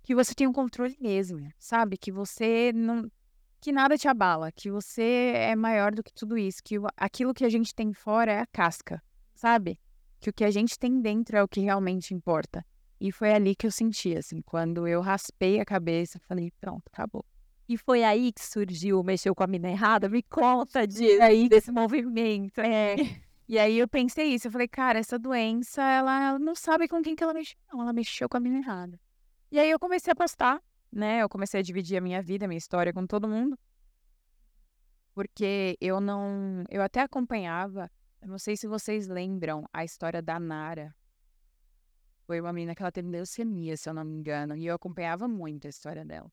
Que 0.03 0.15
você 0.15 0.33
tem 0.33 0.47
um 0.47 0.53
controle 0.53 0.95
mesmo, 0.99 1.51
sabe? 1.57 1.97
Que 1.97 2.11
você 2.11 2.71
não. 2.73 3.11
Que 3.59 3.71
nada 3.71 3.97
te 3.97 4.07
abala, 4.07 4.51
que 4.51 4.71
você 4.71 5.33
é 5.35 5.55
maior 5.55 5.93
do 5.93 6.01
que 6.01 6.13
tudo 6.13 6.37
isso, 6.37 6.63
que 6.63 6.75
aquilo 6.95 7.33
que 7.33 7.43
a 7.43 7.49
gente 7.49 7.75
tem 7.75 7.91
fora 7.91 8.31
é 8.31 8.39
a 8.39 8.47
casca, 8.47 9.03
sabe? 9.35 9.77
Que 10.19 10.29
o 10.29 10.33
que 10.33 10.45
a 10.45 10.51
gente 10.51 10.79
tem 10.79 11.01
dentro 11.01 11.35
é 11.35 11.43
o 11.43 11.47
que 11.47 11.59
realmente 11.59 12.13
importa. 12.13 12.65
E 13.01 13.11
foi 13.11 13.33
ali 13.33 13.55
que 13.55 13.67
eu 13.67 13.71
senti, 13.71 14.15
assim, 14.15 14.41
quando 14.41 14.87
eu 14.87 15.01
raspei 15.01 15.59
a 15.59 15.65
cabeça, 15.65 16.19
falei, 16.19 16.51
pronto, 16.59 16.83
acabou. 16.91 17.25
E 17.69 17.77
foi 17.77 18.03
aí 18.03 18.33
que 18.33 18.43
surgiu, 18.43 19.01
mexeu 19.03 19.33
com 19.33 19.43
a 19.43 19.47
mina 19.47 19.69
errada? 19.69 20.09
Me 20.09 20.21
conta 20.23 20.85
disso, 20.85 21.21
aí, 21.21 21.47
desse 21.47 21.71
movimento. 21.71 22.59
É. 22.59 22.95
E 23.47 23.57
aí 23.57 23.79
eu 23.79 23.87
pensei 23.87 24.33
isso, 24.33 24.47
eu 24.47 24.51
falei, 24.51 24.67
cara, 24.67 24.99
essa 24.99 25.17
doença, 25.17 25.81
ela, 25.81 26.29
ela 26.29 26.39
não 26.39 26.53
sabe 26.53 26.87
com 26.87 27.01
quem 27.01 27.15
que 27.15 27.23
ela 27.23 27.33
mexeu, 27.33 27.57
não, 27.71 27.81
ela 27.81 27.93
mexeu 27.93 28.27
com 28.27 28.37
a 28.37 28.39
mina 28.39 28.57
errada. 28.57 28.99
E 29.51 29.59
aí 29.59 29.69
eu 29.71 29.79
comecei 29.79 30.11
a 30.11 30.15
postar 30.15 30.61
né? 30.91 31.21
Eu 31.21 31.29
comecei 31.29 31.59
a 31.59 31.63
dividir 31.63 31.97
a 31.97 32.01
minha 32.01 32.21
vida, 32.21 32.45
a 32.45 32.47
minha 32.47 32.57
história 32.57 32.93
com 32.93 33.05
todo 33.05 33.27
mundo. 33.27 33.57
Porque 35.13 35.77
eu 35.79 35.99
não. 35.99 36.63
Eu 36.69 36.81
até 36.81 37.01
acompanhava. 37.01 37.91
Eu 38.21 38.27
não 38.27 38.39
sei 38.39 38.57
se 38.57 38.67
vocês 38.67 39.07
lembram 39.07 39.65
a 39.71 39.83
história 39.83 40.21
da 40.21 40.39
Nara. 40.39 40.95
Foi 42.25 42.39
uma 42.39 42.53
menina 42.53 42.75
que 42.75 42.81
ela 42.81 42.91
teve 42.91 43.09
leucemia, 43.09 43.75
se 43.75 43.89
eu 43.89 43.93
não 43.93 44.03
me 44.03 44.13
engano. 44.13 44.55
E 44.55 44.65
eu 44.65 44.75
acompanhava 44.75 45.27
muito 45.27 45.65
a 45.67 45.69
história 45.69 46.05
dela. 46.05 46.31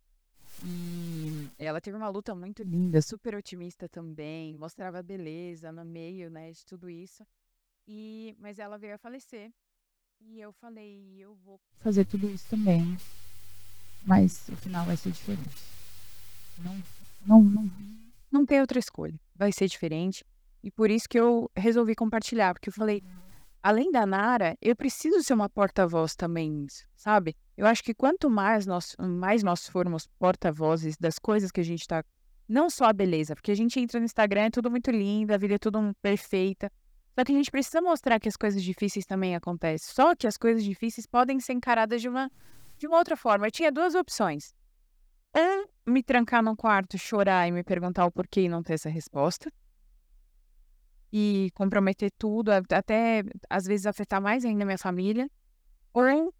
E 0.64 1.48
ela 1.58 1.80
teve 1.80 1.96
uma 1.96 2.08
luta 2.08 2.34
muito 2.34 2.62
linda, 2.62 3.02
super 3.02 3.34
otimista 3.34 3.88
também, 3.88 4.56
mostrava 4.56 5.02
beleza 5.02 5.70
no 5.70 5.84
meio, 5.84 6.30
né, 6.30 6.50
de 6.50 6.64
tudo 6.64 6.88
isso. 6.88 7.26
E 7.86 8.34
mas 8.38 8.58
ela 8.58 8.78
veio 8.78 8.94
a 8.94 8.98
falecer. 8.98 9.52
E 10.20 10.40
eu 10.40 10.52
falei, 10.52 11.16
eu 11.18 11.34
vou 11.44 11.60
fazer 11.80 12.04
tudo 12.06 12.28
isso 12.28 12.48
também. 12.48 12.96
Mas 14.04 14.48
o 14.48 14.56
final 14.56 14.86
vai 14.86 14.96
ser 14.96 15.10
diferente. 15.10 15.56
Não, 16.58 16.82
não, 17.26 17.42
não, 17.42 17.70
não 18.30 18.46
tem 18.46 18.60
outra 18.60 18.78
escolha. 18.78 19.18
Vai 19.34 19.52
ser 19.52 19.68
diferente. 19.68 20.24
E 20.62 20.70
por 20.70 20.90
isso 20.90 21.08
que 21.08 21.18
eu 21.18 21.50
resolvi 21.54 21.94
compartilhar, 21.94 22.54
porque 22.54 22.70
eu 22.70 22.72
falei, 22.72 23.02
além 23.66 23.90
da 23.90 24.06
Nara, 24.06 24.56
eu 24.62 24.76
preciso 24.76 25.20
ser 25.24 25.34
uma 25.34 25.48
porta-voz 25.48 26.14
também, 26.14 26.68
sabe? 26.94 27.36
Eu 27.56 27.66
acho 27.66 27.82
que 27.82 27.92
quanto 27.92 28.30
mais 28.30 28.64
nós, 28.64 28.94
mais 28.96 29.42
nós 29.42 29.68
formos 29.68 30.06
porta-vozes 30.20 30.96
das 30.96 31.18
coisas 31.18 31.50
que 31.50 31.60
a 31.60 31.64
gente 31.64 31.84
tá. 31.84 32.04
Não 32.48 32.70
só 32.70 32.84
a 32.84 32.92
beleza, 32.92 33.34
porque 33.34 33.50
a 33.50 33.56
gente 33.56 33.80
entra 33.80 33.98
no 33.98 34.06
Instagram, 34.06 34.42
é 34.42 34.50
tudo 34.50 34.70
muito 34.70 34.92
lindo, 34.92 35.34
a 35.34 35.36
vida 35.36 35.56
é 35.56 35.58
tudo 35.58 35.92
perfeita. 36.00 36.70
Só 37.12 37.24
que 37.24 37.32
a 37.32 37.34
gente 37.34 37.50
precisa 37.50 37.82
mostrar 37.82 38.20
que 38.20 38.28
as 38.28 38.36
coisas 38.36 38.62
difíceis 38.62 39.04
também 39.04 39.34
acontecem. 39.34 39.92
Só 39.92 40.14
que 40.14 40.28
as 40.28 40.36
coisas 40.36 40.62
difíceis 40.62 41.04
podem 41.04 41.40
ser 41.40 41.54
encaradas 41.54 42.00
de 42.00 42.08
uma, 42.08 42.30
de 42.78 42.86
uma 42.86 42.98
outra 42.98 43.16
forma. 43.16 43.48
Eu 43.48 43.50
tinha 43.50 43.72
duas 43.72 43.96
opções. 43.96 44.54
Um, 45.36 45.90
me 45.90 46.04
trancar 46.04 46.40
num 46.40 46.54
quarto, 46.54 46.96
chorar 46.96 47.48
e 47.48 47.50
me 47.50 47.64
perguntar 47.64 48.06
o 48.06 48.12
porquê 48.12 48.42
e 48.42 48.48
não 48.48 48.62
ter 48.62 48.74
essa 48.74 48.88
resposta. 48.88 49.52
E 51.12 51.50
comprometer 51.54 52.10
tudo, 52.18 52.50
até 52.50 53.22
às 53.48 53.64
vezes 53.64 53.86
afetar 53.86 54.20
mais 54.20 54.44
ainda 54.44 54.64
minha 54.64 54.78
família. 54.78 55.30
Ou 55.92 56.32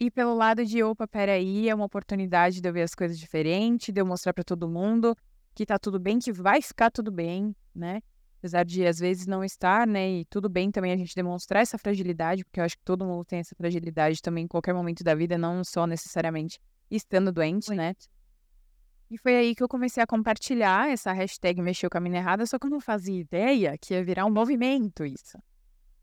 ir 0.00 0.10
pelo 0.10 0.34
lado 0.34 0.64
de, 0.64 0.82
opa, 0.82 1.06
peraí, 1.06 1.68
é 1.68 1.74
uma 1.74 1.84
oportunidade 1.84 2.60
de 2.60 2.68
eu 2.68 2.72
ver 2.72 2.82
as 2.82 2.94
coisas 2.94 3.18
diferentes, 3.18 3.92
de 3.92 4.00
eu 4.00 4.06
mostrar 4.06 4.32
para 4.32 4.42
todo 4.44 4.68
mundo 4.68 5.16
que 5.54 5.66
tá 5.66 5.78
tudo 5.78 6.00
bem, 6.00 6.18
que 6.18 6.32
vai 6.32 6.62
ficar 6.62 6.90
tudo 6.90 7.12
bem, 7.12 7.54
né? 7.74 8.00
apesar 8.42 8.64
de 8.64 8.84
às 8.84 8.98
vezes 8.98 9.24
não 9.24 9.44
estar, 9.44 9.86
né? 9.86 10.10
E 10.10 10.24
tudo 10.24 10.48
bem 10.48 10.68
também 10.68 10.90
a 10.90 10.96
gente 10.96 11.14
demonstrar 11.14 11.62
essa 11.62 11.78
fragilidade, 11.78 12.44
porque 12.44 12.58
eu 12.58 12.64
acho 12.64 12.76
que 12.76 12.84
todo 12.84 13.04
mundo 13.04 13.24
tem 13.24 13.38
essa 13.38 13.54
fragilidade 13.54 14.20
também 14.20 14.44
em 14.44 14.48
qualquer 14.48 14.74
momento 14.74 15.04
da 15.04 15.14
vida, 15.14 15.38
não 15.38 15.62
só 15.62 15.86
necessariamente 15.86 16.58
estando 16.90 17.30
doente, 17.30 17.72
né? 17.72 17.94
E 19.12 19.18
foi 19.18 19.36
aí 19.36 19.54
que 19.54 19.62
eu 19.62 19.68
comecei 19.68 20.02
a 20.02 20.06
compartilhar 20.06 20.90
essa 20.90 21.12
hashtag 21.12 21.60
mexeu 21.60 21.90
com 21.90 21.98
a 21.98 22.00
mina 22.00 22.16
errada, 22.16 22.46
só 22.46 22.58
que 22.58 22.66
eu 22.66 22.70
não 22.70 22.80
fazia 22.80 23.20
ideia 23.20 23.76
que 23.78 23.92
ia 23.94 24.02
virar 24.02 24.24
um 24.24 24.30
movimento 24.30 25.04
isso. 25.04 25.38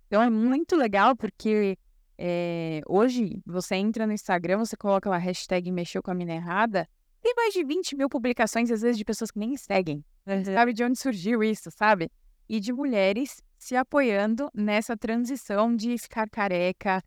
Então 0.07 0.21
é 0.21 0.29
muito 0.29 0.75
legal 0.75 1.15
porque 1.15 1.77
é, 2.17 2.81
hoje 2.87 3.41
você 3.45 3.75
entra 3.75 4.05
no 4.05 4.13
Instagram, 4.13 4.59
você 4.59 4.77
coloca 4.77 5.09
lá 5.09 5.17
hashtag 5.17 5.71
mexeu 5.71 6.03
com 6.03 6.11
a 6.11 6.13
mina 6.13 6.33
errada, 6.33 6.87
tem 7.19 7.33
mais 7.35 7.53
de 7.53 7.63
20 7.63 7.95
mil 7.97 8.07
publicações, 8.07 8.71
às 8.71 8.81
vezes, 8.81 8.97
de 8.97 9.03
pessoas 9.03 9.31
que 9.31 9.39
nem 9.39 9.57
seguem. 9.57 10.05
Uhum. 10.25 10.45
Sabe 10.45 10.71
de 10.71 10.83
onde 10.83 10.97
surgiu 10.97 11.43
isso, 11.43 11.69
sabe? 11.71 12.09
e 12.49 12.59
de 12.59 12.73
mulheres 12.73 13.41
se 13.57 13.75
apoiando 13.75 14.49
nessa 14.53 14.97
transição 14.97 15.75
de 15.75 15.95
ficar 15.99 16.27
careca, 16.27 17.03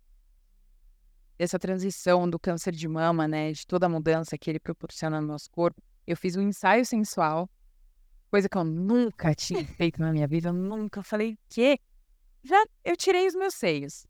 dessa 1.36 1.58
transição 1.58 2.30
do 2.30 2.38
câncer 2.38 2.72
de 2.72 2.86
mama, 2.86 3.26
né, 3.26 3.50
de 3.50 3.66
toda 3.66 3.86
a 3.86 3.88
mudança 3.88 4.38
que 4.38 4.48
ele 4.48 4.60
proporciona 4.60 5.20
no 5.20 5.26
nosso 5.26 5.50
corpo. 5.50 5.82
Eu 6.06 6.16
fiz 6.16 6.36
um 6.36 6.42
ensaio 6.42 6.84
sensual, 6.84 7.48
coisa 8.30 8.48
que 8.48 8.56
eu 8.56 8.64
nunca 8.64 9.34
tinha 9.34 9.64
feito 9.76 10.00
na 10.00 10.12
minha 10.12 10.26
vida, 10.26 10.48
eu 10.48 10.52
nunca 10.52 11.02
falei 11.02 11.38
que 11.48 11.78
já 12.42 12.64
eu 12.84 12.96
tirei 12.96 13.26
os 13.26 13.34
meus 13.34 13.54
seios. 13.54 14.06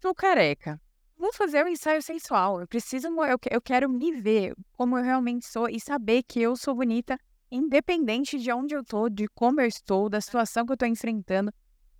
Tô 0.00 0.14
careca. 0.14 0.80
Vou 1.18 1.32
fazer 1.32 1.64
um 1.64 1.68
ensaio 1.68 2.02
sensual. 2.02 2.60
Eu 2.60 2.68
preciso, 2.68 3.08
eu, 3.08 3.38
eu 3.50 3.60
quero 3.60 3.88
me 3.88 4.12
ver 4.20 4.54
como 4.72 4.98
eu 4.98 5.02
realmente 5.02 5.46
sou 5.46 5.68
e 5.68 5.80
saber 5.80 6.22
que 6.22 6.40
eu 6.40 6.56
sou 6.56 6.74
bonita 6.74 7.18
independente 7.50 8.38
de 8.38 8.52
onde 8.52 8.74
eu 8.74 8.84
tô, 8.84 9.08
de 9.08 9.26
como 9.28 9.60
eu 9.60 9.66
estou, 9.66 10.08
da 10.08 10.20
situação 10.20 10.66
que 10.66 10.72
eu 10.72 10.76
tô 10.76 10.86
enfrentando. 10.86 11.52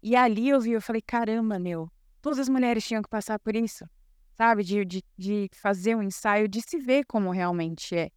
E 0.03 0.15
ali 0.15 0.49
eu 0.49 0.61
vi, 0.61 0.73
eu 0.73 0.83
falei, 0.83 1.03
caramba, 1.03 1.59
meu, 1.59 1.91
todas 2.21 2.39
as 2.39 2.49
mulheres 2.49 2.85
tinham 2.85 3.03
que 3.03 3.09
passar 3.09 3.39
por 3.39 3.57
isso, 3.57 3.85
sabe? 4.37 4.63
De, 4.63 4.85
de, 4.85 5.05
de 5.17 5.49
fazer 5.55 5.97
um 5.97 6.03
ensaio, 6.03 6.49
de 6.49 6.61
se 6.61 6.79
ver 6.79 7.05
como 7.07 7.31
realmente 7.31 7.97
é, 7.97 8.11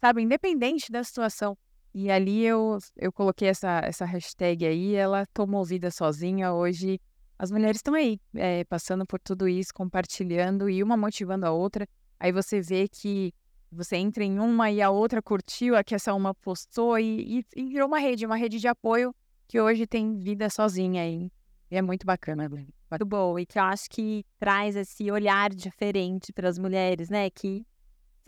sabe? 0.00 0.22
Independente 0.22 0.90
da 0.90 1.04
situação. 1.04 1.56
E 1.92 2.10
ali 2.10 2.44
eu, 2.44 2.78
eu 2.96 3.12
coloquei 3.12 3.48
essa, 3.48 3.80
essa 3.84 4.04
hashtag 4.04 4.64
aí, 4.64 4.94
ela 4.94 5.26
tomou 5.34 5.64
vida 5.64 5.90
sozinha. 5.90 6.52
Hoje 6.52 7.00
as 7.38 7.50
mulheres 7.50 7.78
estão 7.78 7.94
aí, 7.94 8.18
é, 8.34 8.64
passando 8.64 9.04
por 9.06 9.18
tudo 9.20 9.48
isso, 9.48 9.74
compartilhando 9.74 10.68
e 10.68 10.82
uma 10.82 10.96
motivando 10.96 11.46
a 11.46 11.50
outra. 11.50 11.86
Aí 12.18 12.30
você 12.32 12.60
vê 12.60 12.86
que 12.88 13.32
você 13.72 13.96
entra 13.96 14.24
em 14.24 14.38
uma 14.38 14.70
e 14.70 14.82
a 14.82 14.90
outra 14.90 15.22
curtiu, 15.22 15.76
a 15.76 15.82
que 15.82 15.94
essa 15.94 16.12
uma 16.14 16.34
postou 16.34 16.98
e, 16.98 17.38
e, 17.38 17.44
e 17.56 17.66
virou 17.68 17.88
uma 17.88 17.98
rede, 17.98 18.26
uma 18.26 18.36
rede 18.36 18.58
de 18.58 18.68
apoio 18.68 19.14
que 19.48 19.60
hoje 19.60 19.86
tem 19.86 20.16
vida 20.16 20.48
sozinha 20.48 21.02
aí. 21.02 21.30
E 21.70 21.76
é 21.76 21.82
muito 21.82 22.04
bacana, 22.04 22.48
Muito 22.48 23.06
bom. 23.06 23.38
E 23.38 23.46
que 23.46 23.58
eu 23.58 23.62
acho 23.62 23.88
que 23.88 24.24
traz 24.38 24.76
esse 24.76 25.10
olhar 25.10 25.50
diferente 25.50 26.32
para 26.32 26.48
as 26.48 26.58
mulheres, 26.58 27.08
né? 27.08 27.30
Que 27.30 27.64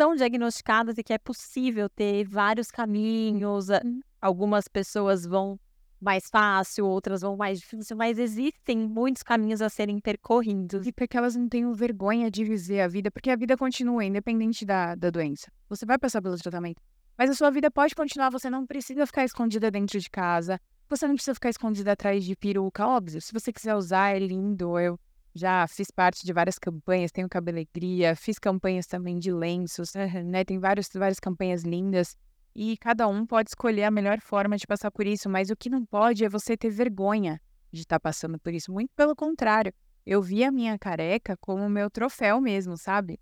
são 0.02 0.16
diagnosticadas 0.16 0.98
e 0.98 1.04
que 1.04 1.12
é 1.12 1.18
possível 1.18 1.88
ter 1.88 2.24
vários 2.24 2.72
caminhos. 2.72 3.68
Uhum. 3.68 4.00
Algumas 4.20 4.66
pessoas 4.66 5.24
vão 5.24 5.60
mais 6.00 6.28
fácil, 6.28 6.86
outras 6.86 7.20
vão 7.20 7.36
mais 7.36 7.60
difícil, 7.60 7.96
mas 7.96 8.18
existem 8.18 8.76
muitos 8.76 9.22
caminhos 9.22 9.62
a 9.62 9.68
serem 9.68 10.00
percorridos. 10.00 10.88
E 10.88 10.92
porque 10.92 11.16
elas 11.16 11.36
não 11.36 11.48
tenham 11.48 11.72
vergonha 11.72 12.28
de 12.28 12.44
viver 12.44 12.80
a 12.80 12.88
vida, 12.88 13.12
porque 13.12 13.30
a 13.30 13.36
vida 13.36 13.56
continua, 13.56 14.04
independente 14.04 14.64
da, 14.64 14.96
da 14.96 15.08
doença. 15.08 15.52
Você 15.68 15.86
vai 15.86 15.96
passar 15.96 16.20
pelo 16.20 16.36
tratamento. 16.36 16.82
Mas 17.16 17.30
a 17.30 17.34
sua 17.34 17.50
vida 17.50 17.70
pode 17.70 17.94
continuar, 17.94 18.30
você 18.30 18.50
não 18.50 18.66
precisa 18.66 19.06
ficar 19.06 19.24
escondida 19.24 19.70
dentro 19.70 20.00
de 20.00 20.10
casa, 20.10 20.60
você 20.88 21.06
não 21.06 21.14
precisa 21.14 21.34
ficar 21.34 21.50
escondida 21.50 21.92
atrás 21.92 22.24
de 22.24 22.34
peruca, 22.34 22.84
óbvio. 22.84 23.20
Se 23.20 23.32
você 23.32 23.52
quiser 23.52 23.76
usar, 23.76 24.16
é 24.16 24.18
lindo. 24.18 24.76
Eu 24.80 24.98
já 25.34 25.66
fiz 25.66 25.90
parte 25.90 26.24
de 26.24 26.32
várias 26.32 26.58
campanhas, 26.58 27.10
tenho 27.10 27.28
cabelegria, 27.28 28.14
fiz 28.14 28.38
campanhas 28.38 28.86
também 28.86 29.18
de 29.18 29.32
lenços, 29.32 29.92
né? 30.24 30.44
Tem 30.44 30.58
vários, 30.58 30.88
várias 30.94 31.18
campanhas 31.18 31.62
lindas. 31.62 32.16
E 32.54 32.76
cada 32.76 33.08
um 33.08 33.24
pode 33.24 33.48
escolher 33.50 33.84
a 33.84 33.90
melhor 33.90 34.20
forma 34.20 34.56
de 34.58 34.66
passar 34.66 34.90
por 34.90 35.06
isso, 35.06 35.28
mas 35.28 35.48
o 35.48 35.56
que 35.56 35.70
não 35.70 35.86
pode 35.86 36.24
é 36.24 36.28
você 36.28 36.56
ter 36.56 36.68
vergonha 36.68 37.40
de 37.72 37.80
estar 37.80 37.98
passando 37.98 38.38
por 38.38 38.52
isso. 38.52 38.70
Muito 38.70 38.90
pelo 38.94 39.16
contrário, 39.16 39.72
eu 40.04 40.20
vi 40.20 40.44
a 40.44 40.52
minha 40.52 40.78
careca 40.78 41.36
como 41.38 41.68
meu 41.70 41.90
troféu 41.90 42.40
mesmo, 42.40 42.76
sabe? 42.76 43.18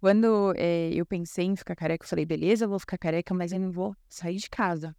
Quando 0.00 0.52
é, 0.56 0.90
eu 0.92 1.06
pensei 1.06 1.44
em 1.44 1.54
ficar 1.54 1.76
careca, 1.76 2.04
eu 2.04 2.08
falei, 2.08 2.26
beleza, 2.26 2.64
eu 2.64 2.68
vou 2.68 2.80
ficar 2.80 2.98
careca, 2.98 3.32
mas 3.32 3.52
eu 3.52 3.60
não 3.60 3.70
vou 3.70 3.94
sair 4.08 4.36
de 4.36 4.50
casa. 4.50 4.96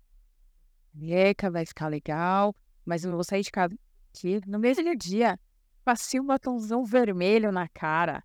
Careca, 0.93 1.51
vai 1.51 1.65
ficar 1.65 1.89
legal, 1.89 2.55
mas 2.85 3.03
eu 3.03 3.09
não 3.09 3.17
vou 3.17 3.25
sair 3.25 3.41
de 3.41 3.51
casa. 3.51 3.77
Que 4.13 4.39
no 4.47 4.59
mesmo 4.59 4.95
dia, 4.95 5.37
passei 5.83 6.19
um 6.19 6.25
batomzão 6.25 6.83
vermelho 6.83 7.51
na 7.51 7.67
cara. 7.67 8.23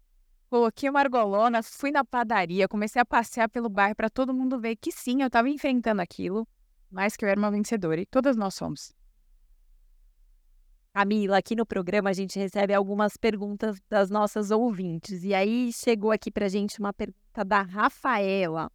Coloquei 0.49 0.89
uma 0.89 1.01
argolona, 1.01 1.63
fui 1.63 1.91
na 1.91 2.05
padaria, 2.05 2.67
comecei 2.67 3.01
a 3.03 3.05
passear 3.05 3.49
pelo 3.51 3.69
bairro 3.69 3.95
para 3.95 4.09
todo 4.09 4.33
mundo 4.33 4.59
ver 4.59 4.77
que 4.77 4.91
sim, 4.91 5.21
eu 5.21 5.27
estava 5.27 5.49
enfrentando 5.49 6.01
aquilo, 6.01 6.49
mas 6.91 7.17
que 7.17 7.25
eu 7.25 7.29
era 7.29 7.39
uma 7.39 7.51
vencedora 7.51 8.01
e 8.01 8.07
todas 8.07 8.35
nós 8.37 8.55
somos. 8.55 8.97
Camila, 10.95 11.37
aqui 11.39 11.55
no 11.55 11.67
programa 11.67 12.11
a 12.11 12.13
gente 12.15 12.39
recebe 12.39 12.73
algumas 12.73 13.17
perguntas 13.17 13.79
das 13.89 14.09
nossas 14.09 14.51
ouvintes. 14.51 15.23
E 15.23 15.35
aí 15.35 15.71
chegou 15.73 16.11
aqui 16.11 16.31
pra 16.31 16.49
gente 16.49 16.81
uma 16.81 16.93
pergunta 16.93 17.45
da 17.45 17.63
Rafaela. 17.63 18.71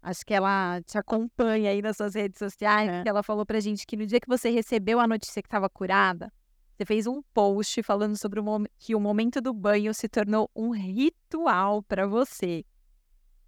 Acho 0.00 0.24
que 0.24 0.32
ela 0.32 0.80
te 0.82 0.96
acompanha 0.96 1.70
aí 1.70 1.82
nas 1.82 1.96
suas 1.96 2.14
redes 2.14 2.38
sociais. 2.38 2.88
É. 2.88 3.02
Ela 3.04 3.22
falou 3.22 3.44
pra 3.44 3.60
gente 3.60 3.86
que 3.86 3.96
no 3.96 4.06
dia 4.06 4.20
que 4.20 4.28
você 4.28 4.48
recebeu 4.48 5.00
a 5.00 5.06
notícia 5.06 5.42
que 5.42 5.46
estava 5.48 5.68
curada, 5.68 6.32
você 6.78 6.84
fez 6.84 7.08
um 7.08 7.20
post 7.34 7.82
falando 7.82 8.16
sobre 8.16 8.38
o 8.38 8.44
que 8.78 8.94
o 8.94 9.00
momento 9.00 9.40
do 9.40 9.52
banho 9.52 9.92
se 9.92 10.08
tornou 10.08 10.48
um 10.54 10.70
ritual 10.70 11.82
para 11.82 12.06
você. 12.06 12.64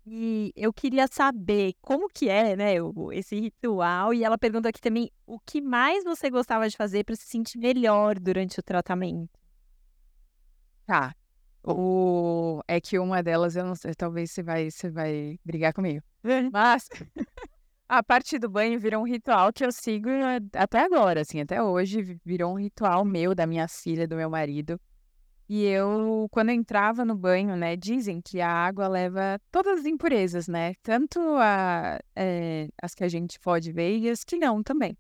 E 0.05 0.53
eu 0.57 0.73
queria 0.73 1.07
saber 1.07 1.75
como 1.81 2.09
que 2.09 2.29
é, 2.29 2.57
né, 2.57 2.75
esse 3.13 3.39
ritual. 3.39 4.13
E 4.13 4.25
ela 4.25 4.37
pergunta 4.37 4.69
aqui 4.69 4.81
também 4.81 5.13
o 5.25 5.39
que 5.39 5.61
mais 5.61 6.03
você 6.03 6.29
gostava 6.29 6.69
de 6.69 6.77
fazer 6.77 7.05
para 7.05 7.15
se 7.15 7.29
sentir 7.29 7.59
melhor 7.59 8.19
durante 8.19 8.59
o 8.59 8.63
tratamento. 8.65 9.39
Tá. 10.85 11.15
O... 11.63 12.61
É 12.67 12.81
que 12.81 12.99
uma 12.99 13.23
delas, 13.23 13.55
eu 13.55 13.65
não 13.65 13.77
sei, 13.77 13.95
talvez 13.95 14.33
você 14.33 14.43
vai, 14.43 14.69
você 14.73 14.91
vai 14.91 15.39
brigar 15.45 15.73
comigo. 15.73 16.03
Mas 16.53 16.89
a 17.91 18.05
parte 18.05 18.39
do 18.39 18.49
banho 18.49 18.79
virou 18.79 19.03
um 19.03 19.05
ritual 19.05 19.53
que 19.53 19.65
eu 19.65 19.73
sigo 19.73 20.09
até 20.55 20.79
agora, 20.79 21.23
assim, 21.23 21.41
até 21.41 21.61
hoje 21.61 22.17
virou 22.25 22.53
um 22.53 22.59
ritual 22.59 23.05
meu, 23.05 23.35
da 23.35 23.49
minha 23.49 23.67
filha, 23.67 24.07
do 24.07 24.15
meu 24.15 24.31
marido. 24.31 24.81
E 25.49 25.65
eu, 25.65 26.29
quando 26.31 26.51
eu 26.51 26.55
entrava 26.55 27.05
no 27.05 27.17
banho, 27.17 27.57
né, 27.57 27.75
dizem 27.75 28.21
que 28.21 28.41
a 28.41 28.49
água 28.49 28.87
leva 28.87 29.41
todas 29.51 29.81
as 29.81 29.87
impurezas, 29.87 30.47
né? 30.47 30.75
Tanto 30.85 31.19
a, 31.19 31.99
é, 32.15 32.69
as 32.81 32.95
que 32.95 33.03
a 33.03 33.09
gente 33.09 33.41
pode 33.41 33.73
ver 33.73 33.99
e 33.99 34.09
as 34.09 34.23
que 34.23 34.37
não 34.37 34.63
também. 34.63 34.97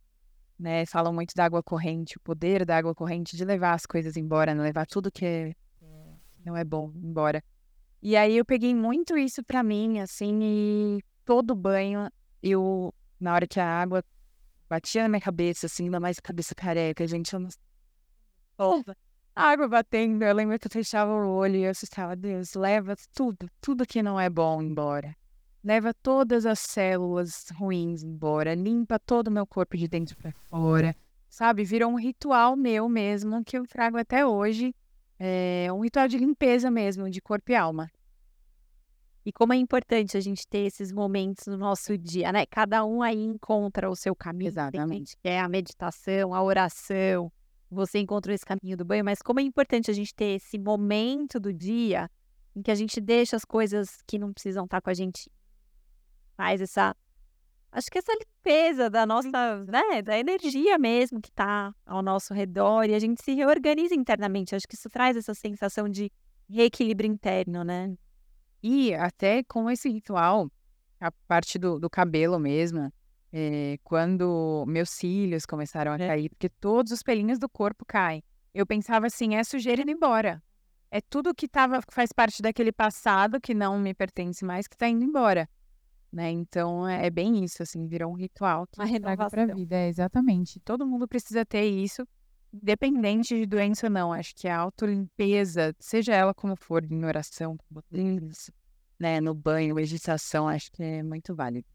Né? 0.58 0.84
Falam 0.84 1.12
muito 1.12 1.32
da 1.36 1.44
água 1.44 1.62
corrente, 1.62 2.18
o 2.18 2.20
poder 2.20 2.64
da 2.66 2.76
água 2.76 2.92
corrente 2.92 3.36
de 3.36 3.44
levar 3.44 3.74
as 3.74 3.86
coisas 3.86 4.16
embora, 4.16 4.52
né? 4.52 4.64
levar 4.64 4.84
tudo 4.84 5.12
que 5.12 5.24
é, 5.24 5.54
não 6.44 6.56
é 6.56 6.64
bom 6.64 6.90
embora. 6.96 7.40
E 8.02 8.16
aí 8.16 8.36
eu 8.36 8.44
peguei 8.44 8.74
muito 8.74 9.16
isso 9.16 9.44
pra 9.44 9.62
mim, 9.62 10.00
assim, 10.00 10.40
e 10.42 11.00
todo 11.24 11.54
banho, 11.54 12.10
eu, 12.42 12.94
na 13.18 13.34
hora 13.34 13.46
que 13.46 13.60
a 13.60 13.66
água 13.66 14.04
batia 14.68 15.02
na 15.02 15.08
minha 15.08 15.20
cabeça, 15.20 15.66
assim, 15.66 15.84
ainda 15.84 16.00
mais 16.00 16.20
cabeça 16.20 16.54
careca, 16.54 17.06
gente, 17.06 17.32
eu 17.32 17.40
não... 17.40 17.48
A 19.34 19.44
água 19.44 19.68
batendo, 19.68 20.22
eu 20.24 20.34
lembro 20.34 20.58
que 20.58 20.66
eu 20.66 20.70
fechava 20.70 21.12
o 21.12 21.28
olho 21.28 21.56
e 21.56 21.64
eu 21.64 21.70
assustava, 21.70 22.14
Deus, 22.14 22.54
leva 22.54 22.94
tudo, 23.14 23.48
tudo 23.60 23.86
que 23.86 24.02
não 24.02 24.18
é 24.20 24.28
bom 24.28 24.60
embora. 24.60 25.16
Leva 25.62 25.94
todas 25.94 26.46
as 26.46 26.58
células 26.58 27.46
ruins 27.54 28.02
embora, 28.02 28.54
limpa 28.54 28.98
todo 28.98 29.28
o 29.28 29.30
meu 29.30 29.46
corpo 29.46 29.76
de 29.76 29.86
dentro 29.86 30.16
para 30.16 30.32
fora. 30.48 30.96
Sabe, 31.28 31.64
virou 31.64 31.90
um 31.90 31.98
ritual 31.98 32.56
meu 32.56 32.88
mesmo 32.88 33.44
que 33.44 33.56
eu 33.56 33.66
trago 33.66 33.96
até 33.96 34.26
hoje. 34.26 34.74
É 35.18 35.68
um 35.72 35.80
ritual 35.80 36.08
de 36.08 36.18
limpeza 36.18 36.70
mesmo, 36.70 37.08
de 37.10 37.20
corpo 37.20 37.52
e 37.52 37.54
alma. 37.54 37.90
E 39.30 39.32
como 39.32 39.52
é 39.52 39.56
importante 39.56 40.16
a 40.16 40.20
gente 40.20 40.44
ter 40.44 40.66
esses 40.66 40.90
momentos 40.90 41.46
no 41.46 41.56
nosso 41.56 41.96
dia, 41.96 42.32
né? 42.32 42.44
Cada 42.46 42.84
um 42.84 43.00
aí 43.00 43.22
encontra 43.22 43.88
o 43.88 43.94
seu 43.94 44.12
caminho. 44.12 44.48
Exatamente. 44.48 45.16
Que 45.18 45.28
é 45.28 45.38
a 45.38 45.48
meditação, 45.48 46.34
a 46.34 46.42
oração, 46.42 47.30
você 47.70 48.00
encontrou 48.00 48.34
esse 48.34 48.44
caminho 48.44 48.76
do 48.76 48.84
banho, 48.84 49.04
mas 49.04 49.22
como 49.22 49.38
é 49.38 49.42
importante 49.44 49.88
a 49.88 49.94
gente 49.94 50.12
ter 50.12 50.34
esse 50.34 50.58
momento 50.58 51.38
do 51.38 51.52
dia 51.52 52.10
em 52.56 52.60
que 52.60 52.72
a 52.72 52.74
gente 52.74 53.00
deixa 53.00 53.36
as 53.36 53.44
coisas 53.44 54.02
que 54.04 54.18
não 54.18 54.32
precisam 54.32 54.64
estar 54.64 54.80
com 54.80 54.90
a 54.90 54.94
gente, 54.94 55.30
faz 56.36 56.60
essa, 56.60 56.96
acho 57.70 57.88
que 57.88 57.98
essa 57.98 58.12
limpeza 58.12 58.90
da 58.90 59.06
nossa, 59.06 59.64
né, 59.64 60.02
da 60.02 60.18
energia 60.18 60.76
mesmo 60.76 61.20
que 61.20 61.28
está 61.28 61.72
ao 61.86 62.02
nosso 62.02 62.34
redor 62.34 62.82
e 62.86 62.96
a 62.96 62.98
gente 62.98 63.22
se 63.22 63.32
reorganiza 63.32 63.94
internamente. 63.94 64.56
Acho 64.56 64.66
que 64.66 64.74
isso 64.74 64.90
traz 64.90 65.16
essa 65.16 65.34
sensação 65.34 65.88
de 65.88 66.10
reequilíbrio 66.48 67.08
interno, 67.08 67.62
né? 67.62 67.94
E 68.62 68.94
até 68.94 69.42
com 69.42 69.70
esse 69.70 69.88
ritual, 69.88 70.50
a 71.00 71.10
parte 71.10 71.58
do, 71.58 71.78
do 71.78 71.88
cabelo 71.88 72.38
mesmo, 72.38 72.92
é, 73.32 73.78
quando 73.82 74.64
meus 74.66 74.90
cílios 74.90 75.46
começaram 75.46 75.92
a 75.92 75.96
é. 75.96 76.06
cair, 76.06 76.28
porque 76.28 76.48
todos 76.48 76.92
os 76.92 77.02
pelinhos 77.02 77.38
do 77.38 77.48
corpo 77.48 77.84
caem. 77.86 78.22
Eu 78.52 78.66
pensava 78.66 79.06
assim, 79.06 79.36
é 79.36 79.44
sujeira 79.44 79.82
indo 79.82 79.90
embora. 79.90 80.42
É 80.90 81.00
tudo 81.00 81.34
que 81.34 81.46
tava, 81.46 81.80
faz 81.90 82.10
parte 82.12 82.42
daquele 82.42 82.72
passado 82.72 83.40
que 83.40 83.54
não 83.54 83.78
me 83.78 83.94
pertence 83.94 84.44
mais 84.44 84.66
que 84.66 84.74
está 84.74 84.88
indo 84.88 85.04
embora. 85.04 85.48
Né? 86.12 86.30
Então 86.32 86.86
é, 86.86 87.06
é, 87.06 87.10
bem 87.10 87.44
isso, 87.44 87.62
assim, 87.62 87.86
virou 87.86 88.10
um 88.10 88.16
ritual 88.16 88.66
que 88.66 88.78
Uma 88.80 88.84
renovação 88.84 89.30
para 89.30 89.44
a 89.44 89.54
vida. 89.54 89.76
É, 89.76 89.88
exatamente. 89.88 90.58
Todo 90.60 90.84
mundo 90.84 91.06
precisa 91.06 91.46
ter 91.46 91.64
isso, 91.64 92.06
independente 92.52 93.34
de 93.38 93.46
doença 93.46 93.86
ou 93.86 93.90
não. 93.90 94.12
Acho 94.12 94.34
que 94.34 94.48
a 94.48 94.58
autolimpeza, 94.58 95.74
seja 95.78 96.14
ela 96.14 96.34
como 96.34 96.56
for, 96.56 96.84
em 96.84 97.04
oração, 97.04 97.56
né, 98.98 99.20
no 99.20 99.34
banho, 99.34 99.74
meditação, 99.74 100.48
acho 100.48 100.70
que 100.72 100.82
é 100.82 101.02
muito 101.02 101.34
válido. 101.34 101.66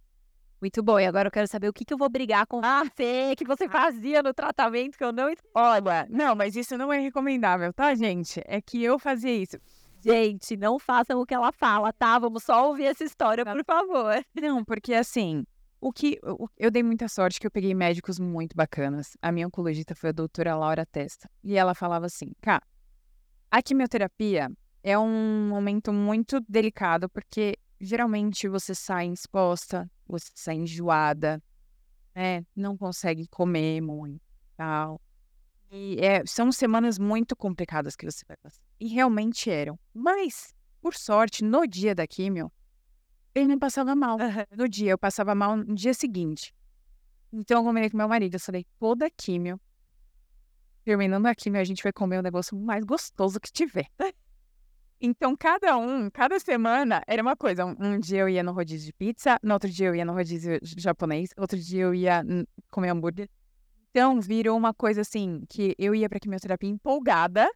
Muito 0.62 0.82
bom. 0.82 1.00
E 1.00 1.06
agora 1.06 1.28
eu 1.28 1.32
quero 1.32 1.48
saber 1.48 1.70
o 1.70 1.74
que, 1.74 1.84
que 1.84 1.94
eu 1.94 1.98
vou 1.98 2.10
brigar 2.10 2.48
com 2.48 2.62
você, 2.62 3.36
que 3.38 3.46
você 3.46 3.68
fazia 3.68 4.24
no 4.24 4.34
tratamento 4.34 4.98
que 4.98 5.04
eu 5.04 5.12
não 5.12 5.32
Olha, 5.54 6.08
não, 6.10 6.36
mas 6.36 6.56
isso 6.56 6.78
não 6.78 6.92
é 6.92 7.00
recomendável, 7.00 7.74
tá, 7.74 7.94
gente? 7.94 8.42
É 8.46 8.62
que 8.62 8.84
eu 8.84 8.98
fazia 8.98 9.36
isso. 9.36 9.58
Gente, 10.02 10.56
não 10.56 10.78
façam 10.78 11.20
o 11.20 11.26
que 11.26 11.34
ela 11.34 11.52
fala, 11.52 11.92
tá? 11.92 12.20
Vamos 12.20 12.44
só 12.44 12.68
ouvir 12.68 12.86
essa 12.86 13.04
história, 13.04 13.44
por 13.44 13.66
favor. 13.66 14.24
Não, 14.40 14.64
porque 14.64 14.94
assim, 14.94 15.44
o 15.86 15.94
que 15.94 16.20
eu, 16.58 16.72
dei 16.72 16.82
muita 16.82 17.08
sorte 17.08 17.40
que 17.40 17.46
eu 17.46 17.52
peguei 17.52 17.76
médicos 17.76 18.18
muito 18.18 18.56
bacanas. 18.56 19.16
A 19.22 19.32
minha 19.32 19.46
oncologista 19.46 19.94
foi 19.94 20.10
a 20.10 20.14
doutora 20.14 20.56
Laura 20.56 20.84
Testa. 20.84 21.30
E 21.44 21.56
ela 21.56 21.76
falava 21.76 22.08
assim: 22.08 22.32
"Cá, 22.42 22.60
a 23.52 23.62
quimioterapia 23.62 24.52
é 24.82 24.98
um 24.98 25.48
momento 25.48 25.94
muito 25.94 26.40
delicado 26.50 27.08
porque 27.08 27.56
geralmente 27.80 28.48
você 28.48 28.74
sai 28.74 29.10
exposta, 29.10 29.88
você 30.08 30.32
sai 30.34 30.56
enjoada, 30.56 31.40
né? 32.16 32.44
Não 32.56 32.76
consegue 32.76 33.28
comer 33.28 33.80
muito, 33.80 34.24
tal. 34.58 35.00
E 35.70 36.00
é, 36.04 36.26
são 36.26 36.52
semanas 36.52 36.98
muito 36.98 37.36
complicadas 37.36 37.96
que 37.96 38.10
você 38.10 38.26
vai 38.28 38.38
passar. 38.38 38.64
E 38.80 38.88
realmente 38.88 39.52
eram. 39.52 39.78
Mas, 39.94 40.52
por 40.82 40.96
sorte, 40.96 41.44
no 41.44 41.68
dia 41.68 41.94
da 41.94 42.08
químio, 42.08 42.52
ele 43.36 43.48
não 43.48 43.60
passava 43.60 43.94
mal. 43.94 44.18
No 44.56 44.68
dia, 44.68 44.92
eu 44.92 44.98
passava 44.98 45.36
mal 45.36 45.58
no 45.58 45.76
dia 45.76 45.94
seguinte. 45.94 46.56
Então, 47.32 47.60
eu 47.60 47.64
combinei 47.66 47.90
com 47.90 47.98
meu 47.98 48.08
marido. 48.08 48.36
Eu 48.36 48.40
falei, 48.40 48.66
toda 48.80 49.10
químio, 49.10 49.60
terminando 50.86 51.26
a 51.26 51.36
químio, 51.36 51.60
a 51.60 51.64
gente 51.64 51.84
vai 51.84 51.92
comer 51.92 52.20
o 52.20 52.22
negócio 52.22 52.58
mais 52.58 52.86
gostoso 52.86 53.40
que 53.40 53.52
tiver. 53.52 53.88
Então, 55.02 55.36
cada 55.36 55.78
um, 55.78 56.10
cada 56.10 56.40
semana 56.40 57.04
era 57.06 57.22
uma 57.22 57.36
coisa. 57.36 57.66
Um, 57.66 57.76
um, 57.78 58.00
dia 58.00 58.22
eu 58.22 58.30
ia 58.30 58.42
no 58.42 58.54
rodízio 58.54 58.88
de 58.88 58.94
pizza, 58.94 59.38
no 59.44 59.54
outro 59.54 59.70
dia 59.70 59.88
eu 59.88 59.96
ia 59.96 60.06
no 60.06 60.14
rodízio 60.14 60.58
japonês, 60.64 61.32
outro 61.38 61.60
dia 61.60 61.84
eu 61.84 61.94
ia 61.94 62.24
comer 62.72 62.90
hambúrguer. 62.90 63.30
Então, 63.92 64.22
virou 64.22 64.58
uma 64.58 64.74
coisa 64.74 65.02
assim, 65.02 65.44
que 65.50 65.76
eu 65.78 65.94
ia 65.94 66.08
pra 66.08 66.18
quimioterapia 66.18 66.70
empolgada 66.70 67.48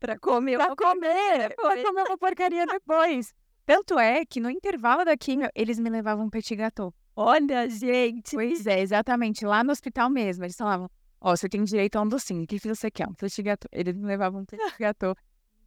pra 0.00 0.18
comer, 0.18 0.56
pra 0.56 0.74
comer, 0.74 1.54
pra 1.54 1.84
comer 1.84 2.02
uma 2.02 2.16
porcaria 2.16 2.66
depois. 2.66 3.32
Tanto 3.66 3.98
é 3.98 4.24
que 4.24 4.38
no 4.38 4.48
intervalo 4.48 5.04
da 5.04 5.16
quimio, 5.16 5.50
eles 5.52 5.76
me 5.80 5.90
levavam 5.90 6.26
um 6.26 6.30
petit 6.30 6.54
gâteau. 6.54 6.94
Olha, 7.16 7.68
gente! 7.68 8.36
Pois 8.36 8.64
é, 8.64 8.80
exatamente. 8.80 9.44
Lá 9.44 9.64
no 9.64 9.72
hospital 9.72 10.08
mesmo, 10.08 10.44
eles 10.44 10.54
falavam, 10.54 10.88
ó, 11.20 11.32
oh, 11.32 11.36
você 11.36 11.48
tem 11.48 11.64
direito 11.64 11.96
a 11.96 12.02
um 12.02 12.08
docinho, 12.08 12.44
o 12.44 12.46
que 12.46 12.60
você 12.60 12.88
quer? 12.92 13.08
Um 13.08 13.14
petit 13.14 13.42
gâteau. 13.42 13.68
Eles 13.72 13.96
me 13.96 14.06
levavam 14.06 14.42
um 14.42 14.44
petit 14.44 14.62
gâteau. 14.78 15.16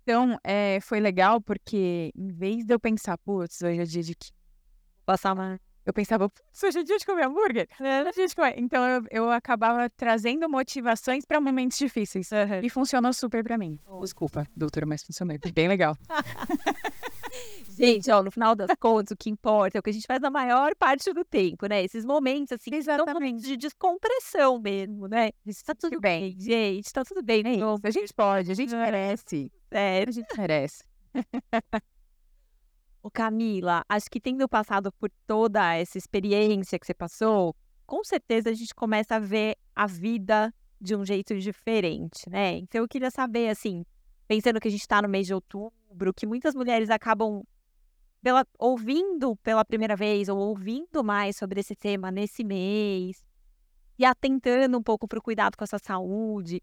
Então, 0.03 0.39
é, 0.45 0.79
foi 0.79 1.01
legal 1.01 1.41
porque, 1.41 2.13
em 2.15 2.29
vez 2.29 2.65
de 2.65 2.73
eu 2.73 2.79
pensar, 2.79 3.17
putz, 3.17 3.61
hoje 3.61 3.81
é 3.81 3.83
dia 3.83 4.01
de 4.01 4.15
que 4.15 4.31
passar 5.05 5.33
uma. 5.33 5.59
Eu 5.85 5.91
pensava, 5.91 6.29
putz, 6.29 6.63
hoje 6.63 6.79
é 6.79 6.83
dia 6.83 6.97
de 6.97 7.05
comer 7.05 7.25
hambúrguer. 7.25 7.67
É 7.81 8.11
dia 8.13 8.27
de 8.27 8.33
comer. 8.33 8.53
Então, 8.57 8.87
eu, 8.87 9.03
eu 9.11 9.29
acabava 9.29 9.89
trazendo 9.89 10.47
motivações 10.49 11.25
para 11.25 11.41
momentos 11.41 11.77
difíceis. 11.77 12.31
Uhum. 12.31 12.61
E 12.63 12.69
funcionou 12.69 13.11
super 13.11 13.43
para 13.43 13.57
mim. 13.57 13.77
Desculpa, 13.99 14.47
doutora, 14.55 14.85
mas 14.85 15.03
funcionou. 15.03 15.37
Bem 15.53 15.67
legal. 15.67 15.97
Gente, 17.79 18.11
ó, 18.11 18.21
no 18.21 18.29
final 18.29 18.55
das 18.55 18.71
contas, 18.77 19.11
o 19.11 19.15
que 19.15 19.29
importa 19.29 19.77
é 19.77 19.79
o 19.79 19.81
que 19.81 19.89
a 19.89 19.93
gente 19.93 20.05
faz 20.05 20.19
na 20.19 20.29
maior 20.29 20.75
parte 20.75 21.13
do 21.13 21.23
tempo, 21.23 21.65
né? 21.65 21.81
Esses 21.81 22.03
momentos, 22.03 22.51
assim, 22.51 22.71
Exatamente. 22.73 23.41
de 23.41 23.55
descompressão 23.55 24.59
mesmo, 24.59 25.07
né? 25.07 25.29
Isso 25.45 25.63
tá 25.63 25.73
tudo 25.73 25.97
bem, 26.01 26.35
bem 26.35 26.39
gente, 26.39 26.91
tá 26.91 27.05
tudo 27.05 27.23
bem, 27.23 27.41
né? 27.41 27.51
A 27.81 27.89
gente 27.89 28.13
pode, 28.13 28.51
a 28.51 28.53
gente 28.53 28.75
merece. 28.75 29.49
Sério, 29.71 30.09
a 30.09 30.11
gente 30.11 30.37
merece. 30.37 30.83
Ô 33.01 33.09
Camila, 33.09 33.85
acho 33.87 34.11
que 34.11 34.19
tendo 34.19 34.47
passado 34.49 34.91
por 34.99 35.09
toda 35.25 35.73
essa 35.73 35.97
experiência 35.97 36.77
que 36.77 36.85
você 36.85 36.93
passou, 36.93 37.55
com 37.85 38.03
certeza 38.03 38.49
a 38.49 38.53
gente 38.53 38.75
começa 38.75 39.15
a 39.15 39.19
ver 39.19 39.55
a 39.73 39.87
vida 39.87 40.53
de 40.81 40.97
um 40.97 41.05
jeito 41.05 41.33
diferente, 41.39 42.29
né? 42.29 42.57
Então 42.57 42.81
eu 42.81 42.87
queria 42.89 43.09
saber, 43.09 43.47
assim, 43.47 43.85
pensando 44.27 44.59
que 44.59 44.67
a 44.67 44.71
gente 44.71 44.81
está 44.81 45.01
no 45.01 45.07
mês 45.07 45.25
de 45.27 45.33
outubro, 45.33 46.13
que 46.13 46.27
muitas 46.27 46.53
mulheres 46.53 46.89
acabam 46.89 47.41
pela, 48.21 48.45
ouvindo 48.57 49.35
pela 49.37 49.65
primeira 49.65 49.95
vez 49.95 50.29
ou 50.29 50.37
ouvindo 50.37 51.03
mais 51.03 51.37
sobre 51.37 51.59
esse 51.59 51.75
tema 51.75 52.11
nesse 52.11 52.43
mês 52.43 53.23
e 53.97 54.05
atentando 54.05 54.77
um 54.77 54.83
pouco 54.83 55.07
para 55.07 55.19
o 55.19 55.21
cuidado 55.21 55.57
com 55.57 55.63
a 55.63 55.67
sua 55.67 55.79
saúde, 55.79 56.61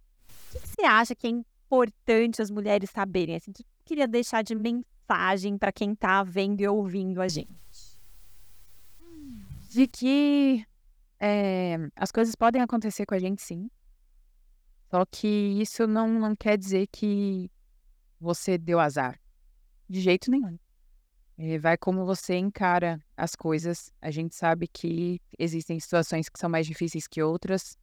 o 0.55 0.59
que 0.59 0.67
você 0.67 0.83
acha 0.83 1.15
que 1.15 1.27
é 1.27 1.31
importante 1.31 2.41
as 2.41 2.51
mulheres 2.51 2.91
saberem? 2.91 3.37
Assim, 3.37 3.51
o 3.51 3.55
que 3.55 3.65
queria 3.85 4.09
deixar 4.09 4.43
de 4.43 4.55
mensagem 4.55 5.59
para 5.59 5.73
quem 5.73 5.93
está 5.93 6.23
vendo 6.23 6.61
e 6.61 6.69
ouvindo 6.69 7.21
a 7.21 7.29
gente? 7.29 7.55
De 9.71 9.87
que 9.87 10.67
é, 11.21 11.77
as 11.95 12.11
coisas 12.11 12.35
podem 12.35 12.63
acontecer 12.63 13.05
com 13.05 13.15
a 13.15 13.19
gente, 13.19 13.43
sim. 13.43 13.71
Só 14.91 15.05
que 15.05 15.27
isso 15.27 15.87
não, 15.87 16.09
não 16.09 16.35
quer 16.35 16.57
dizer 16.57 16.87
que 16.87 17.51
você 18.21 18.57
deu 18.57 18.79
azar. 18.81 19.21
De 19.89 20.01
jeito 20.01 20.31
nenhum. 20.31 20.59
É, 21.39 21.59
vai 21.59 21.77
como 21.77 22.07
você 22.07 22.37
encara 22.37 22.99
as 23.17 23.35
coisas. 23.35 23.93
A 24.01 24.11
gente 24.11 24.35
sabe 24.35 24.67
que 24.67 25.21
existem 25.39 25.79
situações 25.79 26.29
que 26.29 26.39
são 26.39 26.49
mais 26.49 26.67
difíceis 26.67 27.07
que 27.07 27.23
outras, 27.23 27.77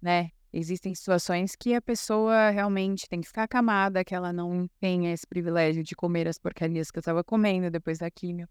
né? 0.00 0.30
Existem 0.52 0.94
situações 0.94 1.54
que 1.54 1.74
a 1.74 1.82
pessoa 1.82 2.50
realmente 2.50 3.08
tem 3.08 3.20
que 3.20 3.28
ficar 3.28 3.44
acamada, 3.44 4.04
que 4.04 4.14
ela 4.14 4.32
não 4.32 4.68
tem 4.80 5.12
esse 5.12 5.24
privilégio 5.26 5.82
de 5.84 5.94
comer 5.94 6.26
as 6.26 6.38
porcarias 6.38 6.90
que 6.90 6.98
eu 6.98 7.00
estava 7.00 7.22
comendo 7.22 7.70
depois 7.70 7.98
da 7.98 8.10
químio. 8.10 8.48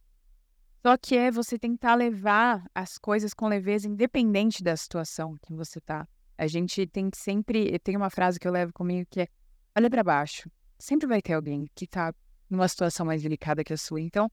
Só 0.82 0.96
que 0.96 1.18
é 1.18 1.30
você 1.30 1.60
tentar 1.60 1.96
levar 1.96 2.64
as 2.74 2.98
coisas 2.98 3.34
com 3.34 3.48
leveza, 3.48 3.88
independente 3.88 4.64
da 4.64 4.78
situação 4.78 5.38
que 5.42 5.54
você 5.54 5.82
tá. 5.82 6.08
A 6.38 6.48
gente 6.48 6.88
tem 6.88 7.10
que 7.10 7.18
sempre. 7.18 7.78
Tem 7.80 7.98
uma 7.98 8.10
frase 8.10 8.40
que 8.40 8.48
eu 8.48 8.52
levo 8.52 8.72
comigo 8.72 9.06
que 9.10 9.22
é: 9.22 9.28
olha 9.78 9.90
para 9.90 10.04
baixo. 10.04 10.50
sempre 10.78 11.06
vai 11.06 11.22
ter 11.22 11.34
alguém 11.34 11.66
que 11.76 11.86
tá 11.86 12.14
numa 12.50 12.68
situação 12.68 13.06
mais 13.06 13.22
delicada 13.22 13.62
que 13.62 13.74
a 13.74 13.78
sua. 13.78 14.00
Então, 14.00 14.32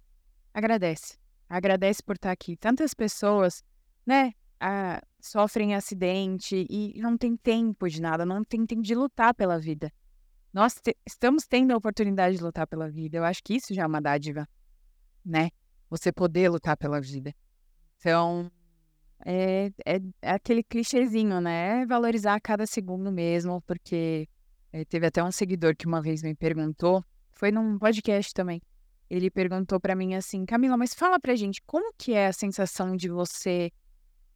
agradece. 0.56 1.18
Agradece 1.48 2.02
por 2.02 2.16
estar 2.16 2.32
aqui. 2.32 2.56
Tantas 2.56 2.94
pessoas, 2.94 3.62
né, 4.06 4.32
ah, 4.58 5.02
sofrem 5.20 5.74
acidente 5.74 6.66
e 6.70 6.98
não 6.98 7.16
tem 7.18 7.36
tempo 7.36 7.86
de 7.88 8.00
nada, 8.00 8.24
não 8.24 8.42
tem 8.42 8.64
tempo 8.64 8.82
de 8.82 8.94
lutar 8.94 9.34
pela 9.34 9.58
vida. 9.58 9.92
Nós 10.52 10.80
te 10.80 10.96
estamos 11.04 11.46
tendo 11.46 11.72
a 11.72 11.76
oportunidade 11.76 12.38
de 12.38 12.42
lutar 12.42 12.66
pela 12.66 12.88
vida. 12.88 13.18
Eu 13.18 13.24
acho 13.24 13.42
que 13.44 13.54
isso 13.54 13.74
já 13.74 13.82
é 13.82 13.86
uma 13.86 14.00
dádiva, 14.00 14.48
né? 15.22 15.50
Você 15.90 16.10
poder 16.10 16.48
lutar 16.48 16.76
pela 16.76 17.00
vida. 17.00 17.34
Então, 17.98 18.50
é, 19.24 19.70
é, 19.84 20.00
é 20.22 20.30
aquele 20.30 20.62
clichêzinho, 20.62 21.38
né? 21.40 21.82
É 21.82 21.86
valorizar 21.86 22.40
cada 22.40 22.66
segundo 22.66 23.12
mesmo, 23.12 23.60
porque 23.62 24.26
é, 24.72 24.86
teve 24.86 25.06
até 25.06 25.22
um 25.22 25.30
seguidor 25.30 25.76
que 25.76 25.86
uma 25.86 26.00
vez 26.00 26.22
me 26.22 26.34
perguntou, 26.34 27.04
foi 27.34 27.52
num 27.52 27.78
podcast 27.78 28.32
também. 28.32 28.62
Ele 29.08 29.30
perguntou 29.30 29.78
para 29.78 29.94
mim 29.94 30.14
assim, 30.14 30.44
Camila, 30.44 30.76
mas 30.76 30.94
fala 30.94 31.20
pra 31.20 31.36
gente, 31.36 31.62
como 31.62 31.92
que 31.96 32.12
é 32.12 32.26
a 32.26 32.32
sensação 32.32 32.96
de 32.96 33.08
você 33.08 33.70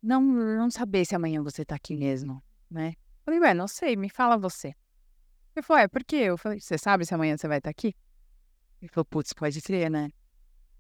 não, 0.03 0.23
não 0.23 0.71
saber 0.71 1.05
se 1.05 1.14
amanhã 1.14 1.43
você 1.43 1.64
tá 1.64 1.75
aqui 1.75 1.97
mesmo, 1.97 2.43
né? 2.71 2.95
Eu 2.97 3.25
falei, 3.25 3.41
ué, 3.41 3.55
não 3.55 3.68
sei, 3.68 3.97
me 3.97 4.09
fala 4.09 4.39
você. 4.39 4.73
Ele 5.55 5.62
falou, 5.62 5.83
é, 5.83 5.89
por 5.89 6.05
quê? 6.05 6.16
Eu 6.16 6.39
falei, 6.39 6.61
você 6.61 6.79
sabe 6.79 7.05
se 7.05 7.14
amanhã 7.14 7.37
você 7.37 7.49
vai 7.49 7.59
estar 7.59 7.68
tá 7.68 7.71
aqui? 7.71 7.95
Ele 8.81 8.91
falou, 8.91 9.05
putz, 9.05 9.33
pode 9.33 9.61
ser, 9.61 9.91
né? 9.91 10.11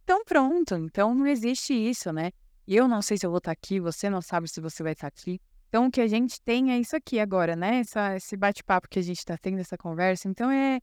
Então 0.04 0.24
pronto, 0.24 0.74
então 0.76 1.14
não 1.14 1.26
existe 1.26 1.74
isso, 1.74 2.12
né? 2.12 2.30
Eu 2.66 2.86
não 2.88 3.02
sei 3.02 3.18
se 3.18 3.26
eu 3.26 3.30
vou 3.30 3.38
estar 3.38 3.50
tá 3.50 3.52
aqui, 3.52 3.80
você 3.80 4.08
não 4.08 4.22
sabe 4.22 4.48
se 4.48 4.60
você 4.60 4.82
vai 4.82 4.92
estar 4.92 5.10
tá 5.10 5.14
aqui. 5.20 5.40
Então 5.68 5.86
o 5.86 5.90
que 5.90 6.00
a 6.00 6.06
gente 6.06 6.40
tem 6.42 6.72
é 6.72 6.78
isso 6.78 6.96
aqui 6.96 7.20
agora, 7.20 7.54
né? 7.54 7.80
Essa, 7.80 8.16
esse 8.16 8.36
bate-papo 8.36 8.88
que 8.88 8.98
a 8.98 9.02
gente 9.02 9.18
está 9.18 9.36
tendo, 9.36 9.58
essa 9.58 9.76
conversa. 9.76 10.28
Então 10.28 10.50
é, 10.50 10.80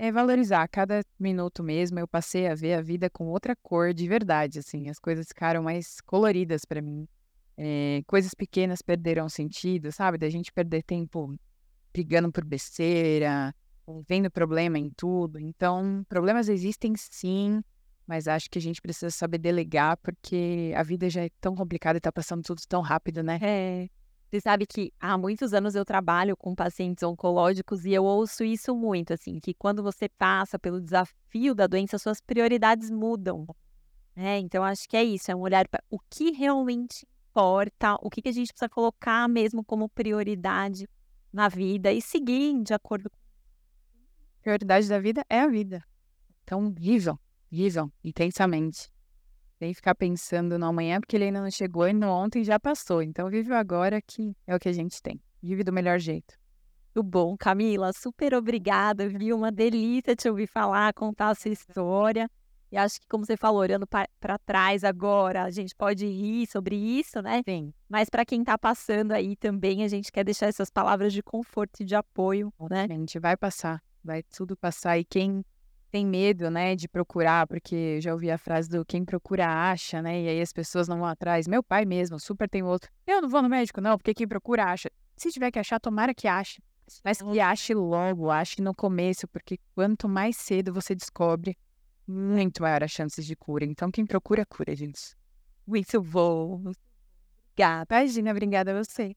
é 0.00 0.10
valorizar 0.10 0.66
cada 0.66 1.02
minuto 1.18 1.62
mesmo. 1.62 1.98
Eu 1.98 2.08
passei 2.08 2.48
a 2.48 2.54
ver 2.54 2.72
a 2.72 2.80
vida 2.80 3.10
com 3.10 3.28
outra 3.28 3.54
cor 3.54 3.92
de 3.92 4.08
verdade, 4.08 4.58
assim. 4.58 4.88
As 4.88 4.98
coisas 4.98 5.28
ficaram 5.28 5.62
mais 5.62 6.00
coloridas 6.00 6.64
para 6.64 6.80
mim. 6.80 7.06
É, 7.54 8.00
coisas 8.06 8.32
pequenas 8.32 8.80
perderam 8.80 9.28
sentido, 9.28 9.92
sabe? 9.92 10.16
Da 10.16 10.30
gente 10.30 10.50
perder 10.50 10.82
tempo 10.84 11.38
brigando 11.92 12.32
por 12.32 12.46
besteira, 12.46 13.54
vendo 14.08 14.30
problema 14.30 14.78
em 14.78 14.88
tudo. 14.88 15.38
Então, 15.38 16.02
problemas 16.08 16.48
existem 16.48 16.94
sim, 16.96 17.62
mas 18.06 18.26
acho 18.26 18.48
que 18.48 18.58
a 18.58 18.62
gente 18.62 18.80
precisa 18.80 19.10
saber 19.10 19.36
delegar, 19.36 19.98
porque 19.98 20.72
a 20.74 20.82
vida 20.82 21.10
já 21.10 21.24
é 21.24 21.30
tão 21.42 21.54
complicada 21.54 21.98
e 21.98 22.00
tá 22.00 22.10
passando 22.10 22.42
tudo 22.42 22.62
tão 22.66 22.80
rápido, 22.80 23.22
né? 23.22 23.38
É. 23.42 23.88
Você 24.30 24.40
sabe 24.40 24.64
que 24.64 24.92
há 25.00 25.18
muitos 25.18 25.52
anos 25.52 25.74
eu 25.74 25.84
trabalho 25.84 26.36
com 26.36 26.54
pacientes 26.54 27.02
oncológicos 27.02 27.84
e 27.84 27.92
eu 27.92 28.04
ouço 28.04 28.44
isso 28.44 28.76
muito, 28.76 29.12
assim, 29.12 29.40
que 29.40 29.52
quando 29.52 29.82
você 29.82 30.08
passa 30.08 30.56
pelo 30.56 30.80
desafio 30.80 31.52
da 31.52 31.66
doença, 31.66 31.98
suas 31.98 32.20
prioridades 32.20 32.90
mudam. 32.90 33.44
É, 34.14 34.38
então 34.38 34.62
acho 34.62 34.88
que 34.88 34.96
é 34.96 35.02
isso, 35.02 35.32
é 35.32 35.34
um 35.34 35.40
olhar 35.40 35.66
para 35.66 35.82
o 35.90 35.98
que 36.08 36.30
realmente 36.30 37.04
importa, 37.30 37.96
o 38.00 38.08
que, 38.08 38.22
que 38.22 38.28
a 38.28 38.32
gente 38.32 38.52
precisa 38.52 38.68
colocar 38.68 39.28
mesmo 39.28 39.64
como 39.64 39.88
prioridade 39.88 40.88
na 41.32 41.48
vida 41.48 41.92
e 41.92 42.00
seguir 42.00 42.62
de 42.62 42.72
acordo 42.72 43.10
com. 43.10 43.18
Prioridade 44.42 44.88
da 44.88 45.00
vida 45.00 45.24
é 45.28 45.40
a 45.40 45.48
vida. 45.48 45.82
Então, 46.44 46.72
vivam, 46.72 47.18
vivam 47.50 47.92
intensamente. 48.04 48.92
Sem 49.60 49.74
ficar 49.74 49.94
pensando 49.94 50.58
no 50.58 50.64
amanhã, 50.64 50.98
porque 50.98 51.14
ele 51.14 51.24
ainda 51.24 51.42
não 51.42 51.50
chegou 51.50 51.86
e 51.86 51.92
no 51.92 52.08
ontem 52.08 52.42
já 52.42 52.58
passou. 52.58 53.02
Então, 53.02 53.28
vive 53.28 53.52
agora 53.52 54.00
que 54.00 54.34
é 54.46 54.56
o 54.56 54.58
que 54.58 54.70
a 54.70 54.72
gente 54.72 55.02
tem. 55.02 55.20
Vive 55.42 55.62
do 55.62 55.70
melhor 55.70 55.98
jeito. 55.98 56.34
Muito 56.94 57.06
bom, 57.06 57.36
Camila. 57.36 57.92
Super 57.92 58.32
obrigada, 58.32 59.06
viu? 59.06 59.36
Uma 59.36 59.52
delícia 59.52 60.16
te 60.16 60.30
ouvir 60.30 60.46
falar, 60.46 60.94
contar 60.94 61.28
a 61.28 61.34
sua 61.34 61.50
história. 61.50 62.26
E 62.72 62.78
acho 62.78 62.98
que, 63.02 63.06
como 63.06 63.26
você 63.26 63.36
falou, 63.36 63.60
olhando 63.60 63.86
para 63.86 64.38
trás 64.46 64.82
agora, 64.82 65.42
a 65.42 65.50
gente 65.50 65.74
pode 65.76 66.06
rir 66.06 66.46
sobre 66.46 66.76
isso, 66.76 67.20
né? 67.20 67.42
Sim. 67.44 67.74
Mas 67.86 68.08
para 68.08 68.24
quem 68.24 68.40
está 68.40 68.56
passando 68.56 69.12
aí 69.12 69.36
também, 69.36 69.84
a 69.84 69.88
gente 69.88 70.10
quer 70.10 70.24
deixar 70.24 70.46
essas 70.46 70.70
palavras 70.70 71.12
de 71.12 71.22
conforto 71.22 71.82
e 71.82 71.84
de 71.84 71.94
apoio, 71.94 72.50
né? 72.70 72.86
A 72.88 72.94
gente 72.94 73.18
vai 73.18 73.36
passar, 73.36 73.82
vai 74.02 74.22
tudo 74.22 74.56
passar. 74.56 74.98
E 74.98 75.04
quem 75.04 75.44
tem 75.90 76.06
medo, 76.06 76.50
né, 76.50 76.76
de 76.76 76.88
procurar, 76.88 77.46
porque 77.46 78.00
já 78.00 78.12
ouvi 78.12 78.30
a 78.30 78.38
frase 78.38 78.68
do 78.68 78.84
quem 78.84 79.04
procura 79.04 79.46
acha, 79.46 80.00
né? 80.00 80.22
E 80.22 80.28
aí 80.28 80.40
as 80.40 80.52
pessoas 80.52 80.86
não 80.86 80.98
vão 80.98 81.06
atrás. 81.06 81.48
Meu 81.48 81.62
pai 81.62 81.84
mesmo, 81.84 82.18
super 82.18 82.48
tem 82.48 82.62
outro. 82.62 82.90
Eu 83.06 83.20
não 83.20 83.28
vou 83.28 83.42
no 83.42 83.48
médico, 83.48 83.80
não, 83.80 83.96
porque 83.98 84.14
quem 84.14 84.26
procura 84.26 84.64
acha. 84.64 84.90
Se 85.16 85.30
tiver 85.30 85.50
que 85.50 85.58
achar, 85.58 85.80
tomara 85.80 86.14
que 86.14 86.28
ache. 86.28 86.62
Mas 87.04 87.20
que 87.20 87.40
ache 87.40 87.74
logo, 87.74 88.30
ache 88.30 88.62
no 88.62 88.74
começo, 88.74 89.28
porque 89.28 89.58
quanto 89.74 90.08
mais 90.08 90.36
cedo 90.36 90.72
você 90.72 90.94
descobre, 90.94 91.56
muito 92.06 92.62
maior 92.62 92.82
as 92.82 92.90
chances 92.90 93.24
de 93.24 93.36
cura. 93.36 93.64
Então, 93.64 93.90
quem 93.90 94.04
procura, 94.04 94.44
cura, 94.46 94.74
gente. 94.74 95.14
Muito 95.66 96.02
bom. 96.02 96.62
Obrigada. 97.52 98.00
Imagina, 98.00 98.30
obrigada 98.30 98.72
a 98.72 98.84
você. 98.84 99.14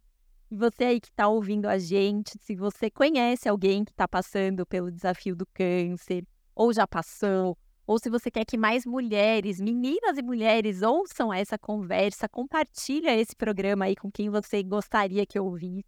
E 0.52 0.56
você 0.56 0.84
aí 0.84 1.02
que 1.02 1.08
está 1.08 1.28
ouvindo 1.28 1.68
a 1.68 1.80
gente, 1.80 2.38
se 2.40 2.56
você 2.56 2.92
conhece 2.92 3.50
alguém 3.50 3.84
que 3.84 3.92
está 3.92 4.08
passando 4.08 4.66
pelo 4.68 4.92
desafio 4.92 5.36
do 5.36 5.48
câncer, 5.48 6.24
ou 6.56 6.74
já 6.74 6.88
passou, 6.88 7.58
ou 7.86 8.00
se 8.00 8.10
você 8.10 8.32
quer 8.32 8.46
que 8.46 8.58
mais 8.58 8.86
mulheres, 8.86 9.60
meninas 9.60 10.18
e 10.18 10.22
mulheres, 10.22 10.82
ouçam 10.82 11.34
essa 11.34 11.58
conversa, 11.58 12.30
compartilha 12.30 13.14
esse 13.14 13.36
programa 13.36 13.86
aí 13.86 13.96
com 13.96 14.10
quem 14.10 14.30
você 14.30 14.64
gostaria 14.64 15.26
que 15.26 15.40
ouvisse. 15.40 15.86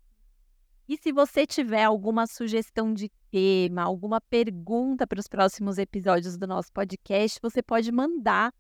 E 0.88 0.98
se 0.98 1.12
você 1.12 1.48
tiver 1.48 1.84
alguma 1.84 2.28
sugestão 2.28 2.94
de 2.94 3.10
tema, 3.32 3.82
alguma 3.82 4.20
pergunta 4.22 5.08
para 5.08 5.20
os 5.20 5.28
próximos 5.28 5.78
episódios 5.78 6.38
do 6.38 6.46
nosso 6.46 6.72
podcast, 6.72 7.40
você 7.42 7.64
pode 7.64 7.92
mandar 7.92 8.54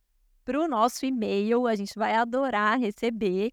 para 0.44 0.60
o 0.60 0.68
nosso 0.68 1.06
e-mail. 1.06 1.68
A 1.68 1.76
gente 1.76 1.94
vai 1.96 2.16
adorar 2.16 2.80
receber. 2.80 3.52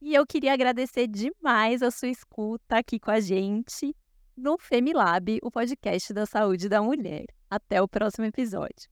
E 0.00 0.14
eu 0.14 0.26
queria 0.26 0.54
agradecer 0.54 1.06
demais 1.06 1.82
a 1.82 1.90
sua 1.90 2.08
escuta 2.08 2.78
aqui 2.78 2.98
com 2.98 3.10
a 3.10 3.20
gente 3.20 3.94
no 4.40 4.56
Femilab, 4.58 5.38
o 5.42 5.50
podcast 5.50 6.12
da 6.12 6.24
saúde 6.24 6.68
da 6.68 6.82
mulher. 6.82 7.26
Até 7.50 7.80
o 7.80 7.86
próximo 7.86 8.24
episódio. 8.24 8.88